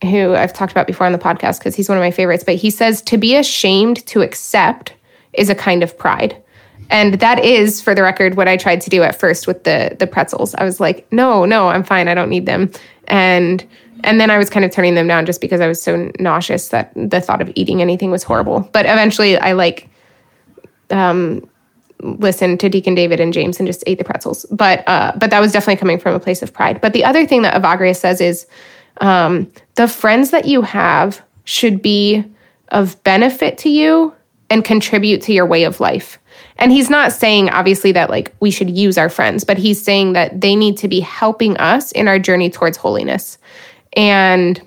who 0.02 0.36
I've 0.36 0.54
talked 0.54 0.74
about 0.74 0.88
before 0.88 1.08
on 1.08 1.13
the 1.13 1.20
podcast 1.20 1.60
because 1.60 1.76
he's 1.76 1.88
one 1.88 1.98
of 1.98 2.02
my 2.02 2.12
favorites. 2.12 2.44
But 2.44 2.56
he 2.56 2.70
says, 2.70 3.02
"To 3.04 3.18
be 3.18 3.36
ashamed 3.36 4.06
to 4.08 4.22
accept 4.22 4.94
is 5.34 5.50
a 5.50 5.56
kind 5.56 5.84
of 5.84 5.98
pride." 5.98 6.42
And 6.89 7.15
that 7.15 7.43
is, 7.43 7.82
for 7.82 7.96
the 7.96 8.04
record, 8.04 8.36
what 8.36 8.48
I 8.48 8.58
tried 8.58 8.82
to 8.82 8.89
do 8.89 9.04
at 9.04 9.19
first 9.19 9.48
with 9.48 9.63
the 9.63 9.96
the 10.00 10.08
pretzels. 10.08 10.56
I 10.56 10.63
was 10.63 10.80
like, 10.80 11.12
no, 11.12 11.46
no, 11.46 11.67
I'm 11.69 11.84
fine. 11.84 12.08
I 12.08 12.13
don't 12.13 12.30
need 12.30 12.46
them. 12.46 12.72
And 13.08 13.65
and 14.04 14.19
then 14.19 14.30
I 14.30 14.38
was 14.38 14.50
kind 14.50 14.65
of 14.65 14.72
turning 14.72 14.96
them 14.96 15.08
down 15.08 15.26
just 15.26 15.41
because 15.41 15.62
I 15.62 15.67
was 15.67 15.82
so 15.82 16.12
nauseous 16.19 16.69
that 16.69 16.91
the 16.96 17.22
thought 17.22 17.41
of 17.41 17.52
eating 17.56 17.82
anything 17.82 18.12
was 18.12 18.24
horrible. 18.24 18.69
But 18.74 18.86
eventually, 18.86 19.38
I 19.38 19.54
like 19.54 19.89
um, 20.89 21.50
listened 22.02 22.60
to 22.60 22.69
Deacon 22.69 22.96
David 22.96 23.19
and 23.19 23.34
James 23.34 23.60
and 23.60 23.67
just 23.67 23.84
ate 23.88 23.98
the 23.98 24.04
pretzels. 24.04 24.46
But 24.52 24.84
uh, 24.88 25.13
but 25.17 25.30
that 25.30 25.39
was 25.39 25.52
definitely 25.52 25.78
coming 25.78 26.00
from 26.00 26.13
a 26.15 26.19
place 26.19 26.41
of 26.41 26.54
pride. 26.54 26.82
But 26.82 26.93
the 26.93 27.06
other 27.06 27.26
thing 27.26 27.41
that 27.43 27.60
Evagrius 27.60 27.98
says 27.98 28.22
is 28.22 28.46
um, 29.02 29.52
the 29.76 29.88
friends 29.88 30.32
that 30.32 30.46
you 30.46 30.62
have 30.62 31.22
should 31.46 31.82
be 31.82 32.24
of 32.69 33.02
benefit 33.04 33.58
to 33.60 33.69
you 33.69 34.13
and 34.50 34.63
contribute 34.63 35.22
to 35.24 35.34
your 35.34 35.46
way 35.46 35.63
of 35.63 35.80
life. 35.80 36.19
And 36.58 36.72
he's 36.72 36.89
not 36.89 37.12
saying, 37.12 37.50
obviously, 37.50 37.92
that 37.94 38.10
like 38.10 38.34
we 38.39 38.52
should 38.52 38.70
use 38.70 38.98
our 38.98 39.10
friends, 39.10 39.44
but 39.44 39.58
he's 39.58 39.82
saying 39.82 40.13
that 40.13 40.42
they 40.42 40.56
need 40.56 40.78
to 40.78 40.88
be 40.88 41.00
helping 41.00 41.58
us 41.58 41.92
in 41.94 42.08
our 42.08 42.20
journey 42.20 42.50
towards 42.50 42.78
holiness. 42.78 43.38
And 43.96 44.62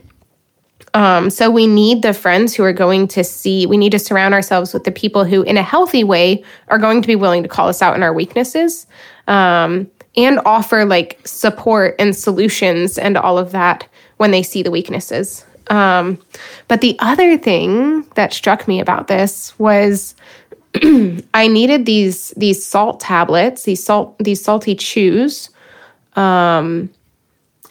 um, 0.94 1.28
so 1.28 1.50
we 1.50 1.66
need 1.66 2.02
the 2.02 2.14
friends 2.14 2.54
who 2.54 2.64
are 2.64 2.72
going 2.72 3.06
to 3.08 3.22
see, 3.22 3.66
we 3.66 3.76
need 3.76 3.92
to 3.92 3.98
surround 3.98 4.32
ourselves 4.32 4.72
with 4.72 4.84
the 4.84 4.90
people 4.90 5.24
who, 5.24 5.42
in 5.42 5.58
a 5.58 5.62
healthy 5.62 6.04
way, 6.04 6.42
are 6.68 6.78
going 6.78 7.02
to 7.02 7.06
be 7.06 7.16
willing 7.16 7.42
to 7.42 7.48
call 7.48 7.68
us 7.68 7.82
out 7.82 7.94
in 7.96 8.02
our 8.02 8.14
weaknesses 8.14 8.86
um, 9.28 9.90
and 10.16 10.40
offer 10.46 10.86
like 10.86 11.20
support 11.26 11.94
and 11.98 12.16
solutions 12.16 12.98
and 12.98 13.18
all 13.18 13.36
of 13.36 13.52
that 13.52 13.86
when 14.16 14.30
they 14.30 14.42
see 14.42 14.62
the 14.62 14.70
weaknesses. 14.70 15.44
Um, 15.68 16.18
but 16.68 16.80
the 16.80 16.96
other 17.00 17.36
thing 17.36 18.02
that 18.14 18.32
struck 18.32 18.66
me 18.66 18.80
about 18.80 19.08
this 19.08 19.58
was 19.58 20.14
I 21.34 21.48
needed 21.48 21.86
these 21.86 22.30
these 22.36 22.64
salt 22.64 23.00
tablets, 23.00 23.64
these 23.64 23.82
salt 23.82 24.16
these 24.18 24.42
salty 24.42 24.74
chews, 24.74 25.50
um, 26.14 26.90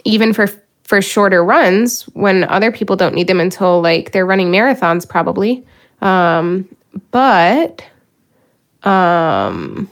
even 0.03 0.33
for 0.33 0.47
for 0.83 1.01
shorter 1.01 1.43
runs 1.43 2.03
when 2.13 2.43
other 2.45 2.71
people 2.71 2.95
don't 2.95 3.15
need 3.15 3.27
them 3.27 3.39
until 3.39 3.81
like 3.81 4.11
they're 4.11 4.25
running 4.25 4.51
marathons 4.51 5.07
probably. 5.07 5.65
Um, 6.01 6.67
but 7.11 7.83
um, 8.83 9.89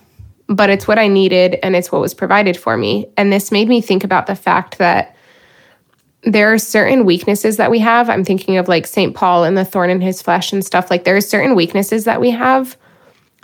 but 0.48 0.70
it's 0.70 0.88
what 0.88 1.00
I 1.00 1.08
needed 1.08 1.58
and 1.64 1.76
it's 1.76 1.92
what 1.92 2.02
was 2.02 2.14
provided 2.14 2.56
for 2.56 2.78
me. 2.78 3.08
And 3.18 3.34
this 3.34 3.52
made 3.52 3.68
me 3.68 3.82
think 3.82 4.04
about 4.04 4.28
the 4.28 4.36
fact 4.36 4.78
that 4.78 5.16
there 6.22 6.54
are 6.54 6.58
certain 6.60 7.06
weaknesses 7.06 7.58
that 7.58 7.72
we 7.72 7.80
have. 7.80 8.10
I'm 8.10 8.24
thinking 8.24 8.58
of 8.58 8.68
like 8.68 8.88
St. 8.88 9.14
Paul 9.16 9.44
and 9.44 9.58
the 9.58 9.66
thorn 9.66 9.90
in 9.90 10.00
his 10.00 10.22
flesh 10.22 10.54
and 10.54 10.64
stuff. 10.64 10.90
Like 10.90 11.04
there 11.04 11.18
are 11.18 11.22
certain 11.22 11.56
weaknesses 11.56 12.06
that 12.06 12.22
we 12.22 12.32
have 12.32 12.78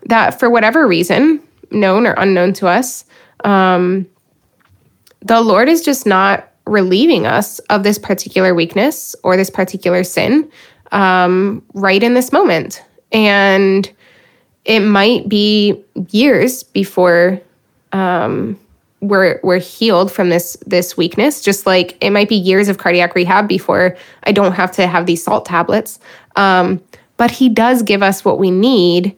that 0.06 0.40
for 0.40 0.50
whatever 0.50 0.88
reason, 0.88 1.42
known 1.72 2.08
or 2.08 2.14
unknown 2.14 2.54
to 2.54 2.68
us, 2.68 3.06
um, 3.44 4.08
the 5.22 5.42
Lord 5.42 5.70
is 5.70 5.82
just 5.82 6.06
not 6.06 6.52
relieving 6.66 7.26
us 7.26 7.60
of 7.70 7.84
this 7.84 7.98
particular 7.98 8.54
weakness 8.54 9.16
or 9.24 9.36
this 9.36 9.50
particular 9.50 10.04
sin 10.04 10.50
um, 10.92 11.64
right 11.74 12.02
in 12.02 12.14
this 12.14 12.32
moment. 12.32 12.84
And 13.12 13.92
it 14.66 14.82
might 14.82 15.28
be 15.28 15.84
years 16.10 16.64
before 16.64 17.42
um, 17.92 18.60
we're 19.02 19.40
we're 19.44 19.60
healed 19.60 20.12
from 20.12 20.30
this 20.30 20.58
this 20.66 20.98
weakness. 20.98 21.42
Just 21.42 21.66
like 21.66 21.98
it 22.02 22.12
might 22.12 22.30
be 22.30 22.36
years 22.36 22.68
of 22.68 22.78
cardiac 22.78 23.16
rehab 23.16 23.48
before 23.48 23.98
I 24.24 24.32
don't 24.32 24.52
have 24.52 24.72
to 24.74 24.88
have 24.88 25.06
these 25.06 25.24
salt 25.24 25.46
tablets. 25.46 26.00
Um, 26.36 26.82
but 27.18 27.32
He 27.32 27.50
does 27.50 27.82
give 27.82 28.04
us 28.04 28.24
what 28.24 28.38
we 28.38 28.52
need 28.52 29.16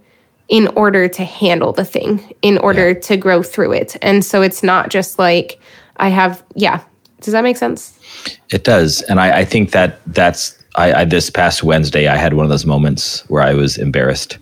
in 0.47 0.67
order 0.69 1.07
to 1.07 1.23
handle 1.23 1.71
the 1.71 1.85
thing, 1.85 2.33
in 2.41 2.57
order 2.57 2.89
yeah. 2.89 2.99
to 2.99 3.17
grow 3.17 3.41
through 3.41 3.71
it. 3.71 3.95
And 4.01 4.25
so 4.25 4.41
it's 4.41 4.63
not 4.63 4.89
just 4.89 5.17
like 5.17 5.59
I 5.97 6.09
have, 6.09 6.43
yeah. 6.55 6.83
Does 7.21 7.33
that 7.33 7.43
make 7.43 7.57
sense? 7.57 7.97
It 8.49 8.63
does. 8.63 9.01
And 9.03 9.19
I, 9.19 9.39
I 9.39 9.45
think 9.45 9.71
that 9.71 9.99
that's, 10.07 10.57
I, 10.75 10.93
I, 10.93 11.05
this 11.05 11.29
past 11.29 11.63
Wednesday, 11.63 12.07
I 12.07 12.15
had 12.15 12.33
one 12.33 12.45
of 12.45 12.49
those 12.49 12.65
moments 12.65 13.21
where 13.29 13.43
I 13.43 13.53
was 13.53 13.77
embarrassed. 13.77 14.39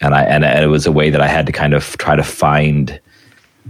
And 0.00 0.14
I, 0.14 0.22
and, 0.24 0.44
and 0.44 0.64
it 0.64 0.68
was 0.68 0.86
a 0.86 0.92
way 0.92 1.10
that 1.10 1.20
I 1.20 1.28
had 1.28 1.46
to 1.46 1.52
kind 1.52 1.74
of 1.74 1.96
try 1.98 2.16
to 2.16 2.22
find, 2.22 2.98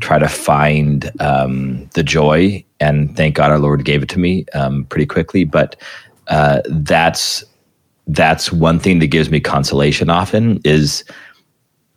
try 0.01 0.19
to 0.19 0.29
find 0.29 1.11
um, 1.21 1.89
the 1.95 2.03
joy. 2.03 2.65
And 2.81 3.17
thank 3.17 3.35
God 3.35 3.51
our 3.51 3.59
Lord 3.59 3.85
gave 3.85 4.03
it 4.03 4.09
to 4.11 4.19
me 4.19 4.47
um, 4.55 4.85
pretty 4.85 5.07
quickly. 5.07 5.45
But 5.45 5.77
uh, 6.29 6.63
that's, 6.67 7.45
that's 8.07 8.53
one 8.53 8.79
thing 8.79 8.99
that 9.01 9.09
gives 9.09 9.31
me 9.31 9.41
consolation 9.41 10.11
often 10.11 10.61
is 10.65 11.05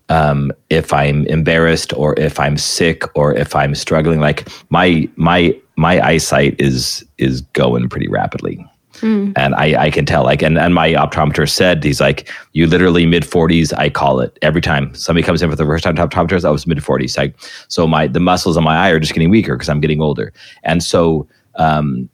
um, 0.10 0.52
if 0.70 0.93
I'm 0.93 1.26
embarrassed 1.28 1.93
or 1.93 2.18
if 2.20 2.39
I'm 2.39 2.58
sick 2.58 3.03
or 3.16 3.34
if 3.34 3.55
I'm 3.55 3.76
struggling. 3.76 4.20
Like 4.20 4.47
my 4.70 5.10
my 5.16 5.58
my 5.76 5.99
eyesight 6.05 6.60
is 6.60 7.05
is 7.18 7.41
going 7.41 7.89
pretty 7.89 8.08
rapidly. 8.08 8.66
Mm. 9.01 9.34
And 9.36 9.53
I, 9.55 9.86
I 9.86 9.91
can 9.91 10.08
tell, 10.08 10.24
like, 10.24 10.41
and, 10.41 10.58
and 10.58 10.74
my 10.74 10.93
optometrist 10.93 11.51
said, 11.51 11.84
he's 11.84 12.01
like, 12.01 12.32
you 12.53 12.66
literally 12.66 13.05
mid 13.05 13.22
40s, 13.22 13.72
I 13.78 13.89
call 13.89 14.20
it 14.20 14.38
every 14.41 14.62
time 14.62 14.91
somebody 14.95 15.24
comes 15.24 15.43
in 15.43 15.51
for 15.51 15.55
the 15.55 15.66
first 15.66 15.84
time 15.84 15.95
to 15.97 16.08
optometrist, 16.08 16.45
I 16.45 16.49
was 16.49 16.66
mid 16.66 16.80
40s. 16.80 17.16
Like, 17.16 17.36
so 17.68 17.86
my, 17.86 18.08
the 18.08 18.20
muscles 18.20 18.58
on 18.58 18.64
my 18.64 18.76
eye 18.76 18.89
are 18.89 18.99
just 18.99 19.14
getting 19.14 19.30
weaker 19.30 19.55
because 19.55 19.70
I'm 19.70 19.82
getting 19.82 20.01
older. 20.01 20.34
And 20.64 20.84
so, 20.84 21.28
um, 21.55 22.10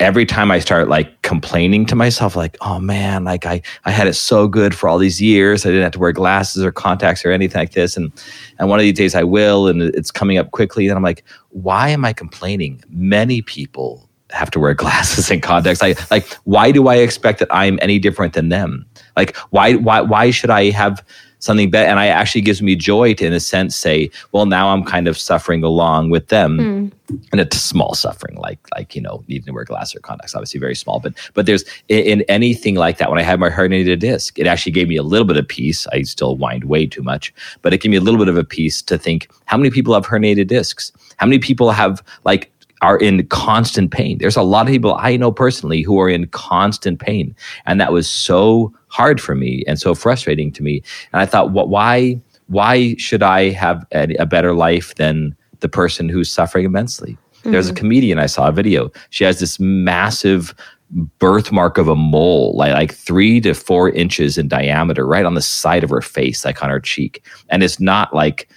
every 0.00 0.24
time 0.24 0.50
I 0.50 0.60
start 0.60 0.88
like 0.88 1.22
complaining 1.22 1.84
to 1.86 1.96
myself, 1.96 2.36
like, 2.36 2.56
oh 2.60 2.78
man, 2.78 3.24
like 3.24 3.46
I, 3.46 3.60
I 3.84 3.90
had 3.90 4.06
it 4.06 4.14
so 4.14 4.46
good 4.46 4.74
for 4.74 4.88
all 4.88 4.98
these 4.98 5.20
years. 5.20 5.66
I 5.66 5.70
didn't 5.70 5.82
have 5.82 5.92
to 5.92 5.98
wear 5.98 6.12
glasses 6.12 6.62
or 6.62 6.70
contacts 6.70 7.24
or 7.24 7.32
anything 7.32 7.60
like 7.60 7.72
this. 7.72 7.96
And, 7.96 8.12
and 8.58 8.68
one 8.68 8.78
of 8.78 8.84
these 8.84 8.94
days 8.94 9.14
I 9.14 9.24
will, 9.24 9.66
and 9.66 9.82
it's 9.82 10.10
coming 10.10 10.38
up 10.38 10.52
quickly. 10.52 10.88
And 10.88 10.96
I'm 10.96 11.02
like, 11.02 11.24
why 11.50 11.88
am 11.88 12.04
I 12.04 12.12
complaining? 12.12 12.82
Many 12.88 13.42
people 13.42 14.08
have 14.30 14.50
to 14.52 14.60
wear 14.60 14.74
glasses 14.74 15.30
and 15.30 15.42
contacts. 15.42 15.82
Like, 15.82 16.10
like, 16.10 16.32
why 16.44 16.70
do 16.70 16.88
I 16.88 16.96
expect 16.96 17.40
that 17.40 17.48
I'm 17.50 17.78
any 17.82 17.98
different 17.98 18.34
than 18.34 18.50
them? 18.50 18.86
Like, 19.16 19.36
why, 19.50 19.74
why, 19.74 20.00
why 20.02 20.30
should 20.30 20.50
I 20.50 20.70
have 20.70 21.04
something 21.38 21.70
better. 21.70 21.88
And 21.88 21.98
I 21.98 22.06
actually 22.06 22.40
gives 22.40 22.62
me 22.62 22.74
joy 22.76 23.14
to, 23.14 23.26
in 23.26 23.32
a 23.32 23.40
sense, 23.40 23.76
say, 23.76 24.10
well, 24.32 24.46
now 24.46 24.68
I'm 24.68 24.84
kind 24.84 25.08
of 25.08 25.18
suffering 25.18 25.62
along 25.62 26.10
with 26.10 26.28
them. 26.28 26.58
Mm. 26.58 26.92
And 27.32 27.40
it's 27.40 27.56
small 27.58 27.94
suffering, 27.94 28.36
like 28.36 28.58
like 28.74 28.94
you 28.94 29.00
know, 29.00 29.24
needing 29.28 29.46
to 29.46 29.52
wear 29.52 29.64
glasses 29.64 29.96
or 29.96 30.00
contacts, 30.00 30.34
obviously 30.34 30.60
very 30.60 30.74
small. 30.74 31.00
But 31.00 31.14
but 31.32 31.46
there's 31.46 31.64
in, 31.88 32.04
in 32.04 32.22
anything 32.28 32.74
like 32.74 32.98
that. 32.98 33.08
When 33.10 33.18
I 33.18 33.22
had 33.22 33.40
my 33.40 33.48
herniated 33.48 34.00
disc, 34.00 34.38
it 34.38 34.46
actually 34.46 34.72
gave 34.72 34.88
me 34.88 34.96
a 34.96 35.02
little 35.02 35.26
bit 35.26 35.38
of 35.38 35.48
peace. 35.48 35.86
I 35.86 36.02
still 36.02 36.36
wind 36.36 36.64
way 36.64 36.86
too 36.86 37.02
much, 37.02 37.32
but 37.62 37.72
it 37.72 37.80
gave 37.80 37.90
me 37.90 37.96
a 37.96 38.02
little 38.02 38.18
bit 38.18 38.28
of 38.28 38.36
a 38.36 38.44
peace 38.44 38.82
to 38.82 38.98
think: 38.98 39.30
how 39.46 39.56
many 39.56 39.70
people 39.70 39.94
have 39.94 40.06
herniated 40.06 40.48
discs? 40.48 40.92
How 41.16 41.24
many 41.26 41.38
people 41.38 41.70
have 41.70 42.02
like 42.24 42.52
are 42.82 42.98
in 42.98 43.26
constant 43.28 43.90
pain. 43.90 44.18
There's 44.18 44.36
a 44.36 44.42
lot 44.42 44.66
of 44.66 44.72
people 44.72 44.94
I 44.94 45.16
know 45.16 45.32
personally 45.32 45.82
who 45.82 46.00
are 46.00 46.08
in 46.08 46.26
constant 46.28 47.00
pain. 47.00 47.34
And 47.66 47.80
that 47.80 47.92
was 47.92 48.08
so 48.08 48.72
hard 48.88 49.20
for 49.20 49.34
me 49.34 49.64
and 49.66 49.78
so 49.78 49.94
frustrating 49.94 50.52
to 50.52 50.62
me. 50.62 50.82
And 51.12 51.20
I 51.20 51.26
thought, 51.26 51.50
what, 51.50 51.68
why, 51.68 52.20
why 52.46 52.94
should 52.96 53.22
I 53.22 53.50
have 53.50 53.84
a, 53.92 54.14
a 54.16 54.26
better 54.26 54.54
life 54.54 54.94
than 54.94 55.36
the 55.60 55.68
person 55.68 56.08
who's 56.08 56.30
suffering 56.30 56.64
immensely? 56.64 57.18
Mm-hmm. 57.40 57.52
There's 57.52 57.68
a 57.68 57.72
mm-hmm. 57.72 57.78
comedian 57.78 58.18
I 58.18 58.26
saw 58.26 58.48
a 58.48 58.52
video. 58.52 58.90
She 59.10 59.24
has 59.24 59.40
this 59.40 59.58
massive 59.58 60.54
birthmark 61.18 61.76
of 61.76 61.88
a 61.88 61.96
mole, 61.96 62.56
like, 62.56 62.72
like 62.72 62.94
three 62.94 63.40
to 63.42 63.52
four 63.52 63.90
inches 63.90 64.38
in 64.38 64.48
diameter, 64.48 65.06
right 65.06 65.26
on 65.26 65.34
the 65.34 65.42
side 65.42 65.84
of 65.84 65.90
her 65.90 66.00
face, 66.00 66.44
like 66.44 66.62
on 66.62 66.70
her 66.70 66.80
cheek. 66.80 67.22
And 67.50 67.62
it's 67.62 67.78
not 67.78 68.14
like 68.14 68.48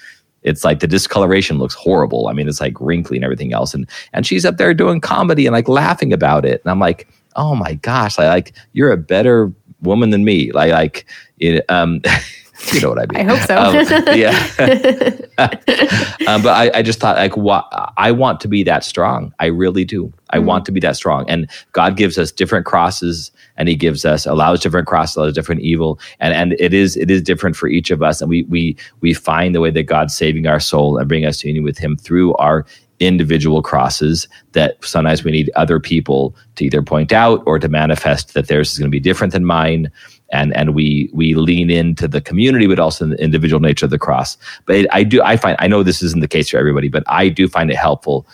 it's 0.44 0.64
like 0.64 0.80
the 0.80 0.88
discoloration 0.88 1.58
looks 1.58 1.74
horrible. 1.74 2.28
I 2.28 2.34
mean, 2.34 2.48
it's 2.48 2.62
like 2.62 2.80
wrinkly 2.80 3.18
and 3.18 3.24
everything 3.24 3.54
else. 3.54 3.74
And 3.74 3.88
and 4.14 4.26
she's 4.26 4.46
up 4.46 4.58
there 4.58 4.74
doing 4.74 5.02
comedy 5.02 5.46
and 5.46 5.54
like 5.54 5.68
laughing 5.68 6.14
about 6.14 6.46
it. 6.46 6.62
And 6.64 6.72
I'm 6.72 6.80
like, 6.80 7.08
oh 7.36 7.56
my 7.56 7.76
gosh, 7.76 8.18
like 8.18 8.54
you're 8.74 8.92
a 8.92 8.98
better 8.98 9.52
woman 9.82 10.10
than 10.10 10.26
me. 10.26 10.52
Like 10.52 10.72
like 10.72 11.06
it, 11.40 11.66
um 11.70 12.02
you 12.74 12.82
know 12.82 12.90
what 12.90 13.00
I 13.00 13.06
mean. 13.14 13.30
I 13.30 13.36
hope 13.36 13.48
so. 13.48 13.58
um, 13.58 14.18
yeah. 14.18 15.18
um, 16.28 16.42
but 16.42 16.54
I, 16.54 16.72
I 16.76 16.82
just 16.82 17.00
thought 17.00 17.18
like 17.18 17.36
what 17.36 17.68
I 17.98 18.12
want 18.12 18.40
to 18.42 18.48
be 18.48 18.64
that 18.64 18.84
strong. 18.84 19.34
I 19.40 19.48
really 19.48 19.86
do. 19.86 20.14
I 20.30 20.38
mm-hmm. 20.38 20.46
want 20.46 20.66
to 20.66 20.72
be 20.72 20.80
that 20.82 20.96
strong. 20.96 21.30
And 21.30 21.50
God 21.72 21.98
gives 21.98 22.18
us 22.18 22.32
different 22.32 22.66
crosses 22.66 23.32
and 23.58 23.68
he 23.68 23.76
gives 23.76 24.06
us 24.06 24.26
allows 24.26 24.62
different 24.62 24.88
crosses, 24.88 25.18
allows 25.18 25.34
different 25.34 25.62
evil. 25.62 26.00
And 26.20 26.34
and 26.34 26.54
it 26.60 26.74
is 26.74 26.96
it 26.98 27.12
is 27.12 27.22
different 27.22 27.56
for 27.56 27.68
each 27.68 27.92
of 27.92 28.02
us. 28.02 28.22
And 28.22 28.30
we 28.30 28.44
we 28.44 28.78
we 29.02 29.14
find 29.14 29.54
the 29.56 29.62
way 29.62 29.72
that 29.72 29.84
God's 29.84 30.16
saving 30.16 30.48
our 30.48 30.60
soul 30.60 30.98
and 30.98 31.08
bringing 31.08 31.28
us 31.28 31.40
to 31.40 31.48
union 31.48 31.64
with 31.64 31.78
him 31.78 31.98
through 31.98 32.34
our 32.36 32.66
individual 33.02 33.64
crosses 33.64 34.28
that 34.52 34.78
sometimes 34.86 35.24
we 35.24 35.32
need 35.32 35.50
other 35.56 35.80
people 35.80 36.36
to 36.56 36.66
either 36.66 36.84
point 36.84 37.12
out 37.12 37.42
or 37.48 37.58
to 37.58 37.68
manifest 37.68 38.36
that 38.36 38.48
theirs 38.48 38.72
is 38.72 38.78
going 38.78 38.90
to 38.90 38.96
be 38.96 39.00
different 39.00 39.34
than 39.34 39.44
mine 39.44 39.92
and 40.32 40.56
and 40.56 40.74
we 40.74 41.10
we 41.14 41.36
lean 41.36 41.70
into 41.70 42.08
the 42.08 42.22
community, 42.22 42.68
but 42.68 42.80
also 42.80 43.06
the 43.06 43.22
individual 43.22 43.60
nature 43.60 43.86
of 43.86 43.92
the 43.92 44.00
cross. 44.00 44.38
But 44.66 44.76
it, 44.76 44.88
I 44.92 45.04
do 45.04 45.22
I 45.22 45.38
find 45.38 45.56
I 45.60 45.68
know 45.68 45.84
this 45.84 46.02
isn't 46.02 46.22
the 46.22 46.28
case 46.28 46.50
for 46.50 46.58
everybody, 46.58 46.88
but 46.88 47.04
I 47.08 47.30
do 47.30 47.48
find 47.48 47.70
it 47.70 47.78
helpful 47.78 48.28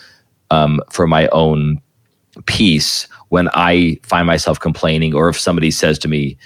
um, 0.50 0.80
for 0.90 1.06
my 1.06 1.28
own 1.28 1.80
peace 2.46 3.08
when 3.28 3.48
I 3.54 3.98
find 4.02 4.26
myself 4.26 4.60
complaining, 4.60 5.14
or 5.14 5.28
if 5.28 5.38
somebody 5.38 5.70
says 5.70 5.98
to 6.00 6.08
me, 6.08 6.36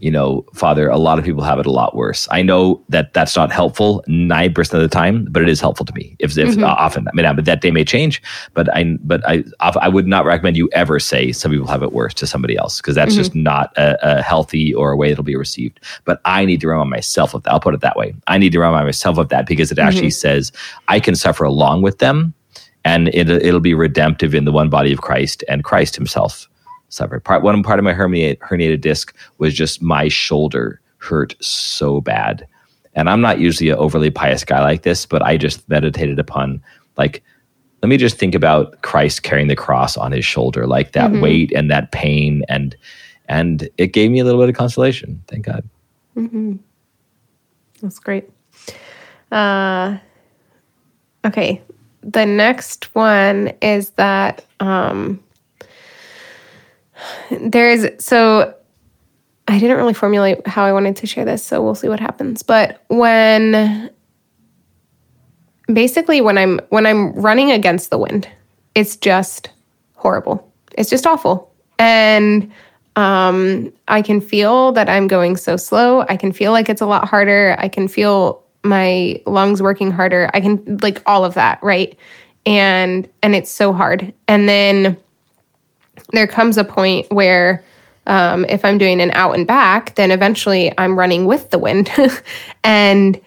you 0.00 0.10
know, 0.10 0.44
Father, 0.54 0.88
a 0.88 0.96
lot 0.96 1.18
of 1.18 1.24
people 1.24 1.42
have 1.42 1.58
it 1.58 1.66
a 1.66 1.70
lot 1.70 1.96
worse. 1.96 2.28
I 2.30 2.42
know 2.42 2.82
that 2.88 3.14
that's 3.14 3.34
not 3.34 3.50
helpful 3.50 4.04
9% 4.08 4.74
of 4.74 4.80
the 4.80 4.88
time, 4.88 5.26
but 5.30 5.42
it 5.42 5.48
is 5.48 5.60
helpful 5.60 5.84
to 5.86 5.94
me. 5.94 6.14
If, 6.18 6.38
if 6.38 6.50
mm-hmm. 6.50 6.64
uh, 6.64 6.68
often, 6.68 7.08
I 7.08 7.10
mean, 7.14 7.34
but 7.34 7.44
that 7.46 7.60
day 7.60 7.70
may 7.70 7.84
change, 7.84 8.22
but 8.54 8.72
I, 8.74 8.96
but 9.02 9.26
I, 9.28 9.44
I 9.60 9.88
would 9.88 10.06
not 10.06 10.24
recommend 10.24 10.56
you 10.56 10.68
ever 10.72 11.00
say 11.00 11.32
some 11.32 11.50
people 11.50 11.66
have 11.66 11.82
it 11.82 11.92
worse 11.92 12.14
to 12.14 12.26
somebody 12.26 12.56
else 12.56 12.80
because 12.80 12.94
that's 12.94 13.12
mm-hmm. 13.12 13.20
just 13.20 13.34
not 13.34 13.76
a, 13.76 14.18
a, 14.18 14.22
healthy 14.22 14.72
or 14.72 14.92
a 14.92 14.96
way 14.96 15.08
that'll 15.08 15.24
be 15.24 15.36
received. 15.36 15.80
But 16.04 16.20
I 16.24 16.44
need 16.44 16.60
to 16.60 16.68
remind 16.68 16.90
myself 16.90 17.34
of 17.34 17.42
that. 17.42 17.52
I'll 17.52 17.60
put 17.60 17.74
it 17.74 17.80
that 17.80 17.96
way. 17.96 18.14
I 18.28 18.38
need 18.38 18.52
to 18.52 18.60
remind 18.60 18.86
myself 18.86 19.18
of 19.18 19.30
that 19.30 19.46
because 19.46 19.72
it 19.72 19.78
actually 19.78 20.08
mm-hmm. 20.08 20.10
says 20.10 20.52
I 20.86 21.00
can 21.00 21.16
suffer 21.16 21.44
along 21.44 21.82
with 21.82 21.98
them 21.98 22.34
and 22.84 23.08
it, 23.08 23.28
it'll 23.28 23.60
be 23.60 23.74
redemptive 23.74 24.34
in 24.34 24.44
the 24.44 24.52
one 24.52 24.70
body 24.70 24.92
of 24.92 25.00
Christ 25.00 25.42
and 25.48 25.64
Christ 25.64 25.96
himself 25.96 26.48
suffered. 26.88 27.24
Part 27.24 27.42
one 27.42 27.62
part 27.62 27.78
of 27.78 27.84
my 27.84 27.94
herniated, 27.94 28.38
herniated 28.38 28.80
disc 28.80 29.14
was 29.38 29.54
just 29.54 29.82
my 29.82 30.08
shoulder 30.08 30.80
hurt 30.98 31.34
so 31.40 32.00
bad. 32.00 32.46
And 32.94 33.08
I'm 33.08 33.20
not 33.20 33.38
usually 33.38 33.70
an 33.70 33.78
overly 33.78 34.10
pious 34.10 34.44
guy 34.44 34.60
like 34.60 34.82
this, 34.82 35.06
but 35.06 35.22
I 35.22 35.36
just 35.36 35.68
meditated 35.68 36.18
upon 36.18 36.62
like 36.96 37.22
let 37.82 37.88
me 37.88 37.96
just 37.96 38.18
think 38.18 38.34
about 38.34 38.82
Christ 38.82 39.22
carrying 39.22 39.48
the 39.48 39.56
cross 39.56 39.96
on 39.96 40.12
his 40.12 40.24
shoulder, 40.24 40.66
like 40.66 40.92
that 40.92 41.10
mm-hmm. 41.10 41.20
weight 41.20 41.52
and 41.52 41.70
that 41.70 41.92
pain, 41.92 42.44
and 42.48 42.76
and 43.28 43.68
it 43.78 43.88
gave 43.88 44.10
me 44.10 44.18
a 44.18 44.24
little 44.24 44.40
bit 44.40 44.48
of 44.48 44.56
consolation. 44.56 45.22
Thank 45.28 45.46
God. 45.46 45.68
Mm-hmm. 46.16 46.56
That's 47.80 48.00
great. 48.00 48.28
Uh, 49.30 49.98
okay, 51.24 51.62
the 52.02 52.26
next 52.26 52.94
one 52.94 53.52
is 53.62 53.90
that 53.90 54.44
um, 54.58 55.22
there's 57.30 58.04
so 58.04 58.54
I 59.46 59.58
didn't 59.58 59.78
really 59.78 59.94
formulate 59.94 60.46
how 60.46 60.64
I 60.64 60.72
wanted 60.72 60.96
to 60.96 61.06
share 61.06 61.24
this, 61.24 61.44
so 61.44 61.62
we'll 61.62 61.74
see 61.74 61.88
what 61.88 62.00
happens. 62.00 62.42
But 62.42 62.84
when 62.88 63.90
basically 65.72 66.20
when 66.20 66.36
I'm 66.38 66.60
when 66.68 66.86
I'm 66.86 67.12
running 67.12 67.50
against 67.50 67.90
the 67.90 67.98
wind, 67.98 68.28
it's 68.74 68.96
just 68.96 69.50
horrible. 69.94 70.52
It's 70.76 70.90
just 70.90 71.06
awful. 71.06 71.52
And 71.78 72.52
um, 72.96 73.72
I 73.86 74.02
can 74.02 74.20
feel 74.20 74.72
that 74.72 74.88
I'm 74.88 75.06
going 75.06 75.36
so 75.36 75.56
slow. 75.56 76.04
I 76.08 76.16
can 76.16 76.32
feel 76.32 76.52
like 76.52 76.68
it's 76.68 76.80
a 76.80 76.86
lot 76.86 77.08
harder. 77.08 77.54
I 77.58 77.68
can 77.68 77.88
feel 77.88 78.42
my 78.64 79.22
lungs 79.24 79.62
working 79.62 79.90
harder. 79.90 80.30
I 80.34 80.40
can 80.40 80.78
like 80.82 81.02
all 81.06 81.24
of 81.24 81.34
that, 81.34 81.62
right? 81.62 81.96
And 82.44 83.08
and 83.22 83.34
it's 83.34 83.50
so 83.50 83.72
hard. 83.72 84.12
And 84.26 84.48
then 84.48 84.96
there 86.12 86.26
comes 86.26 86.56
a 86.56 86.64
point 86.64 87.10
where 87.10 87.64
um, 88.06 88.44
if 88.46 88.64
I'm 88.64 88.78
doing 88.78 89.00
an 89.00 89.10
out 89.12 89.34
and 89.34 89.46
back, 89.46 89.94
then 89.96 90.10
eventually 90.10 90.72
I'm 90.78 90.98
running 90.98 91.26
with 91.26 91.50
the 91.50 91.58
wind, 91.58 91.90
and 92.64 93.20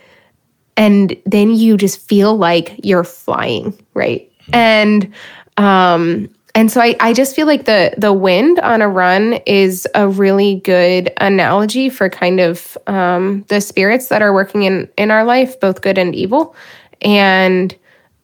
and 0.77 1.15
then 1.25 1.51
you 1.51 1.77
just 1.77 1.99
feel 2.07 2.35
like 2.35 2.79
you're 2.83 3.03
flying, 3.03 3.77
right? 3.93 4.29
And 4.53 5.13
um, 5.57 6.29
and 6.55 6.71
so 6.71 6.81
I, 6.81 6.95
I 6.99 7.13
just 7.13 7.35
feel 7.35 7.47
like 7.47 7.65
the 7.65 7.93
the 7.97 8.11
wind 8.11 8.59
on 8.59 8.81
a 8.81 8.89
run 8.89 9.33
is 9.45 9.87
a 9.95 10.07
really 10.07 10.55
good 10.63 11.11
analogy 11.17 11.89
for 11.89 12.09
kind 12.09 12.39
of 12.39 12.77
um, 12.87 13.45
the 13.47 13.61
spirits 13.61 14.07
that 14.07 14.21
are 14.21 14.33
working 14.33 14.63
in 14.63 14.89
in 14.97 15.11
our 15.11 15.23
life, 15.23 15.59
both 15.59 15.81
good 15.81 15.97
and 15.97 16.15
evil, 16.15 16.55
and 17.01 17.75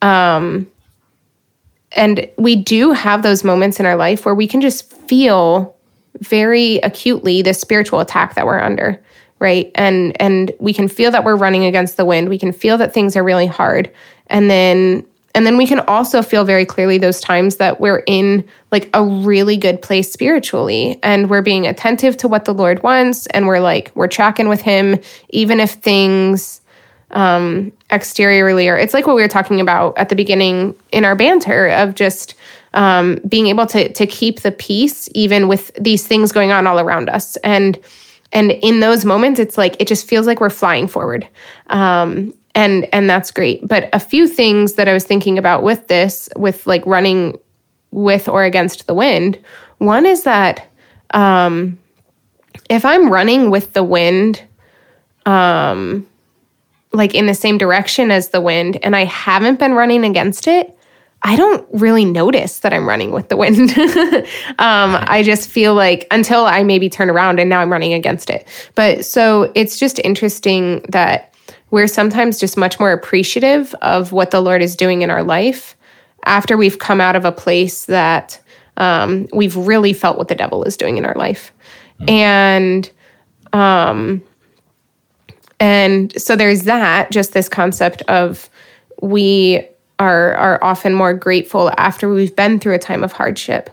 um, 0.01 0.67
and 1.97 2.29
we 2.37 2.55
do 2.55 2.91
have 2.91 3.23
those 3.23 3.43
moments 3.43 3.79
in 3.79 3.85
our 3.85 3.95
life 3.95 4.25
where 4.25 4.35
we 4.35 4.47
can 4.47 4.61
just 4.61 4.91
feel 5.07 5.75
very 6.19 6.77
acutely 6.77 7.41
the 7.41 7.53
spiritual 7.53 7.99
attack 7.99 8.35
that 8.35 8.45
we're 8.45 8.59
under 8.59 9.01
right? 9.39 9.71
And 9.75 10.19
and 10.21 10.51
we 10.59 10.73
can 10.73 10.87
feel 10.87 11.11
that 11.11 11.23
we're 11.23 11.35
running 11.35 11.65
against 11.65 11.97
the 11.97 12.05
wind. 12.05 12.29
We 12.29 12.39
can 12.39 12.51
feel 12.51 12.77
that 12.77 12.93
things 12.93 13.15
are 13.15 13.23
really 13.23 13.47
hard. 13.47 13.91
And 14.27 14.49
then 14.49 15.05
and 15.35 15.45
then 15.45 15.57
we 15.57 15.67
can 15.67 15.81
also 15.81 16.23
feel 16.23 16.43
very 16.43 16.65
clearly 16.65 16.97
those 16.97 17.21
times 17.21 17.57
that 17.57 17.79
we're 17.79 18.03
in 18.07 18.43
like 18.71 18.89
a 18.95 19.03
really 19.03 19.55
good 19.55 19.81
place 19.81 20.11
spiritually. 20.11 20.99
And 21.03 21.29
we're 21.29 21.43
being 21.43 21.67
attentive 21.67 22.17
to 22.17 22.27
what 22.27 22.45
the 22.45 22.53
lord 22.53 22.81
wants. 22.81 23.27
And 23.27 23.47
we're 23.47 23.59
like 23.59 23.91
we're 23.93 24.07
tracking 24.07 24.49
with 24.49 24.61
him 24.61 24.99
even 25.29 25.59
if 25.59 25.71
things 25.71 26.61
um, 27.11 27.71
exteriorly, 27.91 28.67
or 28.67 28.77
it's 28.77 28.93
like 28.93 29.07
what 29.07 29.15
we 29.15 29.21
were 29.21 29.27
talking 29.27 29.61
about 29.61 29.97
at 29.97 30.09
the 30.09 30.15
beginning 30.15 30.75
in 30.91 31.05
our 31.05 31.15
banter 31.15 31.69
of 31.69 31.95
just 31.95 32.35
um, 32.73 33.19
being 33.27 33.47
able 33.47 33.65
to 33.67 33.91
to 33.93 34.05
keep 34.05 34.41
the 34.41 34.51
peace 34.51 35.09
even 35.13 35.47
with 35.47 35.71
these 35.79 36.05
things 36.05 36.31
going 36.31 36.51
on 36.51 36.67
all 36.67 36.79
around 36.79 37.09
us. 37.09 37.35
And 37.37 37.79
and 38.33 38.51
in 38.51 38.81
those 38.81 39.05
moments, 39.05 39.39
it's 39.39 39.57
like 39.57 39.75
it 39.79 39.87
just 39.87 40.07
feels 40.07 40.27
like 40.27 40.41
we're 40.41 40.49
flying 40.49 40.87
forward. 40.87 41.27
Um, 41.67 42.33
and 42.55 42.87
and 42.91 43.09
that's 43.09 43.31
great. 43.31 43.65
But 43.65 43.89
a 43.93 43.99
few 43.99 44.27
things 44.27 44.73
that 44.73 44.87
I 44.87 44.93
was 44.93 45.05
thinking 45.05 45.37
about 45.37 45.63
with 45.63 45.87
this, 45.87 46.29
with 46.35 46.67
like 46.67 46.85
running 46.85 47.37
with 47.91 48.27
or 48.27 48.43
against 48.43 48.87
the 48.87 48.93
wind, 48.93 49.39
one 49.77 50.05
is 50.05 50.23
that 50.23 50.67
um, 51.11 51.77
if 52.69 52.83
I'm 52.83 53.09
running 53.09 53.49
with 53.49 53.73
the 53.73 53.83
wind, 53.83 54.41
um, 55.25 56.05
like 56.93 57.13
in 57.13 57.25
the 57.25 57.33
same 57.33 57.57
direction 57.57 58.11
as 58.11 58.29
the 58.29 58.41
wind 58.41 58.79
and 58.83 58.95
I 58.95 59.05
haven't 59.05 59.59
been 59.59 59.73
running 59.73 60.03
against 60.03 60.47
it, 60.47 60.77
I 61.23 61.35
don't 61.35 61.67
really 61.73 62.05
notice 62.05 62.59
that 62.59 62.73
I'm 62.73 62.87
running 62.87 63.11
with 63.11 63.29
the 63.29 63.37
wind. 63.37 63.71
um, 64.59 64.97
I 65.07 65.23
just 65.25 65.49
feel 65.49 65.73
like 65.73 66.07
until 66.11 66.45
I 66.45 66.63
maybe 66.63 66.89
turn 66.89 67.09
around 67.09 67.39
and 67.39 67.49
now 67.49 67.59
I'm 67.59 67.71
running 67.71 67.93
against 67.93 68.29
it. 68.29 68.47
But 68.75 69.03
so 69.03 69.51
it's 69.55 69.79
just 69.79 69.99
interesting 69.99 70.85
that 70.89 71.33
we're 71.71 71.87
sometimes 71.87 72.39
just 72.39 72.55
much 72.55 72.79
more 72.79 72.91
appreciative 72.91 73.73
of 73.81 74.11
what 74.11 74.31
the 74.31 74.41
Lord 74.41 74.61
is 74.61 74.75
doing 74.75 75.01
in 75.01 75.09
our 75.09 75.23
life 75.23 75.75
after 76.25 76.55
we've 76.55 76.79
come 76.79 77.01
out 77.01 77.15
of 77.15 77.25
a 77.25 77.31
place 77.31 77.85
that 77.85 78.39
um, 78.77 79.27
we've 79.33 79.55
really 79.55 79.93
felt 79.93 80.17
what 80.17 80.27
the 80.27 80.35
devil 80.35 80.63
is 80.63 80.77
doing 80.77 80.97
in 80.97 81.05
our 81.05 81.15
life. 81.15 81.51
Mm. 82.01 82.09
And 82.09 82.91
um, 83.53 84.23
and 85.59 86.19
so 86.21 86.35
there's 86.35 86.63
that, 86.63 87.11
just 87.11 87.33
this 87.33 87.49
concept 87.49 88.01
of 88.03 88.49
we 89.01 89.67
are 89.99 90.35
are 90.35 90.63
often 90.63 90.93
more 90.93 91.13
grateful 91.13 91.71
after 91.77 92.09
we've 92.09 92.35
been 92.35 92.59
through 92.59 92.75
a 92.75 92.79
time 92.79 93.03
of 93.03 93.11
hardship. 93.11 93.69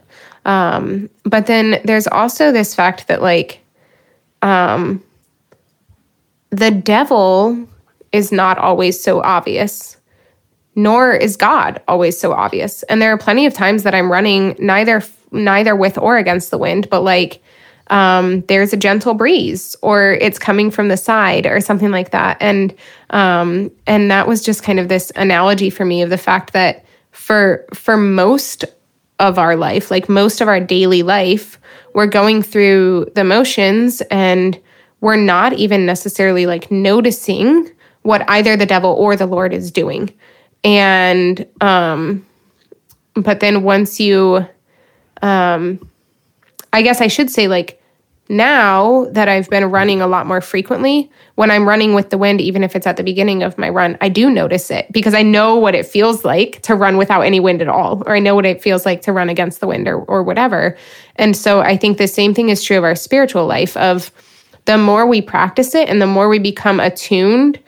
Um, 0.46 1.10
but 1.24 1.46
then 1.46 1.80
there's 1.84 2.06
also 2.06 2.52
this 2.52 2.74
fact 2.74 3.08
that 3.08 3.22
like 3.22 3.60
um, 4.42 5.02
the 6.50 6.70
devil 6.70 7.66
is 8.12 8.30
not 8.30 8.58
always 8.58 9.00
so 9.00 9.20
obvious, 9.22 9.96
nor 10.74 11.12
is 11.12 11.36
God 11.36 11.82
always 11.88 12.18
so 12.18 12.32
obvious. 12.32 12.82
And 12.84 13.00
there 13.02 13.12
are 13.12 13.18
plenty 13.18 13.46
of 13.46 13.54
times 13.54 13.82
that 13.82 13.94
I'm 13.94 14.10
running 14.10 14.56
neither 14.58 15.02
neither 15.32 15.74
with 15.74 15.98
or 15.98 16.16
against 16.16 16.50
the 16.50 16.58
wind, 16.58 16.88
but 16.88 17.00
like 17.00 17.42
um, 17.88 18.40
there's 18.42 18.72
a 18.72 18.76
gentle 18.76 19.14
breeze 19.14 19.76
or 19.82 20.12
it's 20.14 20.38
coming 20.38 20.70
from 20.70 20.88
the 20.88 20.96
side 20.96 21.46
or 21.46 21.60
something 21.60 21.90
like 21.90 22.10
that. 22.10 22.36
And 22.40 22.74
um, 23.10 23.70
and 23.86 24.10
that 24.10 24.26
was 24.26 24.42
just 24.42 24.62
kind 24.62 24.80
of 24.80 24.88
this 24.88 25.12
analogy 25.16 25.70
for 25.70 25.84
me 25.84 26.02
of 26.02 26.10
the 26.10 26.18
fact 26.18 26.52
that 26.52 26.84
for 27.10 27.64
for 27.74 27.96
most 27.96 28.64
of 29.18 29.38
our 29.38 29.56
life, 29.56 29.90
like 29.90 30.08
most 30.08 30.40
of 30.40 30.48
our 30.48 30.60
daily 30.60 31.02
life, 31.02 31.58
we're 31.94 32.06
going 32.06 32.42
through 32.42 33.06
the 33.14 33.24
motions 33.24 34.00
and 34.10 34.60
we're 35.00 35.16
not 35.16 35.52
even 35.52 35.86
necessarily 35.86 36.46
like 36.46 36.70
noticing 36.70 37.70
what 38.02 38.28
either 38.28 38.56
the 38.56 38.66
devil 38.66 38.90
or 38.92 39.14
the 39.14 39.26
Lord 39.26 39.52
is 39.52 39.70
doing. 39.70 40.12
And 40.64 41.46
um 41.60 42.24
but 43.14 43.40
then 43.40 43.62
once 43.62 44.00
you 44.00 44.46
um 45.22 45.78
I 46.74 46.82
guess 46.82 47.00
I 47.00 47.06
should 47.06 47.30
say, 47.30 47.46
like, 47.46 47.80
now 48.28 49.04
that 49.10 49.28
I've 49.28 49.48
been 49.48 49.70
running 49.70 50.00
a 50.00 50.08
lot 50.08 50.26
more 50.26 50.40
frequently, 50.40 51.08
when 51.36 51.50
I'm 51.50 51.68
running 51.68 51.94
with 51.94 52.10
the 52.10 52.18
wind, 52.18 52.40
even 52.40 52.64
if 52.64 52.74
it's 52.74 52.86
at 52.86 52.96
the 52.96 53.04
beginning 53.04 53.44
of 53.44 53.56
my 53.58 53.68
run, 53.68 53.96
I 54.00 54.08
do 54.08 54.28
notice 54.28 54.72
it 54.72 54.90
because 54.90 55.14
I 55.14 55.22
know 55.22 55.56
what 55.56 55.76
it 55.76 55.86
feels 55.86 56.24
like 56.24 56.62
to 56.62 56.74
run 56.74 56.96
without 56.96 57.20
any 57.20 57.38
wind 57.38 57.62
at 57.62 57.68
all, 57.68 58.02
or 58.06 58.16
I 58.16 58.18
know 58.18 58.34
what 58.34 58.44
it 58.44 58.60
feels 58.60 58.84
like 58.84 59.02
to 59.02 59.12
run 59.12 59.28
against 59.28 59.60
the 59.60 59.68
wind 59.68 59.86
or, 59.86 59.98
or 59.98 60.24
whatever. 60.24 60.76
And 61.16 61.36
so 61.36 61.60
I 61.60 61.76
think 61.76 61.98
the 61.98 62.08
same 62.08 62.34
thing 62.34 62.48
is 62.48 62.64
true 62.64 62.78
of 62.78 62.84
our 62.84 62.96
spiritual 62.96 63.46
life 63.46 63.76
of 63.76 64.10
the 64.64 64.78
more 64.78 65.06
we 65.06 65.22
practice 65.22 65.74
it 65.74 65.88
and 65.88 66.02
the 66.02 66.06
more 66.06 66.28
we 66.28 66.40
become 66.40 66.80
attuned 66.80 67.60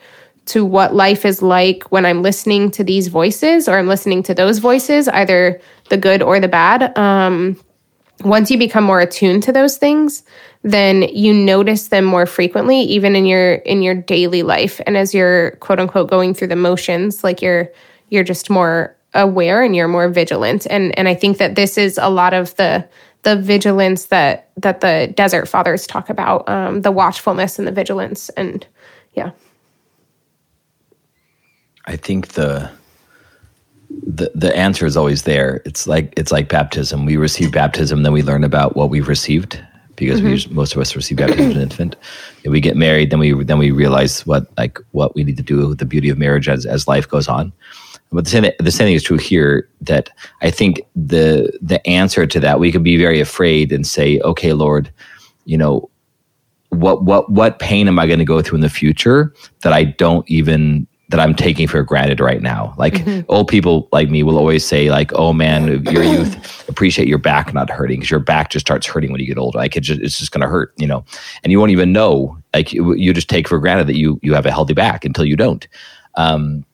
to 0.47 0.65
what 0.65 0.95
life 0.95 1.23
is 1.23 1.41
like 1.41 1.83
when 1.91 2.05
I'm 2.05 2.23
listening 2.23 2.71
to 2.71 2.83
these 2.83 3.07
voices 3.07 3.69
or 3.69 3.77
I'm 3.77 3.87
listening 3.87 4.23
to 4.23 4.33
those 4.33 4.57
voices, 4.57 5.07
either 5.09 5.61
the 5.89 5.97
good 5.97 6.21
or 6.21 6.39
the 6.39 6.47
bad. 6.47 6.97
Um, 6.97 7.57
once 8.23 8.49
you 8.49 8.57
become 8.57 8.83
more 8.83 8.99
attuned 8.99 9.43
to 9.43 9.51
those 9.51 9.77
things 9.77 10.23
then 10.63 11.03
you 11.03 11.33
notice 11.33 11.89
them 11.89 12.03
more 12.03 12.25
frequently 12.25 12.81
even 12.81 13.15
in 13.15 13.25
your 13.25 13.55
in 13.55 13.81
your 13.81 13.95
daily 13.95 14.43
life. 14.43 14.81
And 14.85 14.97
as 14.97 15.13
you're 15.13 15.51
quote 15.57 15.79
unquote 15.79 16.09
going 16.09 16.33
through 16.33 16.49
the 16.49 16.55
motions 16.55 17.23
like 17.23 17.41
you're 17.41 17.71
you're 18.09 18.23
just 18.23 18.49
more 18.49 18.95
aware 19.13 19.63
and 19.63 19.75
you're 19.75 19.87
more 19.87 20.09
vigilant. 20.09 20.67
And 20.69 20.97
and 20.97 21.07
i 21.07 21.15
think 21.15 21.37
that 21.37 21.55
this 21.55 21.77
is 21.77 21.97
a 21.97 22.09
lot 22.09 22.33
of 22.33 22.55
the 22.55 22.87
the 23.23 23.35
vigilance 23.35 24.05
that 24.05 24.49
that 24.57 24.81
the 24.81 25.11
desert 25.15 25.47
fathers 25.47 25.87
talk 25.87 26.09
about 26.09 26.47
um, 26.49 26.81
the 26.81 26.91
watchfulness 26.91 27.57
and 27.59 27.67
the 27.67 27.71
vigilance 27.71 28.29
and 28.29 28.65
yeah. 29.13 29.31
I 31.85 31.95
think 31.95 32.29
the 32.29 32.69
the 33.89 34.31
the 34.35 34.55
answer 34.55 34.85
is 34.85 34.97
always 34.97 35.23
there. 35.23 35.61
It's 35.65 35.87
like 35.87 36.13
it's 36.17 36.31
like 36.31 36.49
baptism. 36.49 37.05
We 37.05 37.17
receive 37.17 37.51
baptism, 37.51 38.03
then 38.03 38.13
we 38.13 38.21
learn 38.21 38.43
about 38.43 38.75
what 38.75 38.89
we've 38.89 39.07
received 39.07 39.61
because 39.95 40.21
mm-hmm. 40.21 40.49
we 40.49 40.55
most 40.55 40.75
of 40.75 40.81
us 40.81 40.95
receive 40.95 41.17
baptism 41.17 41.51
as 41.51 41.55
an 41.55 41.61
infant. 41.61 41.95
If 42.43 42.51
we 42.51 42.61
get 42.61 42.77
married, 42.77 43.11
then 43.11 43.19
we 43.19 43.43
then 43.43 43.57
we 43.57 43.71
realize 43.71 44.25
what 44.25 44.47
like 44.57 44.79
what 44.91 45.15
we 45.15 45.23
need 45.23 45.37
to 45.37 45.43
do 45.43 45.67
with 45.69 45.79
the 45.79 45.85
beauty 45.85 46.09
of 46.09 46.17
marriage 46.17 46.49
as 46.49 46.65
as 46.65 46.87
life 46.87 47.07
goes 47.07 47.27
on. 47.27 47.53
But 48.11 48.23
the 48.23 48.29
same 48.29 48.51
the 48.59 48.71
same 48.71 48.87
thing 48.87 48.95
is 48.95 49.03
true 49.03 49.17
here. 49.17 49.69
That 49.81 50.09
I 50.41 50.51
think 50.51 50.81
the 50.95 51.51
the 51.61 51.85
answer 51.87 52.25
to 52.25 52.39
that 52.39 52.59
we 52.59 52.71
could 52.71 52.83
be 52.83 52.97
very 52.97 53.19
afraid 53.19 53.71
and 53.71 53.85
say, 53.85 54.19
okay, 54.21 54.53
Lord, 54.53 54.91
you 55.45 55.57
know, 55.57 55.89
what 56.69 57.03
what 57.03 57.29
what 57.31 57.59
pain 57.59 57.87
am 57.87 57.99
I 57.99 58.07
going 58.07 58.19
to 58.19 58.25
go 58.25 58.41
through 58.41 58.57
in 58.57 58.61
the 58.61 58.69
future 58.69 59.33
that 59.61 59.73
I 59.73 59.83
don't 59.83 60.29
even 60.29 60.87
that 61.09 61.19
I'm 61.19 61.33
taking 61.33 61.67
for 61.67 61.81
granted 61.83 62.19
right 62.19 62.41
now. 62.41 62.73
Like 62.77 62.95
mm-hmm. 62.95 63.21
old 63.29 63.47
people 63.47 63.87
like 63.91 64.09
me 64.09 64.23
will 64.23 64.37
always 64.37 64.65
say, 64.65 64.89
like, 64.89 65.13
"Oh 65.13 65.33
man, 65.33 65.83
your 65.85 66.03
youth 66.17 66.67
appreciate 66.69 67.07
your 67.07 67.17
back 67.17 67.53
not 67.53 67.69
hurting 67.69 67.97
because 67.97 68.11
your 68.11 68.19
back 68.19 68.49
just 68.49 68.65
starts 68.65 68.85
hurting 68.85 69.11
when 69.11 69.21
you 69.21 69.27
get 69.27 69.37
older. 69.37 69.57
Like 69.57 69.77
it 69.77 69.81
just, 69.81 70.01
it's 70.01 70.19
just 70.19 70.31
going 70.31 70.41
to 70.41 70.47
hurt, 70.47 70.73
you 70.77 70.87
know, 70.87 71.05
and 71.43 71.51
you 71.51 71.59
won't 71.59 71.71
even 71.71 71.93
know. 71.93 72.37
Like 72.53 72.73
you, 72.73 73.13
just 73.13 73.29
take 73.29 73.47
for 73.47 73.59
granted 73.59 73.87
that 73.87 73.97
you 73.97 74.19
you 74.21 74.33
have 74.33 74.45
a 74.45 74.51
healthy 74.51 74.73
back 74.73 75.05
until 75.05 75.25
you 75.25 75.35
don't. 75.35 75.67
Um, 76.15 76.65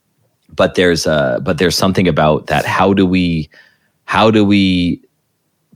but 0.49 0.75
there's 0.75 1.05
uh, 1.05 1.39
but 1.41 1.57
there's 1.57 1.75
something 1.75 2.07
about 2.07 2.47
that. 2.47 2.65
How 2.65 2.93
do 2.93 3.05
we 3.05 3.49
how 4.05 4.31
do 4.31 4.43
we 4.43 5.01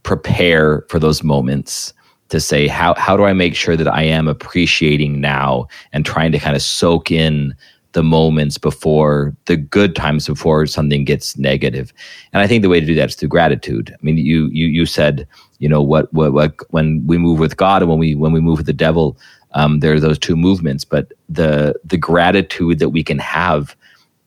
prepare 0.03 0.83
for 0.89 0.99
those 0.99 1.23
moments? 1.23 1.93
to 2.29 2.41
say 2.41 2.67
how 2.67 2.93
how 2.95 3.15
do 3.15 3.23
I 3.23 3.31
make 3.31 3.55
sure 3.55 3.77
that 3.77 3.87
I 3.87 4.03
am 4.03 4.27
appreciating 4.27 5.21
now 5.21 5.67
and 5.93 6.05
trying 6.05 6.33
to 6.33 6.39
kind 6.39 6.57
of 6.57 6.61
soak 6.61 7.09
in 7.09 7.55
the 7.97 8.03
moments 8.03 8.59
before 8.59 9.35
the 9.45 9.57
good 9.57 9.95
times 9.95 10.27
before 10.27 10.67
something 10.67 11.03
gets 11.03 11.35
negative. 11.37 11.91
And 12.31 12.43
i 12.43 12.47
think 12.47 12.61
the 12.61 12.69
way 12.69 12.79
to 12.79 12.85
do 12.85 12.93
that 12.95 13.09
is 13.09 13.15
through 13.15 13.29
gratitude. 13.37 13.87
I 13.91 13.99
mean 14.05 14.17
you 14.17 14.47
you 14.59 14.67
you 14.67 14.85
said 14.85 15.27
you 15.57 15.67
know 15.67 15.81
what 15.81 16.13
what, 16.13 16.31
what 16.37 16.51
when 16.69 16.87
we 17.07 17.17
move 17.17 17.39
with 17.39 17.57
god 17.57 17.81
and 17.81 17.89
when 17.89 17.97
we 17.97 18.13
when 18.13 18.33
we 18.33 18.39
move 18.47 18.59
with 18.59 18.67
the 18.67 18.83
devil 18.87 19.17
um, 19.53 19.79
there 19.79 19.93
are 19.93 19.99
those 19.99 20.19
two 20.19 20.35
movements. 20.35 20.85
But 20.85 21.13
the 21.27 21.75
the 21.83 21.97
gratitude 21.97 22.79
that 22.79 22.89
we 22.89 23.03
can 23.03 23.19
have 23.19 23.75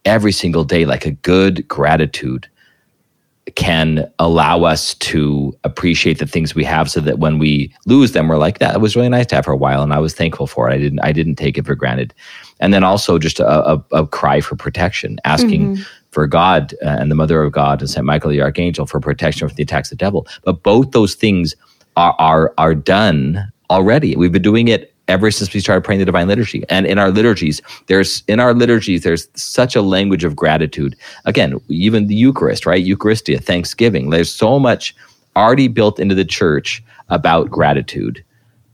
every 0.04 0.32
single 0.32 0.64
day 0.64 0.84
like 0.84 1.06
a 1.06 1.12
good 1.12 1.66
gratitude 1.68 2.48
can 3.56 4.10
allow 4.18 4.64
us 4.64 4.94
to 4.94 5.56
appreciate 5.64 6.18
the 6.18 6.26
things 6.26 6.54
we 6.54 6.64
have 6.64 6.90
so 6.90 7.00
that 7.00 7.18
when 7.18 7.38
we 7.38 7.72
lose 7.86 8.12
them 8.12 8.28
we're 8.28 8.36
like 8.36 8.58
that 8.58 8.74
it 8.74 8.80
was 8.80 8.96
really 8.96 9.08
nice 9.08 9.26
to 9.26 9.34
have 9.34 9.44
for 9.44 9.52
a 9.52 9.56
while 9.56 9.82
and 9.82 9.92
i 9.92 9.98
was 9.98 10.14
thankful 10.14 10.46
for 10.46 10.68
it. 10.68 10.74
I 10.74 10.78
didn't 10.78 11.00
i 11.00 11.12
didn't 11.12 11.36
take 11.36 11.58
it 11.58 11.66
for 11.66 11.74
granted. 11.74 12.14
And 12.62 12.74
then 12.74 12.84
also 12.84 13.18
just 13.18 13.40
a, 13.40 13.72
a, 13.72 13.84
a 13.92 14.06
cry 14.06 14.40
for 14.40 14.54
protection 14.54 15.18
asking 15.24 15.76
mm-hmm. 15.76 15.82
for 16.10 16.26
god 16.26 16.74
uh, 16.82 16.96
and 17.00 17.10
the 17.10 17.14
mother 17.14 17.42
of 17.42 17.52
god 17.52 17.80
and 17.80 17.88
st 17.88 18.04
michael 18.04 18.30
the 18.30 18.42
archangel 18.42 18.86
for 18.86 19.00
protection 19.00 19.48
from 19.48 19.56
the 19.56 19.62
attacks 19.62 19.90
of 19.90 19.98
the 19.98 20.04
devil. 20.04 20.26
But 20.44 20.62
both 20.62 20.90
those 20.90 21.14
things 21.14 21.54
are 21.96 22.14
are 22.18 22.52
are 22.58 22.74
done 22.74 23.50
already. 23.70 24.16
We've 24.16 24.32
been 24.32 24.42
doing 24.42 24.68
it 24.68 24.89
ever 25.10 25.30
since 25.30 25.52
we 25.52 25.60
started 25.60 25.82
praying 25.82 25.98
the 25.98 26.04
divine 26.04 26.28
liturgy. 26.28 26.64
And 26.68 26.86
in 26.86 26.98
our 26.98 27.10
liturgies, 27.10 27.60
there's 27.88 28.22
in 28.28 28.40
our 28.40 28.54
liturgies, 28.54 29.02
there's 29.02 29.28
such 29.34 29.74
a 29.74 29.82
language 29.82 30.24
of 30.24 30.36
gratitude. 30.36 30.96
Again, 31.24 31.60
even 31.68 32.06
the 32.06 32.14
Eucharist, 32.14 32.64
right? 32.64 32.84
Eucharistia, 32.84 33.42
Thanksgiving. 33.42 34.10
There's 34.10 34.32
so 34.32 34.58
much 34.58 34.94
already 35.36 35.68
built 35.68 35.98
into 35.98 36.14
the 36.14 36.24
church 36.24 36.82
about 37.08 37.50
gratitude. 37.50 38.24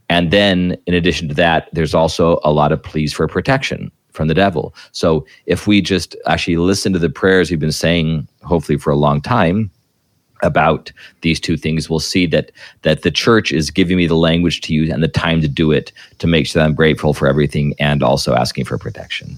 And 0.09 0.31
then 0.31 0.77
in 0.85 0.93
addition 0.93 1.27
to 1.27 1.33
that, 1.33 1.69
there's 1.73 1.93
also 1.93 2.39
a 2.43 2.51
lot 2.51 2.71
of 2.71 2.81
pleas 2.81 3.13
for 3.13 3.27
protection 3.27 3.91
from 4.11 4.27
the 4.27 4.33
devil. 4.33 4.73
So 4.91 5.25
if 5.45 5.67
we 5.67 5.81
just 5.81 6.15
actually 6.25 6.57
listen 6.57 6.93
to 6.93 6.99
the 6.99 7.09
prayers 7.09 7.49
we've 7.49 7.59
been 7.59 7.71
saying, 7.71 8.27
hopefully 8.43 8.77
for 8.77 8.91
a 8.91 8.95
long 8.95 9.21
time, 9.21 9.69
about 10.41 10.91
these 11.21 11.39
two 11.39 11.57
things. 11.57 11.89
We'll 11.89 11.99
see 11.99 12.25
that 12.27 12.51
that 12.83 13.01
the 13.01 13.11
church 13.11 13.51
is 13.51 13.71
giving 13.71 13.97
me 13.97 14.07
the 14.07 14.15
language 14.15 14.61
to 14.61 14.73
use 14.73 14.89
and 14.89 15.03
the 15.03 15.07
time 15.07 15.41
to 15.41 15.47
do 15.47 15.71
it 15.71 15.91
to 16.19 16.27
make 16.27 16.47
sure 16.47 16.61
that 16.61 16.65
i'm 16.65 16.75
grateful 16.75 17.13
for 17.13 17.27
everything 17.27 17.73
and 17.79 18.03
also 18.03 18.33
asking 18.35 18.65
for 18.65 18.77
protection. 18.77 19.37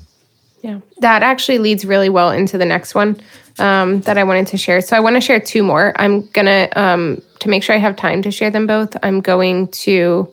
Yeah. 0.62 0.82
That 1.00 1.24
actually 1.24 1.58
leads 1.60 1.86
really 1.86 2.10
well 2.10 2.32
into 2.32 2.58
the 2.58 2.66
next 2.66 2.94
one 2.94 3.22
um, 3.60 4.02
that 4.02 4.18
i 4.18 4.24
wanted 4.24 4.48
to 4.48 4.58
share. 4.58 4.82
So 4.82 4.96
i 4.96 5.00
want 5.00 5.16
to 5.16 5.22
share 5.22 5.40
two 5.40 5.64
more. 5.64 5.94
I'm 5.96 6.28
gonna 6.28 6.70
um, 6.76 7.22
to 7.40 7.50
make 7.50 7.64
sure 7.64 7.76
i 7.76 7.80
have 7.80 7.96
time 7.96 8.22
to 8.22 8.32
share 8.32 8.52
them 8.52 8.68
both 8.68 8.96
i'm 9.04 9.22
going 9.22 9.68
to 9.70 10.32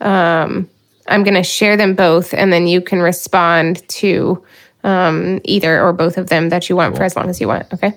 um, 0.00 0.68
i'm 1.08 1.24
gonna 1.24 1.42
share 1.42 1.76
them 1.76 1.94
both 1.94 2.32
and 2.34 2.52
then 2.52 2.66
you 2.66 2.80
can 2.80 3.00
respond 3.00 3.86
to 3.88 4.42
um, 4.84 5.40
either 5.44 5.80
or 5.82 5.92
both 5.92 6.18
of 6.18 6.28
them 6.28 6.48
that 6.48 6.68
you 6.68 6.76
want 6.76 6.92
cool. 6.92 6.98
for 6.98 7.04
as 7.04 7.16
long 7.16 7.28
as 7.28 7.40
you 7.40 7.48
want 7.48 7.72
okay 7.72 7.94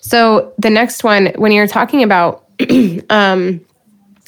so 0.00 0.52
the 0.58 0.70
next 0.70 1.04
one, 1.04 1.32
when 1.36 1.52
you're 1.52 1.66
talking 1.66 2.02
about 2.02 2.44
um, 3.10 3.60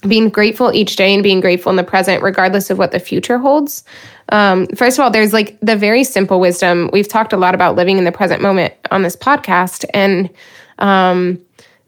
being 0.09 0.29
grateful 0.29 0.73
each 0.73 0.97
day 0.97 1.13
and 1.13 1.23
being 1.23 1.41
grateful 1.41 1.71
in 1.71 1.77
the 1.77 1.85
present, 1.85 2.23
regardless 2.23 2.71
of 2.71 2.79
what 2.79 2.93
the 2.93 2.99
future 3.01 3.39
holds. 3.39 3.85
Um, 4.31 4.67
first 4.69 4.99
of 4.99 5.03
all, 5.03 5.11
there's 5.11 5.33
like 5.33 5.59
the 5.61 5.77
very 5.77 6.05
simple 6.05 6.41
wisdom. 6.41 6.89
We've 6.93 7.09
talked 7.09 7.33
a 7.33 7.37
lot 7.37 7.55
about 7.55 7.77
living 7.77 7.99
in 7.99 8.05
the 8.05 8.13
present 8.13 8.41
moment 8.41 8.75
on 8.91 9.03
this 9.03 9.17
podcast, 9.17 9.85
and 9.93 10.31
Um, 10.79 11.39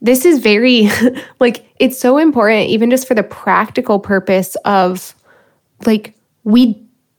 this 0.03 0.25
is 0.27 0.41
very, 0.41 0.91
like, 1.41 1.65
it's 1.79 1.99
so 1.99 2.19
important, 2.19 2.69
even 2.69 2.91
just 2.91 3.09
for 3.09 3.15
the 3.15 3.23
practical 3.23 3.99
purpose 3.99 4.55
of, 4.65 5.15
like, 5.87 6.15
we 6.45 6.77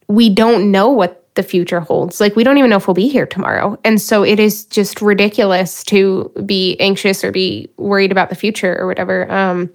we 0.08 0.30
don't 0.30 0.70
know 0.72 0.90
what 0.90 1.23
the 1.36 1.44
future 1.44 1.80
holds. 1.80 2.22
Like 2.22 2.36
we 2.36 2.44
don't 2.44 2.58
even 2.58 2.70
know 2.70 2.78
if 2.78 2.88
we'll 2.88 2.94
be 2.94 3.08
here 3.08 3.26
tomorrow. 3.26 3.78
And 3.84 4.00
so 4.02 4.24
it 4.24 4.40
is 4.40 4.66
just 4.66 5.02
ridiculous 5.02 5.84
to 5.86 6.32
be 6.46 6.78
anxious 6.80 7.24
or 7.24 7.32
be 7.32 7.70
worried 7.78 8.12
about 8.12 8.30
the 8.30 8.36
future 8.36 8.78
or 8.80 8.88
whatever. 8.88 9.32
Um, 9.32 9.74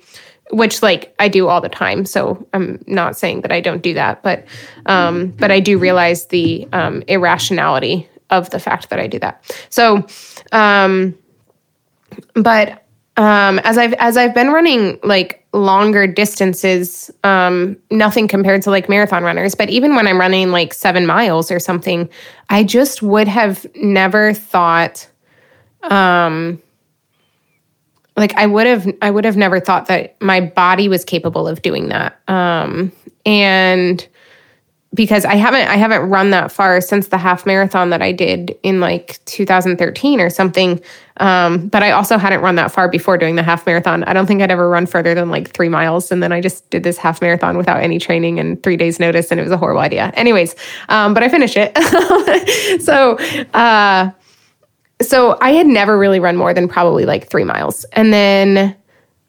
which 0.50 0.82
like 0.82 1.14
I 1.18 1.28
do 1.28 1.48
all 1.48 1.61
the 1.61 1.68
time. 1.68 2.06
So 2.06 2.46
I'm 2.54 2.82
not 2.86 3.18
saying 3.18 3.42
that 3.42 3.52
I 3.52 3.61
don't 3.61 3.82
do 3.82 3.92
that, 3.94 4.22
but 4.22 4.46
um, 4.86 5.28
but 5.32 5.50
I 5.50 5.61
do 5.61 5.78
realize 5.78 6.26
the 6.26 6.66
um, 6.72 7.02
irrationality 7.06 8.09
of 8.30 8.48
the 8.50 8.59
fact 8.59 8.88
that 8.90 8.98
I 8.98 9.06
do 9.06 9.18
that. 9.18 9.44
So 9.68 10.06
um, 10.52 11.14
but 12.34 12.84
um, 13.18 13.59
as 13.61 13.76
I've 13.76 13.92
as 13.94 14.16
I've 14.16 14.34
been 14.34 14.48
running 14.48 14.98
like 15.02 15.38
longer 15.59 16.06
distances, 16.06 17.11
um, 17.24 17.76
nothing 17.90 18.28
compared 18.28 18.62
to 18.62 18.70
like 18.70 18.88
marathon 18.88 19.22
runners, 19.22 19.54
but 19.54 19.68
even 19.68 19.94
when 19.94 20.06
I'm 20.06 20.18
running 20.18 20.50
like 20.50 20.72
seven 20.72 21.06
miles 21.06 21.50
or 21.50 21.59
something, 21.59 22.09
I 22.48 22.64
just 22.64 23.02
would 23.02 23.28
have 23.28 23.66
never 23.76 24.32
thought, 24.32 25.09
um, 25.82 26.62
like 28.16 28.34
I 28.34 28.46
would 28.46 28.66
have 28.66 28.86
I 29.02 29.11
would 29.11 29.24
have 29.24 29.36
never 29.36 29.61
thought 29.61 29.86
that 29.86 30.20
my 30.20 30.40
body 30.40 30.88
was 30.88 31.04
capable 31.04 31.46
of 31.46 31.62
doing 31.62 31.88
that. 31.88 32.18
Um, 32.28 32.90
and 33.26 34.06
because 34.95 35.24
I 35.24 35.34
haven't 35.34 35.68
I 35.68 35.76
haven't 35.76 36.09
run 36.09 36.30
that 36.30 36.51
far 36.51 36.80
since 36.80 37.09
the 37.09 37.18
half 37.18 37.45
marathon 37.45 37.91
that 37.91 38.01
I 38.01 38.11
did 38.11 38.57
in 38.62 38.80
like 38.80 39.22
2013 39.26 40.20
or 40.20 40.30
something. 40.30 40.80
Um, 41.18 41.68
but 41.68 41.82
I 41.82 41.91
also 41.91 42.16
hadn't 42.16 42.41
run 42.41 42.55
that 42.55 42.72
far 42.72 42.89
before 42.89 43.18
doing 43.18 43.36
the 43.36 43.43
half 43.43 43.66
marathon. 43.66 44.05
I 44.05 44.12
don't 44.12 44.26
think 44.26 44.41
I'd 44.41 44.51
ever 44.51 44.68
run 44.68 44.86
further 44.86 45.14
than 45.14 45.30
like 45.30 45.51
three 45.51 45.68
miles, 45.68 46.11
and 46.11 46.22
then 46.22 46.32
I 46.32 46.41
just 46.41 46.68
did 46.70 46.84
this 46.84 46.97
half 46.97 47.20
marathon 47.20 47.59
without 47.59 47.82
any 47.82 47.99
training 47.99 48.39
and 48.39 48.62
three 48.62 48.76
days 48.76 48.99
notice, 48.99 49.30
and 49.30 49.39
it 49.39 49.43
was 49.43 49.53
a 49.53 49.57
horrible 49.57 49.80
idea. 49.80 50.11
Anyways, 50.14 50.55
um, 50.89 51.12
but 51.14 51.22
I 51.22 51.28
finished 51.28 51.57
it. 51.57 52.80
so. 52.82 53.16
Uh, 53.55 54.11
so 55.01 55.39
I 55.41 55.51
had 55.51 55.68
never 55.68 55.97
really 55.97 56.18
run 56.18 56.36
more 56.36 56.53
than 56.53 56.66
probably 56.66 57.05
like 57.05 57.30
three 57.30 57.45
miles, 57.45 57.84
and 57.93 58.12
then 58.12 58.74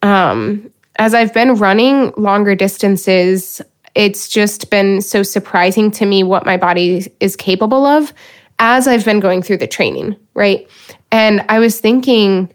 um, 0.02 0.72
as 0.96 1.14
I've 1.14 1.34
been 1.34 1.56
running 1.56 2.12
longer 2.18 2.56
distances, 2.56 3.62
it's 4.00 4.30
just 4.30 4.70
been 4.70 5.02
so 5.02 5.24
surprising 5.24 5.92
to 5.92 6.06
me 6.06 6.24
what 6.24 6.46
my 6.46 6.56
body 6.56 7.14
is 7.20 7.36
capable 7.36 7.86
of 7.86 8.14
as 8.58 8.88
I've 8.88 9.04
been 9.04 9.20
going 9.20 9.42
through 9.42 9.58
the 9.58 9.68
training, 9.68 10.16
right? 10.36 10.66
And 11.12 11.44
I 11.50 11.60
was 11.60 11.82
thinking, 11.82 12.50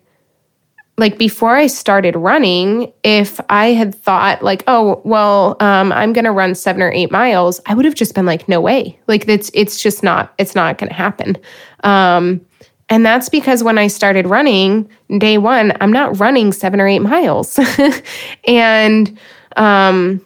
like 0.96 1.18
before 1.18 1.54
I 1.54 1.66
started 1.66 2.16
running, 2.16 2.90
if 3.02 3.40
I 3.50 3.74
had 3.74 3.94
thought 3.94 4.42
like, 4.42 4.64
oh, 4.68 5.02
well, 5.04 5.58
um, 5.60 5.92
I'm 5.92 6.14
gonna 6.14 6.32
run 6.32 6.54
seven 6.54 6.80
or 6.80 6.90
eight 6.90 7.10
miles, 7.10 7.60
I 7.66 7.74
would 7.74 7.84
have 7.84 7.94
just 7.94 8.14
been 8.14 8.24
like, 8.24 8.48
no 8.48 8.58
way. 8.58 8.98
Like 9.06 9.28
it's 9.28 9.50
it's 9.52 9.82
just 9.82 10.02
not 10.02 10.32
it's 10.38 10.54
not 10.54 10.78
gonna 10.78 10.94
happen. 10.94 11.36
Um, 11.82 12.40
and 12.88 13.04
that's 13.04 13.28
because 13.28 13.62
when 13.62 13.76
I 13.76 13.88
started 13.88 14.26
running 14.26 14.88
day 15.18 15.36
one, 15.36 15.76
I'm 15.82 15.92
not 15.92 16.18
running 16.18 16.52
seven 16.52 16.80
or 16.80 16.88
eight 16.88 17.00
miles, 17.00 17.58
and 18.48 19.18
um, 19.56 20.24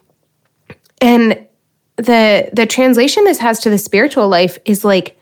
and 1.01 1.45
the 1.97 2.49
the 2.53 2.65
translation 2.65 3.23
this 3.25 3.39
has 3.39 3.59
to 3.59 3.69
the 3.69 3.77
spiritual 3.77 4.27
life 4.29 4.57
is 4.65 4.85
like 4.85 5.19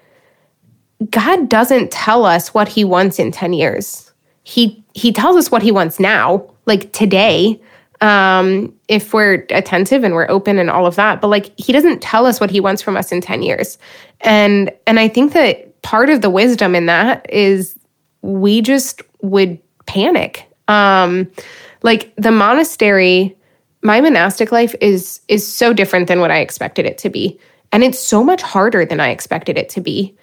God 1.10 1.50
doesn't 1.50 1.92
tell 1.92 2.26
us 2.26 2.54
what 2.54 2.68
he 2.68 2.84
wants 2.84 3.20
in 3.20 3.32
10 3.32 3.54
years. 3.54 4.12
He 4.44 4.84
he 4.94 5.12
tells 5.12 5.36
us 5.36 5.52
what 5.52 5.62
he 5.62 5.72
wants 5.72 6.00
now, 6.00 6.50
like 6.66 6.92
today. 6.92 7.62
Um, 8.00 8.74
if 8.88 9.12
we're 9.12 9.46
attentive 9.50 10.04
and 10.04 10.14
we're 10.14 10.30
open 10.30 10.60
and 10.60 10.70
all 10.70 10.86
of 10.86 10.96
that, 10.98 11.20
but 11.20 11.30
like 11.30 11.52
he 11.60 11.74
doesn't 11.74 12.00
tell 12.00 12.28
us 12.28 12.40
what 12.40 12.52
he 12.52 12.60
wants 12.60 12.80
from 12.80 12.96
us 12.96 13.12
in 13.12 13.22
10 13.22 13.42
years. 13.42 13.78
And 14.22 14.72
and 14.86 15.00
I 15.00 15.08
think 15.08 15.34
that 15.34 15.82
part 15.82 16.10
of 16.10 16.22
the 16.22 16.30
wisdom 16.30 16.76
in 16.76 16.86
that 16.88 17.28
is 17.32 17.78
we 18.22 18.62
just 18.62 19.02
would 19.22 19.60
panic. 19.86 20.46
Um, 20.68 21.32
like 21.84 22.14
the 22.18 22.32
monastery 22.32 23.36
my 23.88 24.02
monastic 24.02 24.52
life 24.52 24.76
is 24.82 25.22
is 25.28 25.48
so 25.48 25.74
different 25.74 26.08
than 26.08 26.20
what 26.20 26.30
I 26.30 26.40
expected 26.40 26.86
it 26.86 26.98
to 27.00 27.10
be. 27.10 27.40
And 27.72 27.84
it's 27.84 28.00
so 28.00 28.24
much 28.24 28.42
harder 28.42 28.86
than 28.86 29.00
I 29.00 29.10
expected 29.10 29.58
it 29.58 29.70
to 29.70 29.82
be. 29.82 30.16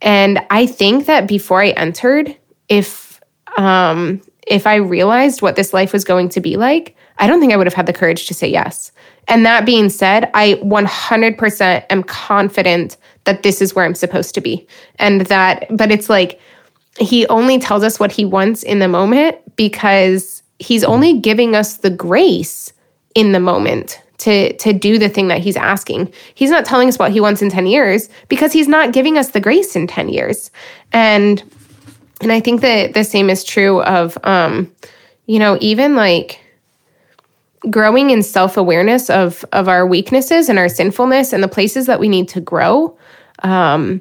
And 0.00 0.40
I 0.50 0.66
think 0.66 1.06
that 1.06 1.28
before 1.28 1.62
I 1.62 1.68
entered, 1.70 2.34
if 2.68 3.20
um 3.58 4.22
if 4.46 4.66
I 4.66 4.76
realized 4.76 5.42
what 5.42 5.56
this 5.56 5.74
life 5.74 5.92
was 5.92 6.04
going 6.04 6.30
to 6.30 6.40
be 6.40 6.56
like, 6.56 6.96
I 7.18 7.26
don't 7.26 7.40
think 7.40 7.52
I 7.52 7.56
would 7.58 7.66
have 7.66 7.74
had 7.74 7.86
the 7.86 7.92
courage 7.92 8.26
to 8.26 8.34
say 8.34 8.48
yes. 8.48 8.90
And 9.28 9.44
that 9.44 9.66
being 9.66 9.90
said, 9.90 10.30
I 10.32 10.54
100% 10.62 11.84
am 11.90 12.02
confident 12.02 12.96
that 13.24 13.42
this 13.42 13.60
is 13.60 13.74
where 13.74 13.84
I'm 13.84 13.94
supposed 13.94 14.34
to 14.36 14.40
be. 14.40 14.66
And 14.98 15.22
that, 15.26 15.66
but 15.76 15.90
it's 15.90 16.08
like, 16.08 16.40
he 16.98 17.26
only 17.26 17.58
tells 17.58 17.84
us 17.84 18.00
what 18.00 18.10
he 18.10 18.24
wants 18.24 18.62
in 18.62 18.78
the 18.78 18.88
moment 18.88 19.36
because 19.56 20.42
he's 20.58 20.82
only 20.82 21.20
giving 21.20 21.54
us 21.54 21.76
the 21.76 21.90
grace 21.90 22.72
in 23.18 23.32
the 23.32 23.40
moment 23.40 24.00
to 24.18 24.52
to 24.58 24.72
do 24.72 24.96
the 24.96 25.08
thing 25.08 25.26
that 25.28 25.40
he's 25.40 25.56
asking. 25.56 26.12
He's 26.34 26.50
not 26.50 26.64
telling 26.64 26.88
us 26.88 26.98
what 26.98 27.10
he 27.10 27.20
wants 27.20 27.42
in 27.42 27.50
10 27.50 27.66
years 27.66 28.08
because 28.28 28.52
he's 28.52 28.68
not 28.68 28.92
giving 28.92 29.18
us 29.18 29.30
the 29.30 29.40
grace 29.40 29.74
in 29.74 29.88
10 29.88 30.08
years. 30.08 30.52
And 30.92 31.42
and 32.20 32.30
I 32.30 32.38
think 32.38 32.60
that 32.60 32.94
the 32.94 33.02
same 33.02 33.28
is 33.28 33.42
true 33.42 33.82
of 33.82 34.16
um 34.24 34.72
you 35.26 35.40
know, 35.40 35.58
even 35.60 35.96
like 35.96 36.40
growing 37.70 38.10
in 38.10 38.22
self-awareness 38.22 39.10
of 39.10 39.44
of 39.50 39.68
our 39.68 39.84
weaknesses 39.84 40.48
and 40.48 40.60
our 40.60 40.68
sinfulness 40.68 41.32
and 41.32 41.42
the 41.42 41.48
places 41.48 41.86
that 41.86 41.98
we 41.98 42.08
need 42.08 42.28
to 42.28 42.40
grow. 42.40 42.96
Um 43.40 44.00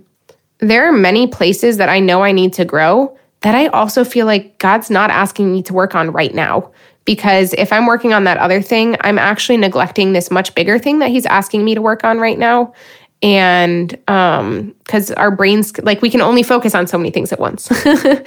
there 0.59 0.87
are 0.87 0.91
many 0.91 1.25
places 1.27 1.77
that 1.77 1.89
I 1.89 1.99
know 1.99 2.23
I 2.23 2.31
need 2.31 2.53
to 2.53 2.65
grow 2.65 3.17
that 3.41 3.55
I 3.55 3.67
also 3.67 4.03
feel 4.03 4.25
like 4.25 4.57
God's 4.57 4.89
not 4.89 5.09
asking 5.09 5.51
me 5.51 5.61
to 5.63 5.73
work 5.73 5.95
on 5.95 6.11
right 6.11 6.33
now 6.33 6.71
because 7.05 7.53
if 7.53 7.71
I'm 7.71 7.85
working 7.85 8.13
on 8.13 8.25
that 8.25 8.37
other 8.37 8.61
thing, 8.61 8.97
I'm 9.01 9.17
actually 9.17 9.57
neglecting 9.57 10.13
this 10.13 10.29
much 10.29 10.53
bigger 10.55 10.77
thing 10.77 10.99
that 10.99 11.09
he's 11.09 11.25
asking 11.25 11.63
me 11.63 11.73
to 11.73 11.81
work 11.81 12.03
on 12.03 12.19
right 12.19 12.37
now. 12.37 12.73
And 13.23 13.97
um 14.07 14.75
cuz 14.85 15.11
our 15.11 15.31
brains 15.31 15.75
like 15.79 16.01
we 16.03 16.09
can 16.09 16.21
only 16.21 16.43
focus 16.43 16.75
on 16.75 16.85
so 16.85 16.97
many 16.97 17.09
things 17.09 17.31
at 17.31 17.39
once. 17.39 17.71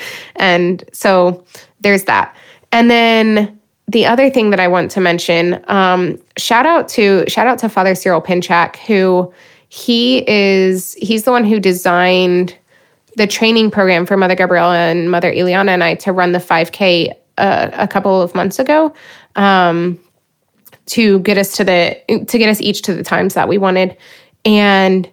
and 0.36 0.82
so 0.92 1.44
there's 1.80 2.04
that. 2.04 2.34
And 2.72 2.90
then 2.90 3.60
the 3.86 4.06
other 4.06 4.30
thing 4.30 4.50
that 4.50 4.60
I 4.60 4.68
want 4.68 4.90
to 4.92 5.00
mention, 5.00 5.62
um, 5.68 6.18
shout 6.36 6.64
out 6.66 6.88
to 6.90 7.24
shout 7.28 7.46
out 7.46 7.58
to 7.58 7.68
Father 7.68 7.94
Cyril 7.94 8.22
Pinchak, 8.22 8.76
who 8.76 9.32
he 9.68 10.24
is 10.28 10.94
he's 10.94 11.24
the 11.24 11.30
one 11.30 11.44
who 11.44 11.60
designed 11.60 12.56
the 13.16 13.26
training 13.26 13.70
program 13.70 14.06
for 14.06 14.16
Mother 14.16 14.34
Gabriela 14.34 14.76
and 14.76 15.10
Mother 15.10 15.32
Eliana 15.32 15.70
and 15.70 15.82
I 15.82 15.94
to 15.96 16.12
run 16.12 16.32
the 16.32 16.38
5K 16.38 17.12
a, 17.38 17.70
a 17.72 17.88
couple 17.88 18.20
of 18.20 18.34
months 18.34 18.58
ago 18.58 18.94
um, 19.36 19.98
to 20.86 21.20
get 21.20 21.38
us 21.38 21.56
to 21.56 21.64
the 21.64 22.24
to 22.26 22.38
get 22.38 22.48
us 22.48 22.60
each 22.60 22.82
to 22.82 22.94
the 22.94 23.02
times 23.02 23.34
that 23.34 23.48
we 23.48 23.58
wanted, 23.58 23.96
and 24.44 25.10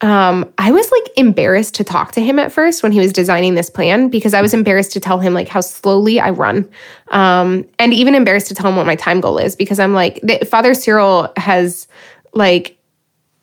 um, 0.00 0.50
I 0.56 0.70
was 0.70 0.90
like 0.90 1.18
embarrassed 1.18 1.74
to 1.74 1.84
talk 1.84 2.12
to 2.12 2.22
him 2.22 2.38
at 2.38 2.52
first 2.52 2.82
when 2.82 2.92
he 2.92 3.00
was 3.00 3.12
designing 3.12 3.54
this 3.54 3.68
plan 3.68 4.08
because 4.08 4.32
I 4.32 4.40
was 4.40 4.54
embarrassed 4.54 4.92
to 4.92 5.00
tell 5.00 5.18
him 5.18 5.34
like 5.34 5.48
how 5.48 5.60
slowly 5.60 6.20
I 6.20 6.30
run, 6.30 6.68
um, 7.08 7.66
and 7.78 7.92
even 7.92 8.14
embarrassed 8.14 8.48
to 8.48 8.54
tell 8.54 8.70
him 8.70 8.76
what 8.76 8.86
my 8.86 8.96
time 8.96 9.20
goal 9.20 9.38
is 9.38 9.56
because 9.56 9.78
I'm 9.78 9.92
like 9.92 10.20
Father 10.46 10.74
Cyril 10.74 11.32
has 11.36 11.86
like 12.32 12.79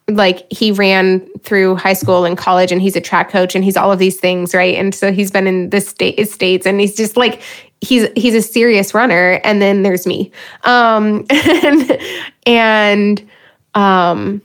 like 0.10 0.52
he 0.52 0.72
ran 0.72 1.28
through 1.40 1.76
high 1.76 1.94
school 1.94 2.24
and 2.24 2.38
college 2.38 2.72
and 2.72 2.82
he's 2.82 2.96
a 2.96 3.02
track 3.02 3.30
coach 3.30 3.56
and 3.56 3.64
he's 3.64 3.76
all 3.76 3.92
of 3.92 4.00
these 4.00 4.20
things 4.20 4.54
right? 4.54 4.76
And 4.76 4.96
so 4.96 5.12
he's 5.12 5.32
been 5.32 5.48
in 5.48 5.70
the 5.70 5.82
state 5.82 6.30
states 6.30 6.66
and 6.66 6.80
he's 6.80 6.96
just 6.96 7.18
like 7.18 7.42
he's 7.82 8.08
he's 8.16 8.34
a 8.34 8.42
serious 8.42 8.94
runner 8.94 9.42
and 9.44 9.62
then 9.62 9.84
there's 9.84 10.08
me. 10.08 10.32
Um 10.64 11.26
and 11.30 12.00
and 12.46 13.30
um 13.76 14.42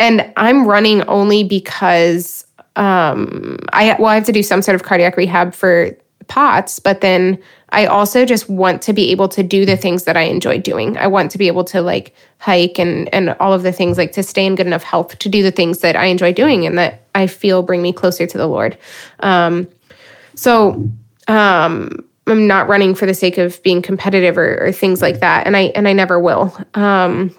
and 0.00 0.32
i'm 0.36 0.66
running 0.66 1.02
only 1.02 1.44
because 1.44 2.44
um 2.76 3.58
i 3.72 3.94
well 3.98 4.08
i 4.08 4.14
have 4.16 4.24
to 4.24 4.32
do 4.32 4.42
some 4.42 4.62
sort 4.62 4.74
of 4.74 4.82
cardiac 4.82 5.16
rehab 5.16 5.54
for 5.54 5.96
POTS 6.26 6.78
but 6.78 7.00
then 7.00 7.38
i 7.72 7.86
also 7.86 8.24
just 8.24 8.48
want 8.48 8.82
to 8.82 8.92
be 8.92 9.10
able 9.10 9.28
to 9.28 9.42
do 9.42 9.64
the 9.64 9.76
things 9.76 10.04
that 10.04 10.16
i 10.16 10.22
enjoy 10.22 10.58
doing 10.58 10.96
i 10.98 11.06
want 11.06 11.30
to 11.30 11.38
be 11.38 11.46
able 11.46 11.64
to 11.64 11.80
like 11.80 12.14
hike 12.38 12.78
and 12.78 13.12
and 13.14 13.30
all 13.40 13.52
of 13.52 13.62
the 13.62 13.72
things 13.72 13.98
like 13.98 14.12
to 14.12 14.22
stay 14.22 14.46
in 14.46 14.54
good 14.54 14.66
enough 14.66 14.82
health 14.82 15.18
to 15.18 15.28
do 15.28 15.42
the 15.42 15.50
things 15.50 15.80
that 15.80 15.96
i 15.96 16.06
enjoy 16.06 16.32
doing 16.32 16.66
and 16.66 16.78
that 16.78 17.02
i 17.14 17.26
feel 17.26 17.62
bring 17.62 17.82
me 17.82 17.92
closer 17.92 18.26
to 18.26 18.38
the 18.38 18.46
lord 18.46 18.76
um 19.20 19.68
so 20.34 20.88
um 21.28 22.04
I'm 22.30 22.46
not 22.46 22.68
running 22.68 22.94
for 22.94 23.06
the 23.06 23.14
sake 23.14 23.38
of 23.38 23.62
being 23.62 23.82
competitive 23.82 24.38
or, 24.38 24.66
or 24.66 24.72
things 24.72 25.02
like 25.02 25.20
that, 25.20 25.46
and 25.46 25.56
I 25.56 25.62
and 25.74 25.88
I 25.88 25.92
never 25.92 26.20
will, 26.20 26.56
um, 26.74 27.36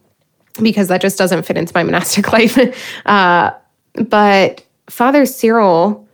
because 0.62 0.88
that 0.90 1.02
just 1.02 1.18
doesn't 1.18 1.44
fit 1.44 1.58
into 1.58 1.72
my 1.74 1.84
monastic 1.84 2.32
life. 2.34 2.58
uh, 3.06 3.52
but 3.94 4.64
Father 4.90 5.26
Cyril 5.26 6.08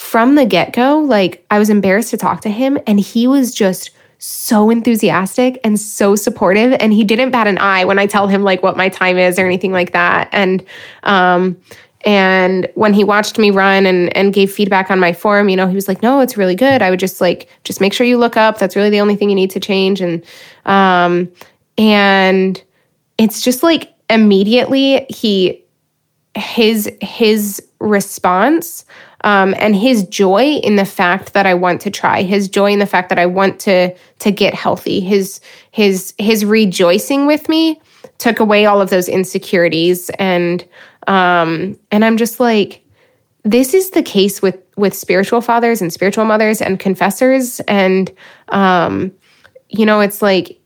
from 0.00 0.34
the 0.34 0.46
get 0.46 0.72
go, 0.72 0.98
like 0.98 1.44
I 1.50 1.58
was 1.58 1.68
embarrassed 1.68 2.08
to 2.08 2.16
talk 2.16 2.40
to 2.40 2.48
him, 2.48 2.78
and 2.86 2.98
he 2.98 3.26
was 3.26 3.54
just 3.54 3.90
so 4.16 4.70
enthusiastic 4.70 5.60
and 5.62 5.78
so 5.78 6.16
supportive 6.16 6.74
and 6.80 6.92
he 6.92 7.04
didn't 7.04 7.30
bat 7.30 7.46
an 7.46 7.56
eye 7.56 7.84
when 7.84 7.98
I 7.98 8.06
tell 8.06 8.26
him 8.26 8.42
like 8.42 8.62
what 8.62 8.76
my 8.76 8.90
time 8.90 9.16
is 9.16 9.38
or 9.38 9.46
anything 9.46 9.72
like 9.72 9.92
that. 9.92 10.28
And 10.32 10.64
um 11.04 11.56
and 12.04 12.68
when 12.74 12.92
he 12.92 13.02
watched 13.02 13.38
me 13.38 13.50
run 13.50 13.86
and 13.86 14.14
and 14.14 14.34
gave 14.34 14.52
feedback 14.52 14.90
on 14.90 15.00
my 15.00 15.14
form 15.14 15.48
you 15.48 15.56
know 15.56 15.66
he 15.66 15.74
was 15.74 15.88
like 15.88 16.02
no 16.02 16.20
it's 16.20 16.36
really 16.36 16.54
good. 16.54 16.82
I 16.82 16.90
would 16.90 17.00
just 17.00 17.22
like 17.22 17.48
just 17.64 17.80
make 17.80 17.94
sure 17.94 18.06
you 18.06 18.18
look 18.18 18.36
up. 18.36 18.58
That's 18.58 18.76
really 18.76 18.90
the 18.90 19.00
only 19.00 19.16
thing 19.16 19.30
you 19.30 19.36
need 19.36 19.50
to 19.52 19.60
change. 19.60 20.02
And 20.02 20.22
um 20.66 21.30
and 21.78 22.62
it's 23.16 23.40
just 23.40 23.62
like 23.62 23.94
immediately 24.10 25.06
he 25.08 25.64
his 26.34 26.90
his 27.00 27.62
response 27.80 28.84
um, 29.22 29.54
and 29.58 29.76
his 29.76 30.04
joy 30.04 30.60
in 30.62 30.76
the 30.76 30.84
fact 30.84 31.32
that 31.34 31.46
I 31.46 31.54
want 31.54 31.80
to 31.82 31.90
try, 31.90 32.22
his 32.22 32.48
joy 32.48 32.72
in 32.72 32.78
the 32.78 32.86
fact 32.86 33.08
that 33.10 33.18
I 33.18 33.26
want 33.26 33.60
to 33.60 33.94
to 34.20 34.30
get 34.30 34.54
healthy, 34.54 35.00
his 35.00 35.40
his 35.72 36.14
his 36.18 36.44
rejoicing 36.44 37.26
with 37.26 37.48
me 37.48 37.80
took 38.18 38.40
away 38.40 38.66
all 38.66 38.80
of 38.80 38.90
those 38.90 39.08
insecurities. 39.08 40.10
And 40.18 40.66
um, 41.06 41.78
and 41.90 42.04
I'm 42.04 42.16
just 42.16 42.40
like 42.40 42.82
this 43.42 43.74
is 43.74 43.90
the 43.90 44.02
case 44.02 44.40
with 44.40 44.58
with 44.76 44.94
spiritual 44.94 45.40
fathers 45.40 45.82
and 45.82 45.92
spiritual 45.92 46.24
mothers 46.24 46.62
and 46.62 46.78
confessors. 46.78 47.60
And 47.60 48.10
um, 48.48 49.12
you 49.68 49.84
know 49.84 50.00
it's 50.00 50.22
like 50.22 50.58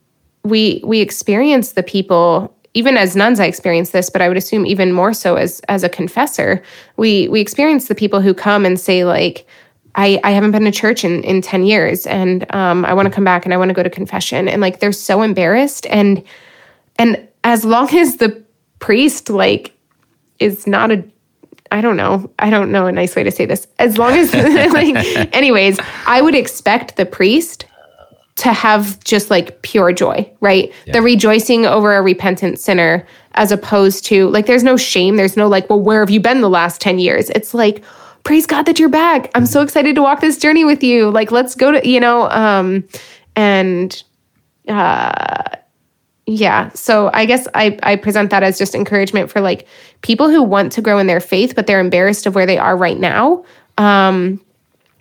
we 0.45 0.81
we 0.85 1.01
experience 1.01 1.73
the 1.73 1.83
people 1.83 2.55
even 2.75 2.97
as 2.97 3.17
nuns 3.17 3.41
i 3.41 3.47
experience 3.47 3.91
this 3.91 4.11
but 4.11 4.21
i 4.21 4.29
would 4.29 4.37
assume 4.37 4.67
even 4.67 4.93
more 4.93 5.13
so 5.13 5.37
as 5.37 5.61
as 5.69 5.83
a 5.83 5.89
confessor 5.89 6.63
we 6.97 7.29
we 7.29 7.41
experience 7.41 7.89
the 7.89 7.95
people 7.95 8.21
who 8.21 8.35
come 8.35 8.67
and 8.67 8.79
say 8.79 9.05
like 9.05 9.47
I, 9.97 10.21
I 10.25 10.33
haven't 10.33 10.51
been 10.51 10.65
to 10.65 10.73
church 10.73 11.05
in, 11.05 11.23
in 11.23 11.41
10 11.41 11.65
years 11.65 12.07
and 12.07 12.53
um, 12.53 12.85
I 12.85 12.95
want 12.95 13.07
to 13.07 13.15
come 13.15 13.25
back 13.25 13.45
and 13.45 13.55
I 13.55 13.57
want 13.57 13.69
to 13.69 13.75
go 13.75 13.83
to 13.83 13.91
confession. 13.91 14.49
And 14.49 14.61
like 14.61 14.81
they're 14.81 14.93
so 14.93 15.23
embarrassed. 15.23 15.87
And 15.87 16.25
and 16.99 17.29
as 17.45 17.65
long 17.65 17.95
as 17.97 18.17
the 18.17 18.43
priest 18.81 19.31
like 19.31 19.73
is 20.39 20.67
not 20.67 20.91
a 20.91 21.05
I 21.71 21.81
don't 21.81 21.97
know. 21.97 22.31
I 22.39 22.51
don't 22.51 22.71
know 22.71 22.87
a 22.87 22.93
nice 22.93 23.17
way 23.17 23.25
to 23.25 23.33
say 23.33 23.47
this. 23.47 23.67
As 23.79 23.99
long 23.99 24.13
as 24.13 24.33
like 24.73 24.95
anyways, 25.35 25.79
I 26.07 26.21
would 26.21 26.35
expect 26.35 26.97
the 26.97 27.07
priest 27.07 27.67
to 28.37 28.53
have 28.53 29.03
just 29.05 29.31
like 29.31 29.63
pure 29.63 29.93
joy, 29.93 30.31
right? 30.41 30.73
Yeah. 30.87 30.95
The 30.95 31.03
rejoicing 31.03 31.67
over 31.67 31.95
a 31.95 32.03
repentant 32.03 32.59
sinner 32.59 33.07
as 33.35 33.53
opposed 33.53 34.05
to 34.07 34.29
like 34.31 34.47
there's 34.47 34.65
no 34.65 34.77
shame, 34.77 35.17
there's 35.17 35.37
no 35.37 35.49
like, 35.49 35.71
well, 35.71 35.81
where 35.81 36.01
have 36.01 36.11
you 36.11 36.21
been 36.21 36.41
the 36.41 36.51
last 36.51 36.81
10 36.81 36.99
years? 36.99 37.31
It's 37.31 37.55
like, 37.55 37.85
praise 38.25 38.47
God 38.47 38.63
that 38.63 38.79
you're 38.79 38.89
back. 38.89 39.31
I'm 39.35 39.47
so 39.47 39.63
excited 39.63 39.95
to 39.95 40.03
walk 40.03 40.21
this 40.21 40.39
journey 40.39 40.65
with 40.65 40.83
you. 40.83 41.11
Like 41.11 41.31
let's 41.31 41.55
go 41.55 41.73
to, 41.73 41.89
you 41.89 42.01
know, 42.01 42.29
um 42.31 42.85
and 43.37 44.03
uh 44.69 45.43
yeah 46.27 46.71
so 46.71 47.11
i 47.13 47.27
guess 47.27 47.47
i 47.55 47.79
i 47.83 47.97
present 47.97 48.31
that 48.31 48.43
as 48.43 48.57
just 48.57 48.75
encouragement 48.75 49.31
for 49.31 49.43
like 49.43 49.67
people 50.01 50.31
who 50.31 50.43
want 50.43 50.73
to 50.73 50.81
grow 50.81 50.99
in 50.99 51.07
their 51.07 51.21
faith 51.21 51.55
but 51.55 51.67
they're 51.67 51.81
embarrassed 51.81 52.25
of 52.25 52.35
where 52.35 52.47
they 52.47 52.57
are 52.57 52.77
right 52.77 52.99
now 52.99 53.45
um 53.77 54.41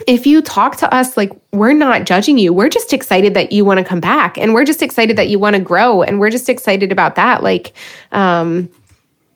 if 0.08 0.26
you 0.26 0.42
talk 0.42 0.76
to 0.78 0.94
us 0.94 1.18
like 1.18 1.32
we're 1.52 1.74
not 1.74 2.06
judging 2.06 2.38
you 2.38 2.54
we're 2.54 2.70
just 2.70 2.94
excited 2.94 3.34
that 3.34 3.52
you 3.52 3.66
want 3.66 3.78
to 3.78 3.84
come 3.84 4.00
back 4.00 4.38
and 4.38 4.54
we're 4.54 4.66
just 4.66 4.82
excited 4.82 5.18
that 5.18 5.30
you 5.30 5.40
want 5.40 5.56
to 5.56 5.62
grow 5.62 6.02
and 6.02 6.20
we're 6.20 6.30
just 6.30 6.50
excited 6.50 6.92
about 6.92 7.16
that 7.16 7.44
like 7.44 7.74
um 8.12 8.70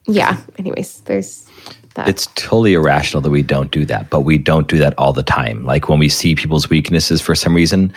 yeah 0.05 0.41
anyways 0.57 1.01
there's 1.01 1.47
that. 1.97 2.07
It's 2.07 2.27
totally 2.35 2.73
irrational 2.73 3.21
that 3.21 3.29
we 3.29 3.43
don't 3.43 3.71
do 3.71 3.83
that, 3.85 4.09
but 4.09 4.21
we 4.21 4.37
don't 4.37 4.67
do 4.67 4.77
that 4.77 4.93
all 4.97 5.11
the 5.11 5.23
time. 5.23 5.65
Like 5.65 5.89
when 5.89 5.99
we 5.99 6.07
see 6.07 6.35
people's 6.35 6.69
weaknesses 6.69 7.21
for 7.21 7.35
some 7.35 7.53
reason, 7.53 7.91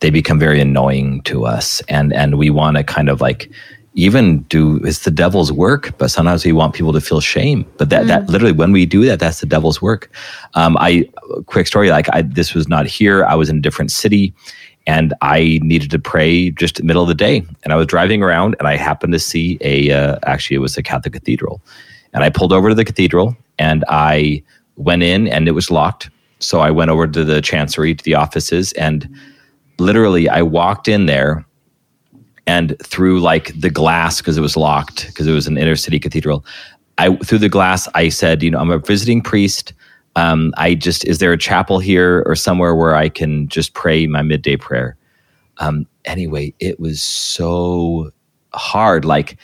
they 0.00 0.10
become 0.10 0.38
very 0.38 0.60
annoying 0.60 1.22
to 1.22 1.44
us 1.44 1.82
and 1.88 2.12
and 2.12 2.38
we 2.38 2.50
want 2.50 2.76
to 2.76 2.84
kind 2.84 3.08
of 3.08 3.20
like 3.20 3.50
even 3.96 4.42
do 4.42 4.76
it's 4.84 5.00
the 5.00 5.10
devil's 5.10 5.50
work 5.50 5.96
but 5.96 6.10
sometimes 6.10 6.44
we 6.44 6.52
want 6.52 6.74
people 6.74 6.92
to 6.92 7.00
feel 7.00 7.20
shame. 7.20 7.64
But 7.78 7.90
that 7.90 8.04
mm. 8.04 8.08
that 8.08 8.28
literally 8.28 8.52
when 8.52 8.70
we 8.70 8.86
do 8.86 9.04
that 9.06 9.18
that's 9.18 9.40
the 9.40 9.46
devil's 9.46 9.82
work. 9.82 10.10
Um, 10.54 10.76
i 10.78 11.08
quick 11.46 11.66
story 11.66 11.90
like 11.90 12.06
I, 12.12 12.22
this 12.22 12.54
was 12.54 12.68
not 12.68 12.86
here. 12.86 13.24
I 13.24 13.34
was 13.34 13.48
in 13.48 13.56
a 13.56 13.60
different 13.60 13.90
city 13.90 14.32
and 14.86 15.14
i 15.22 15.58
needed 15.62 15.90
to 15.90 15.98
pray 15.98 16.50
just 16.50 16.82
middle 16.82 17.02
of 17.02 17.08
the 17.08 17.14
day. 17.14 17.44
And 17.64 17.72
i 17.72 17.76
was 17.76 17.86
driving 17.86 18.22
around 18.22 18.54
and 18.58 18.68
i 18.68 18.76
happened 18.76 19.14
to 19.14 19.18
see 19.18 19.58
a 19.62 19.90
uh, 19.90 20.18
actually 20.24 20.56
it 20.56 20.60
was 20.60 20.76
a 20.76 20.82
catholic 20.82 21.14
cathedral. 21.14 21.60
And 22.12 22.22
i 22.22 22.30
pulled 22.30 22.52
over 22.52 22.68
to 22.68 22.74
the 22.74 22.84
cathedral 22.84 23.36
and 23.58 23.82
i 23.88 24.42
went 24.76 25.02
in 25.02 25.26
and 25.26 25.48
it 25.48 25.52
was 25.52 25.70
locked. 25.70 26.10
So 26.38 26.60
i 26.60 26.70
went 26.70 26.90
over 26.90 27.06
to 27.06 27.24
the 27.24 27.40
chancery 27.40 27.94
to 27.94 28.04
the 28.04 28.14
offices 28.14 28.74
and 28.74 29.08
literally 29.78 30.28
i 30.28 30.42
walked 30.42 30.86
in 30.86 31.06
there 31.06 31.46
and 32.46 32.76
through 32.82 33.20
like 33.20 33.58
the 33.58 33.70
glass 33.70 34.20
because 34.20 34.36
it 34.36 34.40
was 34.40 34.56
locked 34.56 35.06
because 35.06 35.26
it 35.26 35.32
was 35.32 35.46
an 35.46 35.58
inner 35.58 35.76
city 35.76 35.98
cathedral 35.98 36.44
i 36.98 37.14
through 37.16 37.38
the 37.38 37.48
glass 37.48 37.88
i 37.94 38.08
said 38.08 38.42
you 38.42 38.50
know 38.50 38.58
i'm 38.58 38.70
a 38.70 38.78
visiting 38.78 39.20
priest. 39.22 39.72
Um, 40.14 40.54
i 40.56 40.74
just 40.74 41.04
is 41.04 41.18
there 41.18 41.32
a 41.32 41.38
chapel 41.38 41.78
here 41.78 42.22
or 42.26 42.34
somewhere 42.34 42.74
where 42.74 42.94
i 42.96 43.08
can 43.08 43.48
just 43.48 43.74
pray 43.74 44.06
my 44.06 44.22
midday 44.22 44.56
prayer? 44.56 44.96
Um, 45.58 45.86
anyway 46.04 46.54
it 46.58 46.78
was 46.80 47.02
so 47.02 48.10
hard 48.54 49.04
like 49.04 49.36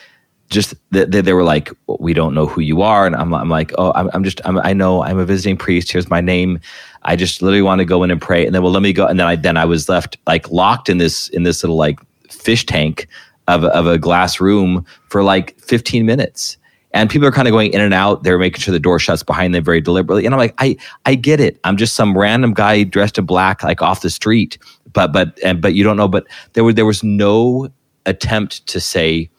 just 0.48 0.74
they, 0.90 1.04
they 1.04 1.32
were 1.32 1.42
like 1.42 1.70
we 1.98 2.12
don't 2.12 2.34
know 2.34 2.46
who 2.46 2.60
you 2.60 2.82
are. 2.82 3.06
And 3.06 3.16
i'm, 3.16 3.34
I'm 3.34 3.48
like 3.48 3.72
oh 3.78 3.92
i'm, 3.94 4.10
I'm 4.12 4.22
just 4.22 4.40
I'm, 4.44 4.58
i 4.58 4.72
know 4.72 5.02
i'm 5.02 5.18
a 5.18 5.24
visiting 5.24 5.56
priest. 5.56 5.90
Here's 5.90 6.10
my 6.10 6.20
name. 6.20 6.60
I 7.02 7.16
just 7.16 7.42
literally 7.42 7.62
want 7.62 7.80
to 7.80 7.84
go 7.84 8.02
in 8.04 8.10
and 8.10 8.20
pray. 8.20 8.46
And 8.46 8.54
then 8.54 8.62
well 8.62 8.70
let 8.70 8.82
me 8.82 8.92
go. 8.92 9.06
And 9.06 9.18
then 9.18 9.26
i 9.26 9.34
then 9.34 9.56
i 9.56 9.64
was 9.64 9.88
left 9.88 10.18
like 10.26 10.50
locked 10.50 10.88
in 10.88 10.98
this 10.98 11.28
in 11.28 11.42
this 11.42 11.62
little 11.62 11.76
like 11.76 11.98
fish 12.32 12.66
tank 12.66 13.08
of, 13.48 13.64
of 13.64 13.86
a 13.86 13.98
glass 13.98 14.40
room 14.40 14.84
for 15.08 15.22
like 15.22 15.58
15 15.60 16.06
minutes. 16.06 16.56
And 16.94 17.08
people 17.08 17.26
are 17.26 17.32
kind 17.32 17.48
of 17.48 17.52
going 17.52 17.72
in 17.72 17.80
and 17.80 17.94
out. 17.94 18.22
They're 18.22 18.38
making 18.38 18.60
sure 18.60 18.72
the 18.72 18.78
door 18.78 18.98
shuts 18.98 19.22
behind 19.22 19.54
them 19.54 19.64
very 19.64 19.80
deliberately. 19.80 20.26
And 20.26 20.34
i'm 20.34 20.38
like 20.38 20.54
i 20.58 20.76
i 21.06 21.14
get 21.14 21.40
it. 21.40 21.58
I'm 21.64 21.76
just 21.76 21.94
some 21.94 22.16
random 22.16 22.52
guy 22.52 22.84
dressed 22.84 23.16
in 23.16 23.24
black 23.24 23.62
like 23.62 23.80
off 23.80 24.02
the 24.02 24.10
street. 24.10 24.58
But 24.92 25.12
but 25.12 25.38
and 25.42 25.62
but 25.62 25.74
you 25.74 25.84
don't 25.84 25.96
know. 25.96 26.08
But 26.08 26.26
there 26.52 26.64
was 26.64 26.74
there 26.74 26.84
was 26.84 27.02
no 27.02 27.70
attempt 28.04 28.66
to 28.66 28.80
say 28.80 29.30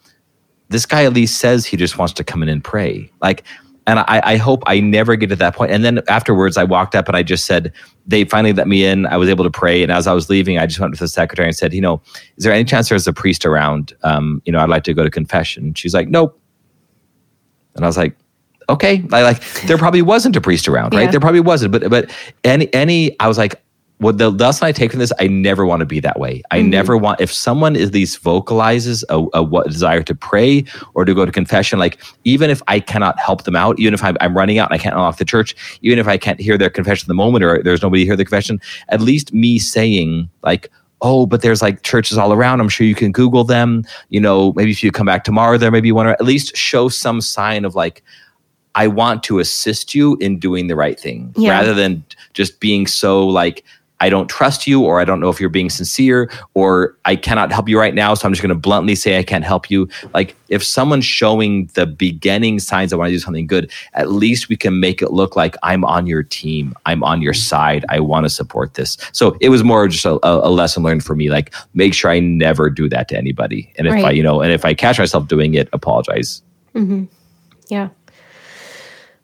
this 0.68 0.86
guy 0.86 1.04
at 1.04 1.12
least 1.12 1.38
says 1.38 1.64
he 1.64 1.76
just 1.76 1.96
wants 1.96 2.12
to 2.14 2.24
come 2.24 2.42
in 2.42 2.48
and 2.48 2.64
pray. 2.64 3.08
Like 3.22 3.44
and 3.86 3.98
I, 3.98 4.20
I 4.24 4.36
hope 4.36 4.62
I 4.66 4.80
never 4.80 5.14
get 5.16 5.28
to 5.28 5.36
that 5.36 5.54
point. 5.54 5.70
And 5.70 5.84
then 5.84 6.00
afterwards, 6.08 6.56
I 6.56 6.64
walked 6.64 6.94
up 6.94 7.06
and 7.06 7.16
I 7.16 7.22
just 7.22 7.44
said, 7.44 7.72
they 8.06 8.24
finally 8.24 8.52
let 8.52 8.66
me 8.66 8.84
in. 8.84 9.06
I 9.06 9.16
was 9.16 9.28
able 9.28 9.44
to 9.44 9.50
pray. 9.50 9.82
And 9.82 9.92
as 9.92 10.06
I 10.06 10.12
was 10.14 10.30
leaving, 10.30 10.58
I 10.58 10.66
just 10.66 10.80
went 10.80 10.94
to 10.94 11.00
the 11.00 11.08
secretary 11.08 11.48
and 11.48 11.56
said, 11.56 11.74
you 11.74 11.80
know, 11.80 12.00
is 12.36 12.44
there 12.44 12.52
any 12.52 12.64
chance 12.64 12.88
there's 12.88 13.06
a 13.06 13.12
priest 13.12 13.44
around? 13.44 13.94
Um, 14.02 14.40
you 14.46 14.52
know, 14.52 14.60
I'd 14.60 14.70
like 14.70 14.84
to 14.84 14.94
go 14.94 15.04
to 15.04 15.10
confession. 15.10 15.74
She's 15.74 15.94
like, 15.94 16.08
nope. 16.08 16.40
And 17.74 17.84
I 17.84 17.88
was 17.88 17.96
like, 17.96 18.16
okay. 18.68 19.04
I 19.12 19.22
like, 19.22 19.42
there 19.62 19.76
probably 19.76 20.02
wasn't 20.02 20.36
a 20.36 20.40
priest 20.40 20.68
around, 20.68 20.94
right? 20.94 21.04
Yeah. 21.04 21.10
There 21.10 21.20
probably 21.20 21.40
wasn't. 21.40 21.72
But, 21.72 21.90
but 21.90 22.10
any, 22.44 22.72
any, 22.72 23.18
I 23.20 23.28
was 23.28 23.36
like, 23.36 23.62
what 24.04 24.18
the 24.18 24.28
lesson 24.28 24.66
I 24.66 24.72
take 24.72 24.90
from 24.90 25.00
this, 25.00 25.12
I 25.18 25.28
never 25.28 25.64
want 25.64 25.80
to 25.80 25.86
be 25.86 25.98
that 26.00 26.20
way. 26.20 26.42
I 26.50 26.58
mm-hmm. 26.58 26.68
never 26.68 26.96
want 26.98 27.22
if 27.22 27.32
someone 27.32 27.74
at 27.74 27.94
least 27.94 28.20
vocalizes 28.20 29.02
a, 29.08 29.24
a, 29.32 29.42
what 29.42 29.66
desire 29.66 30.02
to 30.02 30.14
pray 30.14 30.64
or 30.92 31.06
to 31.06 31.14
go 31.14 31.24
to 31.24 31.32
confession, 31.32 31.78
like 31.78 32.02
even 32.24 32.50
if 32.50 32.62
I 32.68 32.80
cannot 32.80 33.18
help 33.18 33.44
them 33.44 33.56
out, 33.56 33.80
even 33.80 33.94
if 33.94 34.04
I'm, 34.04 34.18
I'm 34.20 34.36
running 34.36 34.58
out 34.58 34.70
and 34.70 34.78
I 34.78 34.82
can't 34.82 34.94
unlock 34.94 35.16
the 35.16 35.24
church, 35.24 35.56
even 35.80 35.98
if 35.98 36.06
I 36.06 36.18
can't 36.18 36.38
hear 36.38 36.58
their 36.58 36.68
confession 36.68 37.06
at 37.06 37.08
the 37.08 37.14
moment 37.14 37.44
or 37.44 37.62
there's 37.62 37.80
nobody 37.80 38.02
to 38.02 38.06
hear 38.06 38.16
the 38.16 38.26
confession, 38.26 38.60
at 38.90 39.00
least 39.00 39.32
me 39.32 39.58
saying 39.58 40.28
like, 40.42 40.70
oh, 41.00 41.24
but 41.24 41.40
there's 41.40 41.62
like 41.62 41.82
churches 41.82 42.18
all 42.18 42.34
around. 42.34 42.60
I'm 42.60 42.68
sure 42.68 42.86
you 42.86 42.94
can 42.94 43.10
Google 43.10 43.44
them. 43.44 43.84
You 44.10 44.20
know, 44.20 44.52
maybe 44.52 44.70
if 44.70 44.84
you 44.84 44.92
come 44.92 45.06
back 45.06 45.24
tomorrow, 45.24 45.56
there 45.56 45.70
maybe 45.70 45.92
one 45.92 46.06
or 46.06 46.10
at 46.10 46.24
least 46.24 46.54
show 46.54 46.90
some 46.90 47.22
sign 47.22 47.64
of 47.64 47.74
like, 47.74 48.02
I 48.74 48.86
want 48.86 49.22
to 49.24 49.38
assist 49.38 49.94
you 49.94 50.16
in 50.16 50.38
doing 50.38 50.66
the 50.66 50.76
right 50.76 51.00
thing 51.00 51.32
yeah. 51.36 51.52
rather 51.52 51.72
than 51.72 52.04
just 52.34 52.60
being 52.60 52.86
so 52.86 53.26
like 53.26 53.64
I 54.00 54.10
don't 54.10 54.28
trust 54.28 54.66
you, 54.66 54.82
or 54.82 55.00
I 55.00 55.04
don't 55.04 55.20
know 55.20 55.30
if 55.30 55.40
you're 55.40 55.48
being 55.48 55.70
sincere, 55.70 56.30
or 56.54 56.96
I 57.04 57.16
cannot 57.16 57.52
help 57.52 57.68
you 57.68 57.78
right 57.78 57.94
now. 57.94 58.14
So 58.14 58.26
I'm 58.26 58.32
just 58.32 58.42
going 58.42 58.48
to 58.48 58.54
bluntly 58.54 58.94
say 58.94 59.18
I 59.18 59.22
can't 59.22 59.44
help 59.44 59.70
you. 59.70 59.88
Like 60.12 60.36
if 60.48 60.62
someone's 60.64 61.04
showing 61.04 61.70
the 61.74 61.86
beginning 61.86 62.58
signs 62.58 62.92
I 62.92 62.96
want 62.96 63.08
to 63.08 63.14
do 63.14 63.18
something 63.18 63.46
good, 63.46 63.70
at 63.94 64.10
least 64.10 64.48
we 64.48 64.56
can 64.56 64.80
make 64.80 65.00
it 65.00 65.12
look 65.12 65.36
like 65.36 65.56
I'm 65.62 65.84
on 65.84 66.06
your 66.06 66.22
team. 66.22 66.74
I'm 66.86 67.02
on 67.04 67.22
your 67.22 67.34
side. 67.34 67.84
I 67.88 68.00
want 68.00 68.24
to 68.24 68.30
support 68.30 68.74
this. 68.74 68.96
So 69.12 69.36
it 69.40 69.48
was 69.48 69.62
more 69.62 69.88
just 69.88 70.04
a, 70.04 70.18
a 70.22 70.50
lesson 70.50 70.82
learned 70.82 71.04
for 71.04 71.14
me. 71.14 71.30
Like 71.30 71.54
make 71.74 71.94
sure 71.94 72.10
I 72.10 72.20
never 72.20 72.70
do 72.70 72.88
that 72.88 73.08
to 73.08 73.16
anybody. 73.16 73.72
And 73.76 73.86
if 73.86 73.94
right. 73.94 74.04
I, 74.06 74.10
you 74.10 74.22
know, 74.22 74.40
and 74.40 74.52
if 74.52 74.64
I 74.64 74.74
catch 74.74 74.98
myself 74.98 75.28
doing 75.28 75.54
it, 75.54 75.68
apologize. 75.72 76.42
Mm-hmm. 76.74 77.04
Yeah. 77.68 77.88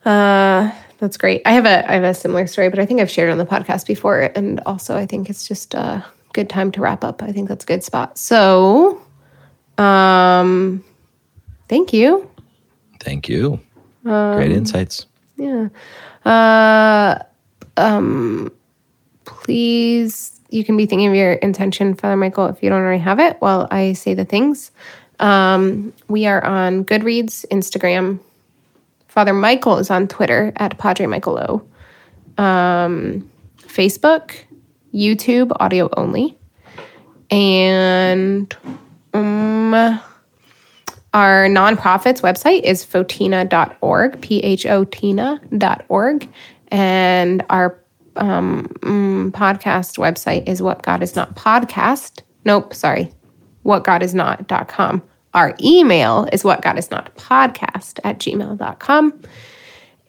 Uh, 0.05 0.71
that's 1.01 1.17
great. 1.17 1.43
I 1.47 1.53
have 1.53 1.65
a 1.65 1.91
I 1.91 1.95
have 1.95 2.05
a 2.05 2.15
similar 2.15 2.47
story, 2.47 2.69
but 2.69 2.79
I 2.79 2.87
think 2.87 3.01
I've 3.01 3.11
shared 3.11 3.31
on 3.31 3.39
the 3.39 3.47
podcast 3.47 3.87
before, 3.87 4.31
and 4.37 4.61
also 4.67 4.97
I 4.97 5.07
think 5.07 5.31
it's 5.31 5.49
just 5.49 5.75
a 5.75 6.05
good 6.35 6.49
time 6.49 6.71
to 6.73 6.81
wrap 6.81 7.03
up. 7.03 7.23
I 7.23 7.33
think 7.33 7.49
that's 7.49 7.65
a 7.65 7.67
good 7.67 7.83
spot. 7.83 8.19
So, 8.19 9.01
um, 9.79 10.85
thank 11.69 11.93
you. 11.93 12.31
Thank 13.01 13.29
you. 13.29 13.59
Um, 14.05 14.37
great 14.37 14.53
insights. 14.53 15.07
Yeah. 15.37 15.69
Uh, 16.25 17.19
um, 17.77 18.53
please, 19.25 20.39
you 20.51 20.65
can 20.65 20.77
be 20.77 20.87
thinking 20.87 21.09
of 21.09 21.15
your 21.15 21.33
intention, 21.33 21.95
Father 21.95 22.17
Michael, 22.17 22.47
if 22.47 22.63
you 22.63 22.69
don't 22.69 22.81
already 22.81 23.03
have 23.03 23.19
it, 23.19 23.37
while 23.41 23.67
I 23.71 23.95
say 23.95 24.15
the 24.15 24.27
things. 24.27 24.71
Um, 25.19 25.93
we 26.09 26.27
are 26.27 26.45
on 26.45 26.85
Goodreads, 26.85 27.47
Instagram. 27.51 28.21
Father 29.11 29.35
Michael 29.35 29.79
is 29.79 29.91
on 29.91 30.07
Twitter 30.07 30.53
at 30.57 30.79
Padre 30.79 31.07
Michael 31.07 31.65
O. 32.39 32.43
Um, 32.43 33.29
Facebook, 33.59 34.37
YouTube, 34.95 35.51
audio 35.59 35.91
only. 35.97 36.39
And 37.29 38.57
um, 39.13 39.75
our 41.13 41.49
nonprofit's 41.49 42.21
website 42.21 42.63
is 42.63 42.87
photina.org, 42.87 44.21
P 44.21 44.39
H 44.39 44.65
O 44.67 44.85
Tina.org. 44.85 46.29
And 46.69 47.45
our 47.51 47.83
um, 48.15 48.69
mm, 48.79 49.31
podcast 49.33 49.99
website 49.99 50.49
is 50.49 50.63
What 50.63 50.83
God 50.83 51.03
Is 51.03 51.17
Not 51.17 51.35
Podcast. 51.35 52.23
Nope, 52.45 52.75
sorry, 52.75 53.11
whatgodisnot.com. 53.65 55.03
Our 55.35 55.55
email 55.63 56.29
is 56.33 56.45
what 56.45 56.63
God 56.63 56.79
is 56.79 56.91
not 56.91 57.15
podcast 57.17 58.01
at 58.05 58.19
gmail.com. 58.19 59.23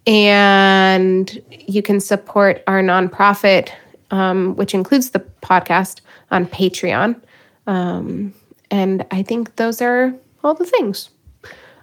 And 0.08 1.42
you 1.50 1.82
can 1.84 2.00
support 2.00 2.64
our 2.66 2.82
nonprofit, 2.82 3.70
um, 4.10 4.56
which 4.56 4.74
includes 4.74 5.12
the 5.12 5.20
podcast, 5.44 6.02
on 6.32 6.46
Patreon. 6.46 7.22
Um, 7.68 8.34
and 8.72 9.06
I 9.12 9.22
think 9.22 9.58
those 9.58 9.82
are 9.82 10.14
all 10.44 10.54
the 10.54 10.66
things. 10.66 11.10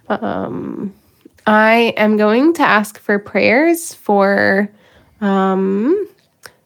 Um, 0.09 0.93
I 1.45 1.93
am 1.97 2.17
going 2.17 2.53
to 2.55 2.63
ask 2.63 2.99
for 2.99 3.19
prayers 3.19 3.93
for 3.93 4.69
um, 5.21 6.07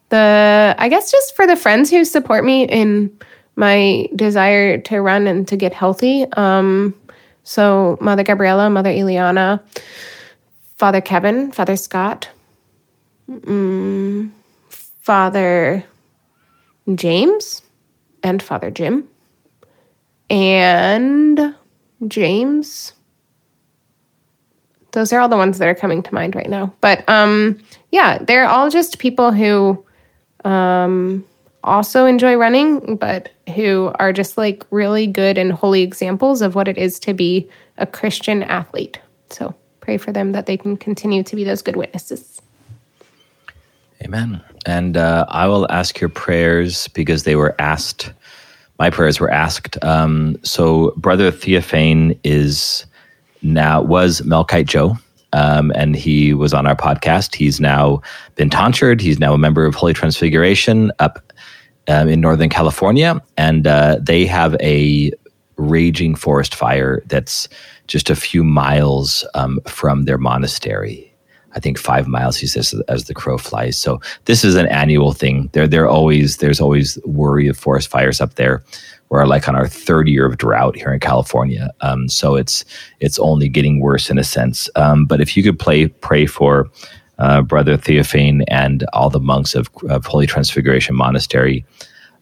the, 0.10 0.76
I 0.78 0.90
guess, 0.90 1.12
just 1.12 1.36
for 1.36 1.46
the 1.46 1.56
friends 1.56 1.90
who 1.90 2.06
support 2.06 2.46
me 2.46 2.64
in 2.66 3.18
my 3.56 4.08
desire 4.16 4.78
to 4.80 5.01
run 5.01 5.28
and 5.28 5.47
to 5.47 5.58
get 5.58 5.74
healthy. 5.74 6.26
Um, 6.34 6.95
so, 7.43 7.97
Mother 8.01 8.24
Gabriela, 8.24 8.70
Mother 8.70 8.89
Eliana, 8.89 9.62
Father 10.78 11.01
Kevin, 11.01 11.51
Father 11.51 11.76
Scott, 11.76 12.30
mm, 13.30 14.32
Father 14.70 15.84
James, 16.95 17.62
and 18.24 18.41
Father 18.41 18.72
Jim, 18.72 19.08
and 20.30 21.56
James. 22.08 22.93
Those 24.91 25.12
are 25.12 25.20
all 25.20 25.30
the 25.30 25.38
ones 25.38 25.58
that 25.58 25.68
are 25.68 25.76
coming 25.76 26.04
to 26.04 26.14
mind 26.14 26.36
right 26.36 26.49
now. 26.49 26.74
But 26.80 27.08
um, 27.10 27.60
yeah, 27.91 28.20
they're 28.20 28.47
all 28.47 28.70
just 28.70 28.99
people 28.99 29.32
who 29.32 29.84
um, 30.45 31.26
also 31.64 32.05
enjoy 32.05 32.36
running, 32.36 32.97
but 32.97 33.30
who 33.55 33.91
are 33.99 34.14
just 34.14 34.38
like 34.38 34.66
really 34.72 35.07
good 35.07 35.38
and 35.38 35.51
holy 35.51 35.82
examples 35.82 36.41
of 36.41 36.55
what 36.55 36.68
it 36.68 36.78
is 36.78 36.99
to 36.99 37.14
be 37.14 37.49
a 37.78 37.86
Christian 37.86 38.43
athlete. 38.43 38.99
So 39.30 39.55
pray 39.80 39.97
for 39.97 40.11
them 40.11 40.32
that 40.34 40.45
they 40.45 40.57
can 40.57 40.78
continue 40.78 41.24
to 41.24 41.36
be 41.36 41.43
those 41.43 41.61
good 41.61 41.76
witnesses. 41.76 42.41
Amen. 44.03 44.41
And 44.66 44.97
uh, 44.97 45.26
I 45.30 45.47
will 45.47 45.70
ask 45.72 45.99
your 45.99 46.09
prayers 46.09 46.88
because 46.89 47.24
they 47.24 47.36
were 47.36 47.55
asked. 47.59 48.11
My 48.80 48.89
prayers 48.89 49.20
were 49.20 49.32
asked. 49.32 49.82
Um, 49.84 50.38
so, 50.43 50.93
Brother 50.97 51.32
Theophane 51.32 52.18
is 52.24 52.86
now 53.41 53.82
was 53.82 54.22
Melkite 54.22 54.66
Joe, 54.66 54.97
um, 55.32 55.72
and 55.76 55.95
he 55.95 56.34
was 56.34 56.53
on 56.53 56.66
our 56.66 56.76
podcast. 56.76 57.36
He's 57.36 57.59
now 57.59 58.01
been 58.36 58.49
tonsured. 58.49 58.99
He's 58.99 59.20
now 59.20 59.34
a 59.34 59.38
member 59.38 59.66
of 59.66 59.76
Holy 59.76 59.93
Transfiguration 59.93 60.91
up 60.99 61.34
um, 61.88 62.08
in 62.10 62.22
Northern 62.22 62.50
California, 62.50 63.22
and 63.38 63.68
uh, 63.68 63.98
they 64.02 64.26
have 64.26 64.56
a 64.62 65.12
raging 65.58 66.16
forest 66.16 66.56
fire 66.56 67.02
that's 67.08 67.48
just 67.88 68.10
a 68.10 68.16
few 68.16 68.44
miles 68.44 69.26
um, 69.34 69.60
from 69.66 70.06
their 70.06 70.18
monastery. 70.18 71.14
I 71.56 71.60
think 71.60 71.78
five 71.78 72.08
miles, 72.08 72.38
he 72.38 72.48
says, 72.48 72.74
as 72.88 73.06
the 73.06 73.14
crow 73.14 73.38
flies. 73.38 73.78
So 73.78 74.02
this 74.26 74.44
is 74.44 74.56
an 74.56 74.66
annual 74.68 75.14
thing. 75.14 75.50
There, 75.54 75.68
there 75.68 75.88
always 75.88 76.38
there's 76.38 76.60
always 76.60 76.98
worry 77.06 77.48
of 77.48 77.58
forest 77.58 77.90
fires 77.90 78.20
up 78.20 78.36
there. 78.36 78.64
We're 79.10 79.26
like 79.28 79.48
on 79.48 79.56
our 79.56 79.68
third 79.68 80.08
year 80.08 80.26
of 80.26 80.38
drought 80.38 80.76
here 80.76 80.92
in 80.92 81.00
California. 81.00 81.72
Um, 81.82 82.10
so 82.10 82.36
it's 82.36 82.66
it's 83.00 83.20
only 83.20 83.50
getting 83.50 83.80
worse 83.80 84.10
in 84.10 84.18
a 84.18 84.24
sense. 84.24 84.70
Um, 84.76 85.06
but 85.06 85.22
if 85.22 85.38
you 85.38 85.44
could 85.44 85.60
play 85.60 85.88
pray 85.88 86.26
for 86.26 86.70
uh, 87.20 87.41
Brother 87.41 87.78
Theophane 87.78 88.43
and 88.47 88.86
all 88.93 89.09
the 89.09 89.20
monks 89.20 89.55
of, 89.55 89.70
of 89.89 90.05
Holy 90.05 90.28
Transfiguration 90.28 90.95
Monastery, 90.95 91.66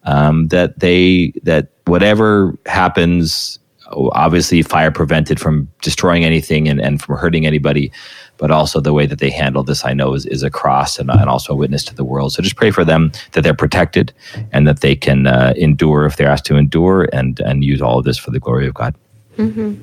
um, 0.04 0.48
that 0.50 0.80
they 0.80 1.34
that 1.44 1.70
whatever 1.86 2.58
happens, 2.66 3.60
obviously 3.92 4.62
fire 4.62 4.92
prevented 4.92 5.40
from 5.40 5.68
destroying 5.82 6.24
anything 6.24 6.68
and, 6.68 6.82
and 6.82 7.02
from 7.02 7.18
hurting 7.18 7.46
anybody, 7.46 7.92
but 8.38 8.52
also 8.52 8.80
the 8.80 8.94
way 8.94 9.06
that 9.06 9.20
they 9.20 9.30
handle 9.30 9.64
this, 9.64 9.86
I 9.86 9.94
know 9.94 10.14
is, 10.14 10.26
is 10.26 10.44
a 10.44 10.50
cross 10.50 10.98
and, 10.98 11.10
and 11.10 11.30
also 11.30 11.54
a 11.54 11.56
witness 11.56 11.84
to 11.86 11.96
the 11.96 12.04
world. 12.04 12.34
So 12.34 12.42
just 12.42 12.56
pray 12.56 12.72
for 12.72 12.84
them 12.84 13.12
that 13.34 13.42
they're 13.44 13.54
protected 13.54 14.14
and 14.52 14.68
that 14.68 14.82
they 14.82 14.96
can 14.96 15.28
uh, 15.28 15.54
endure 15.56 16.06
if 16.06 16.18
they're 16.18 16.30
asked 16.30 16.46
to 16.46 16.56
endure 16.56 17.08
and 17.14 17.40
and 17.42 17.64
use 17.64 17.82
all 17.82 18.00
of 18.00 18.06
this 18.06 18.18
for 18.18 18.32
the 18.32 18.40
glory 18.40 18.68
of 18.68 18.74
God. 18.74 18.96
Mm-hmm. 19.38 19.76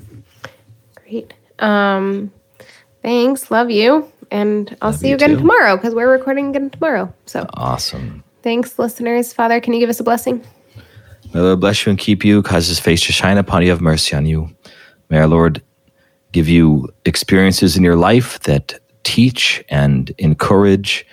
Great. 0.97 1.35
Um, 1.59 2.31
thanks. 3.03 3.51
Love 3.51 3.71
you. 3.71 4.11
And 4.31 4.77
I'll 4.83 4.91
Love 4.91 5.01
see 5.01 5.07
you, 5.07 5.11
you 5.11 5.17
again 5.17 5.31
too. 5.31 5.39
tomorrow 5.39 5.77
because 5.77 5.95
we're 5.95 6.11
recording 6.11 6.51
again 6.51 6.71
tomorrow. 6.71 7.13
So 7.27 7.47
awesome. 7.55 8.23
Thanks, 8.43 8.79
listeners. 8.79 9.33
Father, 9.33 9.61
can 9.61 9.73
you 9.73 9.81
give 9.81 9.91
us 9.91 10.01
a 10.01 10.05
blessing? 10.05 10.45
May 11.27 11.41
the 11.41 11.43
Lord 11.43 11.61
bless 11.61 11.85
you 11.85 11.91
and 11.91 11.99
keep 11.99 12.25
you, 12.25 12.43
cause 12.43 12.69
his 12.69 12.81
face 12.81 13.05
to 13.07 13.13
shine 13.13 13.37
upon 13.39 13.63
you, 13.63 13.71
have 13.71 13.81
mercy 13.81 14.17
on 14.17 14.25
you. 14.27 14.51
May 15.11 15.19
our 15.19 15.27
Lord 15.27 15.63
give 16.33 16.49
you 16.49 16.89
experiences 17.05 17.77
in 17.77 17.83
your 17.83 17.97
life 17.97 18.41
that 18.41 18.79
teach 19.03 19.65
and 19.69 20.11
encourage 20.19 21.07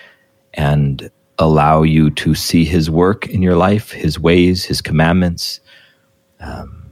and 0.53 1.09
allow 1.39 1.83
you 1.83 2.09
to 2.11 2.35
see 2.35 2.63
his 2.63 2.89
work 2.89 3.27
in 3.27 3.41
your 3.41 3.55
life, 3.55 3.91
his 3.91 4.19
ways, 4.19 4.63
his 4.63 4.81
commandments, 4.81 5.59
um, 6.39 6.85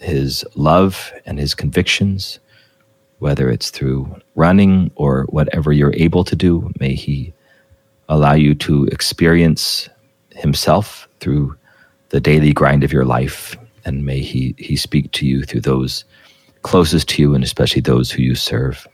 his 0.00 0.44
love 0.56 1.12
and 1.26 1.38
his 1.38 1.54
convictions, 1.54 2.40
whether 3.22 3.48
it's 3.48 3.70
through 3.70 4.20
running 4.34 4.90
or 4.96 5.26
whatever 5.28 5.72
you're 5.72 5.94
able 5.94 6.24
to 6.24 6.34
do. 6.34 6.68
May 6.80 6.94
he 6.94 7.32
allow 8.08 8.32
you 8.32 8.52
to 8.56 8.86
experience 8.86 9.88
himself 10.30 11.08
through 11.20 11.56
the 12.08 12.20
daily 12.20 12.52
grind 12.52 12.82
of 12.82 12.92
your 12.92 13.04
life. 13.04 13.56
And 13.84 14.04
may 14.04 14.18
he, 14.18 14.56
he 14.58 14.74
speak 14.74 15.12
to 15.12 15.24
you 15.24 15.44
through 15.44 15.60
those 15.60 16.04
closest 16.62 17.08
to 17.10 17.22
you 17.22 17.32
and 17.32 17.44
especially 17.44 17.80
those 17.80 18.10
who 18.10 18.22
you 18.22 18.34
serve. 18.34 18.88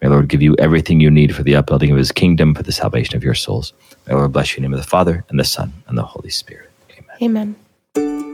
May 0.00 0.08
Lord 0.08 0.28
give 0.28 0.42
you 0.42 0.54
everything 0.60 1.00
you 1.00 1.10
need 1.10 1.34
for 1.34 1.42
the 1.42 1.56
upbuilding 1.56 1.90
of 1.90 1.98
his 1.98 2.12
kingdom, 2.12 2.54
for 2.54 2.62
the 2.62 2.72
salvation 2.72 3.16
of 3.16 3.24
your 3.24 3.34
souls. 3.34 3.72
May 4.06 4.14
Lord 4.14 4.32
bless 4.32 4.52
you 4.52 4.58
in 4.58 4.62
the 4.62 4.68
name 4.68 4.74
of 4.74 4.84
the 4.84 4.88
Father, 4.88 5.24
and 5.30 5.40
the 5.40 5.44
Son, 5.44 5.72
and 5.88 5.98
the 5.98 6.02
Holy 6.02 6.30
Spirit. 6.30 6.70
Amen. 7.20 7.56
Amen. 7.96 8.33